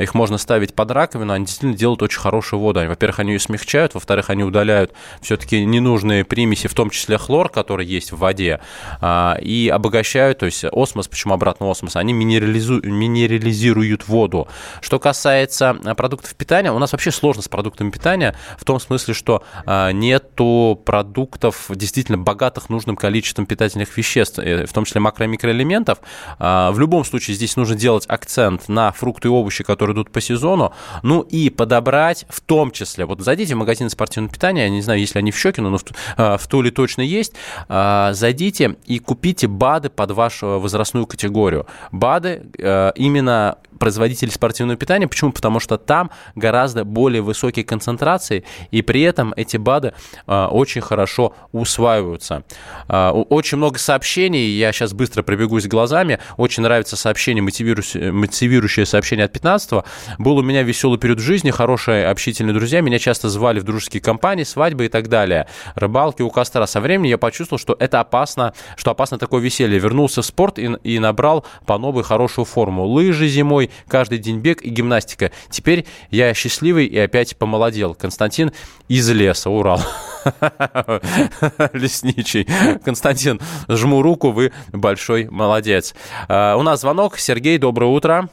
их 0.00 0.14
можно 0.14 0.38
ставить 0.38 0.74
под 0.74 0.90
раковину, 0.90 1.32
они 1.32 1.44
действительно 1.44 1.76
делают 1.76 2.02
очень 2.02 2.20
хорошую 2.20 2.60
воду. 2.60 2.80
Во-первых, 2.86 3.18
они 3.20 3.32
ее 3.32 3.38
смягчают, 3.38 3.94
во-вторых, 3.94 4.30
они 4.30 4.44
удаляют 4.44 4.92
все-таки 5.20 5.64
ненужные 5.64 5.97
нужные 5.98 6.24
примеси, 6.24 6.68
в 6.68 6.74
том 6.74 6.90
числе 6.90 7.18
хлор, 7.18 7.48
который 7.48 7.84
есть 7.84 8.12
в 8.12 8.18
воде, 8.18 8.60
а, 9.00 9.36
и 9.40 9.68
обогащают, 9.68 10.38
то 10.38 10.46
есть 10.46 10.64
осмос, 10.70 11.08
почему 11.08 11.34
обратно 11.34 11.68
осмос, 11.68 11.96
они 11.96 12.12
минерализуют, 12.12 12.84
минерализируют 12.84 14.06
воду. 14.06 14.46
Что 14.80 15.00
касается 15.00 15.76
а, 15.84 15.94
продуктов 15.96 16.36
питания, 16.36 16.70
у 16.70 16.78
нас 16.78 16.92
вообще 16.92 17.10
сложно 17.10 17.42
с 17.42 17.48
продуктами 17.48 17.90
питания 17.90 18.36
в 18.58 18.64
том 18.64 18.78
смысле, 18.78 19.12
что 19.12 19.42
а, 19.66 19.90
нету 19.90 20.80
продуктов 20.84 21.66
действительно 21.68 22.18
богатых 22.18 22.68
нужным 22.68 22.94
количеством 22.94 23.46
питательных 23.46 23.96
веществ, 23.96 24.38
э, 24.38 24.66
в 24.66 24.72
том 24.72 24.84
числе 24.84 25.00
макро- 25.00 25.24
и 25.24 25.26
микроэлементов. 25.26 25.98
В 26.38 26.74
любом 26.78 27.04
случае 27.04 27.34
здесь 27.34 27.56
нужно 27.56 27.74
делать 27.74 28.04
акцент 28.08 28.68
на 28.68 28.92
фрукты 28.92 29.28
и 29.28 29.30
овощи, 29.30 29.64
которые 29.64 29.94
идут 29.94 30.12
по 30.12 30.20
сезону, 30.20 30.72
ну 31.02 31.22
и 31.22 31.50
подобрать 31.50 32.24
в 32.28 32.40
том 32.40 32.70
числе, 32.70 33.04
вот 33.04 33.20
зайдите 33.20 33.54
в 33.54 33.58
магазин 33.58 33.90
спортивного 33.90 34.32
питания, 34.32 34.64
я 34.64 34.68
не 34.68 34.82
знаю, 34.82 35.00
если 35.00 35.18
они 35.18 35.32
в 35.32 35.38
Щекино, 35.38 35.70
но 35.70 35.78
в 35.78 35.84
в 36.16 36.40
Туле 36.48 36.70
точно 36.70 37.02
есть, 37.02 37.34
э, 37.68 38.10
зайдите 38.12 38.76
и 38.86 38.98
купите 38.98 39.46
БАДы 39.46 39.90
под 39.90 40.10
вашу 40.12 40.60
возрастную 40.60 41.06
категорию. 41.06 41.66
БАДы 41.92 42.46
э, 42.58 42.92
именно 42.96 43.58
производителей 43.78 44.32
спортивного 44.32 44.76
питания. 44.76 45.06
Почему? 45.06 45.32
Потому 45.32 45.60
что 45.60 45.78
там 45.78 46.10
гораздо 46.34 46.84
более 46.84 47.22
высокие 47.22 47.64
концентрации, 47.64 48.44
и 48.70 48.82
при 48.82 49.02
этом 49.02 49.32
эти 49.36 49.56
БАДы 49.56 49.94
очень 50.26 50.80
хорошо 50.80 51.34
усваиваются. 51.52 52.42
Очень 52.88 53.58
много 53.58 53.78
сообщений, 53.78 54.58
я 54.58 54.72
сейчас 54.72 54.92
быстро 54.92 55.22
пробегусь 55.22 55.66
глазами. 55.66 56.18
Очень 56.36 56.64
нравится 56.64 56.96
сообщение, 56.96 57.42
мотивирующее, 57.42 58.10
мотивирующее 58.10 58.84
сообщение 58.84 59.26
от 59.26 59.36
15-го. 59.36 59.84
Был 60.18 60.38
у 60.38 60.42
меня 60.42 60.62
веселый 60.62 60.98
период 60.98 61.20
жизни, 61.20 61.50
хорошие 61.50 62.08
общительные 62.08 62.54
друзья. 62.54 62.80
Меня 62.80 62.98
часто 62.98 63.28
звали 63.28 63.60
в 63.60 63.64
дружеские 63.64 64.00
компании, 64.00 64.44
свадьбы 64.44 64.86
и 64.86 64.88
так 64.88 65.08
далее 65.08 65.46
рыбалки 65.78 66.22
у 66.22 66.30
костра. 66.30 66.66
Со 66.66 66.80
временем 66.80 67.10
я 67.10 67.18
почувствовал, 67.18 67.58
что 67.58 67.76
это 67.78 68.00
опасно, 68.00 68.54
что 68.76 68.90
опасно 68.90 69.18
такое 69.18 69.40
веселье. 69.40 69.78
Вернулся 69.78 70.22
в 70.22 70.26
спорт 70.26 70.58
и, 70.58 70.66
и 70.82 70.98
набрал 70.98 71.44
по 71.66 71.78
новой 71.78 72.04
хорошую 72.04 72.44
форму. 72.44 72.84
Лыжи 72.84 73.28
зимой, 73.28 73.70
каждый 73.88 74.18
день 74.18 74.38
бег 74.38 74.62
и 74.62 74.70
гимнастика. 74.70 75.32
Теперь 75.50 75.86
я 76.10 76.32
счастливый 76.34 76.86
и 76.86 76.98
опять 76.98 77.36
помолодел. 77.36 77.94
Константин 77.94 78.52
из 78.88 79.08
леса, 79.10 79.50
Урал. 79.50 79.80
Лесничий. 81.72 82.46
Константин, 82.84 83.40
жму 83.68 84.02
руку, 84.02 84.30
вы 84.30 84.52
большой 84.72 85.28
молодец. 85.30 85.94
А, 86.28 86.56
у 86.56 86.62
нас 86.62 86.80
звонок. 86.80 87.18
Сергей, 87.18 87.58
доброе 87.58 87.86
утро. 87.86 88.28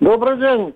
Добрый 0.00 0.38
день. 0.38 0.74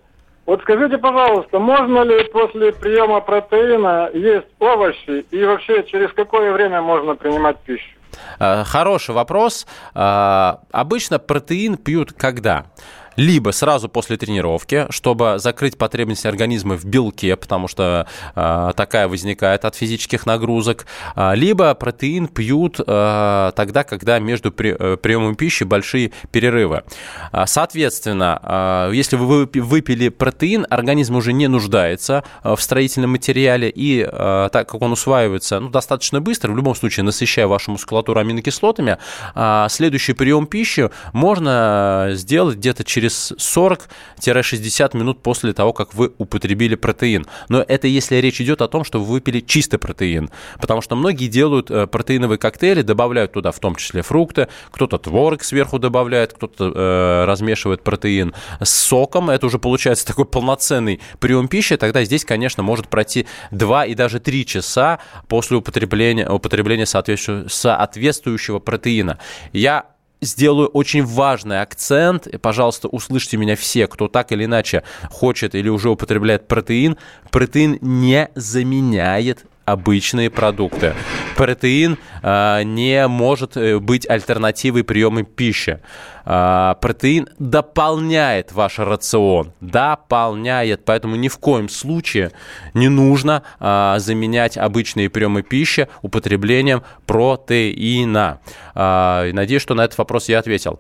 Вот 0.51 0.63
скажите, 0.63 0.99
пожалуйста, 0.99 1.61
можно 1.61 2.01
ли 2.03 2.25
после 2.25 2.73
приема 2.73 3.21
протеина 3.21 4.11
есть 4.13 4.49
овощи 4.59 5.25
и 5.31 5.45
вообще 5.45 5.85
через 5.85 6.13
какое 6.13 6.53
время 6.53 6.83
можно 6.83 7.15
принимать 7.15 7.57
пищу? 7.61 7.87
Э, 8.41 8.65
хороший 8.65 9.15
вопрос. 9.15 9.65
Э, 9.95 10.55
обычно 10.73 11.21
протеин 11.21 11.77
пьют 11.77 12.13
когда? 12.13 12.65
Либо 13.21 13.51
сразу 13.51 13.91
после 13.91 14.17
тренировки, 14.17 14.87
чтобы 14.89 15.35
закрыть 15.39 15.77
потребности 15.77 16.27
организма 16.27 16.75
в 16.79 16.87
белке, 16.87 17.37
потому 17.37 17.69
что 17.69 18.07
э, 18.35 18.73
такая 18.75 19.09
возникает 19.09 19.67
от 19.67 19.75
физических 19.75 20.25
нагрузок, 20.25 20.87
э, 21.15 21.35
либо 21.35 21.75
протеин 21.75 22.29
пьют 22.29 22.81
э, 22.81 23.53
тогда, 23.55 23.85
когда 23.85 24.19
между 24.21 24.51
при, 24.51 24.75
э, 24.75 24.97
приемом 24.97 25.35
пищи 25.35 25.65
большие 25.65 26.13
перерывы. 26.33 26.83
Соответственно, 27.45 28.89
э, 28.91 28.95
если 28.95 29.17
вы 29.17 29.45
выпили 29.53 30.09
протеин, 30.09 30.67
организм 30.71 31.17
уже 31.17 31.35
не 31.35 31.47
нуждается 31.47 32.25
в 32.43 32.59
строительном 32.59 33.11
материале, 33.11 33.69
и 33.69 34.01
э, 34.01 34.49
так 34.51 34.67
как 34.71 34.81
он 34.81 34.93
усваивается 34.93 35.61
ну, 35.61 35.69
достаточно 35.69 36.23
быстро, 36.23 36.53
в 36.53 36.57
любом 36.57 36.75
случае 36.75 37.05
насыщая 37.05 37.47
вашу 37.47 37.73
мускулатуру 37.73 38.19
аминокислотами, 38.19 38.97
э, 39.35 39.67
следующий 39.69 40.15
прием 40.15 40.47
пищи 40.47 40.89
можно 41.13 42.13
сделать 42.13 42.57
где-то 42.57 42.83
через 42.83 43.10
через 43.11 43.33
40-60 44.21 44.97
минут 44.97 45.23
после 45.23 45.53
того, 45.53 45.73
как 45.73 45.95
вы 45.95 46.13
употребили 46.19 46.75
протеин. 46.75 47.27
Но 47.49 47.65
это 47.67 47.87
если 47.87 48.17
речь 48.17 48.41
идет 48.41 48.63
о 48.63 48.69
том, 48.69 48.85
что 48.85 49.01
вы 49.01 49.07
выпили 49.07 49.41
чистый 49.41 49.79
протеин. 49.79 50.31
Потому 50.61 50.81
что 50.81 50.97
многие 50.97 51.27
делают 51.27 51.71
э, 51.71 51.87
протеиновые 51.87 52.39
коктейли, 52.39 52.83
добавляют 52.83 53.33
туда 53.33 53.51
в 53.51 53.59
том 53.59 53.75
числе 53.77 54.03
фрукты, 54.03 54.49
кто-то 54.71 54.99
творог 54.99 55.43
сверху 55.43 55.79
добавляет, 55.79 56.33
кто-то 56.33 56.73
э, 56.75 57.25
размешивает 57.27 57.83
протеин 57.83 58.35
с 58.61 58.71
соком. 58.71 59.31
Это 59.31 59.47
уже 59.47 59.59
получается 59.59 60.07
такой 60.07 60.25
полноценный 60.25 61.01
прием 61.19 61.49
пищи. 61.49 61.77
Тогда 61.77 62.05
здесь, 62.05 62.25
конечно, 62.25 62.63
может 62.63 62.89
пройти 62.89 63.27
2 63.51 63.87
и 63.87 63.95
даже 63.95 64.21
3 64.21 64.47
часа 64.47 64.99
после 65.29 65.57
употребления, 65.57 66.29
употребления 66.29 66.87
соответствующего, 66.87 67.49
соответствующего 67.49 68.59
протеина. 68.59 69.19
Я 69.53 69.87
сделаю 70.21 70.69
очень 70.69 71.05
важный 71.05 71.61
акцент. 71.61 72.27
И, 72.27 72.37
пожалуйста, 72.37 72.89
услышьте 72.89 73.37
меня 73.37 73.57
все, 73.57 73.87
кто 73.87 74.09
так 74.09 74.33
или 74.33 74.45
иначе 74.45 74.83
хочет 75.11 75.55
или 75.55 75.69
уже 75.69 75.91
употребляет 75.91 76.49
протеин. 76.49 76.97
Протеин 77.31 77.79
не 77.81 78.29
заменяет 78.35 79.47
обычные 79.65 80.31
продукты. 80.31 80.95
Протеин 81.37 81.97
э, 82.23 82.63
не 82.65 83.07
может 83.07 83.57
э, 83.57 83.79
быть 83.79 84.09
альтернативой 84.09 84.85
приема 84.85 85.23
пищи. 85.23 85.81
Э, 86.25 86.75
протеин 86.81 87.29
дополняет 87.39 88.53
ваш 88.53 88.79
рацион, 88.79 89.53
дополняет, 89.61 90.85
поэтому 90.85 91.17
ни 91.17 91.29
в 91.29 91.39
коем 91.39 91.69
случае 91.69 92.33
не 92.75 92.89
нужно 92.89 93.43
э, 93.59 93.97
заменять 93.99 94.57
обычные 94.57 95.11
приемы 95.11 95.43
пищи 95.43 95.89
употреблением 96.03 96.83
протеина. 97.07 98.41
Э, 98.75 99.31
надеюсь, 99.33 99.63
что 99.63 99.75
на 99.75 99.85
этот 99.85 99.99
вопрос 99.99 100.29
я 100.29 100.39
ответил. 100.39 100.79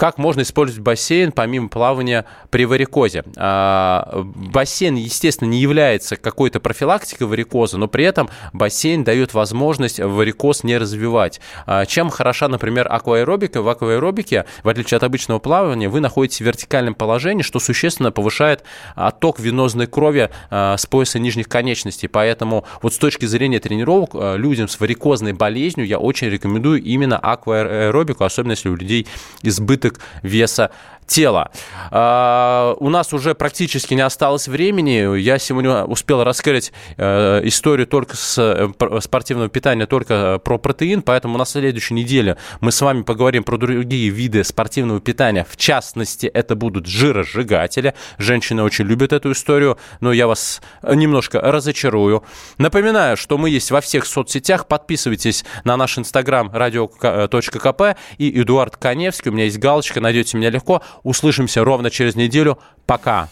Как 0.00 0.16
можно 0.16 0.40
использовать 0.40 0.82
бассейн 0.82 1.30
помимо 1.30 1.68
плавания 1.68 2.24
при 2.48 2.64
варикозе? 2.64 3.22
А, 3.36 4.22
бассейн, 4.34 4.94
естественно, 4.94 5.50
не 5.50 5.58
является 5.58 6.16
какой-то 6.16 6.58
профилактикой 6.58 7.26
варикоза, 7.26 7.76
но 7.76 7.86
при 7.86 8.04
этом 8.04 8.30
бассейн 8.54 9.04
дает 9.04 9.34
возможность 9.34 10.00
варикоз 10.00 10.64
не 10.64 10.78
развивать. 10.78 11.42
А, 11.66 11.84
чем 11.84 12.08
хороша, 12.08 12.48
например, 12.48 12.90
акваэробика? 12.90 13.60
В 13.60 13.68
акваэробике, 13.68 14.46
в 14.64 14.70
отличие 14.70 14.79
от 14.96 15.02
обычного 15.02 15.38
плавания, 15.38 15.88
вы 15.88 16.00
находитесь 16.00 16.38
в 16.38 16.44
вертикальном 16.44 16.94
положении, 16.94 17.42
что 17.42 17.58
существенно 17.58 18.10
повышает 18.12 18.62
отток 18.94 19.38
венозной 19.38 19.86
крови 19.86 20.30
а, 20.50 20.76
с 20.76 20.86
пояса 20.86 21.18
нижних 21.18 21.48
конечностей. 21.48 22.08
Поэтому 22.08 22.64
вот 22.82 22.94
с 22.94 22.98
точки 22.98 23.26
зрения 23.26 23.60
тренировок 23.60 24.14
людям 24.36 24.68
с 24.68 24.78
варикозной 24.80 25.32
болезнью 25.32 25.86
я 25.86 25.98
очень 25.98 26.28
рекомендую 26.28 26.82
именно 26.82 27.18
акваэробику, 27.18 28.24
особенно 28.24 28.52
если 28.52 28.68
у 28.68 28.74
людей 28.74 29.06
избыток 29.42 30.00
веса 30.22 30.70
тела. 31.10 31.50
А, 31.90 32.76
у 32.78 32.88
нас 32.88 33.12
уже 33.12 33.34
практически 33.34 33.94
не 33.94 34.00
осталось 34.00 34.46
времени. 34.46 35.18
Я 35.18 35.38
сегодня 35.38 35.84
успел 35.84 36.22
раскрыть 36.22 36.72
э, 36.96 37.40
историю 37.44 37.88
только 37.88 38.16
с 38.16 38.38
э, 38.38 39.00
спортивного 39.00 39.48
питания, 39.48 39.86
только 39.86 40.38
про 40.38 40.58
протеин, 40.58 41.02
поэтому 41.02 41.36
на 41.36 41.44
следующей 41.44 41.94
неделе 41.94 42.36
мы 42.60 42.70
с 42.70 42.80
вами 42.80 43.02
поговорим 43.02 43.42
про 43.42 43.56
другие 43.56 44.08
виды 44.08 44.44
спортивного 44.44 45.00
питания. 45.00 45.44
В 45.48 45.56
частности, 45.56 46.26
это 46.26 46.54
будут 46.54 46.86
жиросжигатели. 46.86 47.94
Женщины 48.18 48.62
очень 48.62 48.86
любят 48.86 49.12
эту 49.12 49.32
историю, 49.32 49.78
но 50.00 50.12
я 50.12 50.28
вас 50.28 50.62
немножко 50.82 51.40
разочарую. 51.40 52.22
Напоминаю, 52.58 53.16
что 53.16 53.36
мы 53.36 53.50
есть 53.50 53.72
во 53.72 53.80
всех 53.80 54.06
соцсетях. 54.06 54.68
Подписывайтесь 54.68 55.44
на 55.64 55.76
наш 55.76 55.98
инстаграм 55.98 56.50
radio.kp 56.50 57.96
и 58.18 58.40
Эдуард 58.40 58.76
Коневский. 58.76 59.32
У 59.32 59.34
меня 59.34 59.44
есть 59.44 59.58
галочка, 59.58 60.00
найдете 60.00 60.36
меня 60.36 60.50
легко. 60.50 60.82
Услышимся 61.02 61.64
ровно 61.64 61.90
через 61.90 62.14
неделю. 62.14 62.58
Пока. 62.86 63.28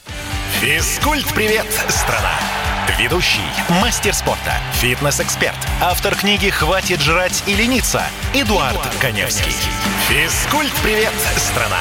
Физкульт-привет, 0.61 1.67
страна! 1.89 2.33
Ведущий, 2.99 3.41
мастер 3.81 4.13
спорта, 4.13 4.55
фитнес-эксперт, 4.75 5.57
автор 5.81 6.17
книги 6.17 6.49
«Хватит 6.49 7.01
жрать 7.01 7.45
и 7.47 7.55
лениться» 7.55 8.03
Эдуард, 8.35 8.73
Эдуард 8.73 8.97
Коневский. 9.01 9.53
Физкульт-привет, 10.09 11.13
страна! 11.37 11.79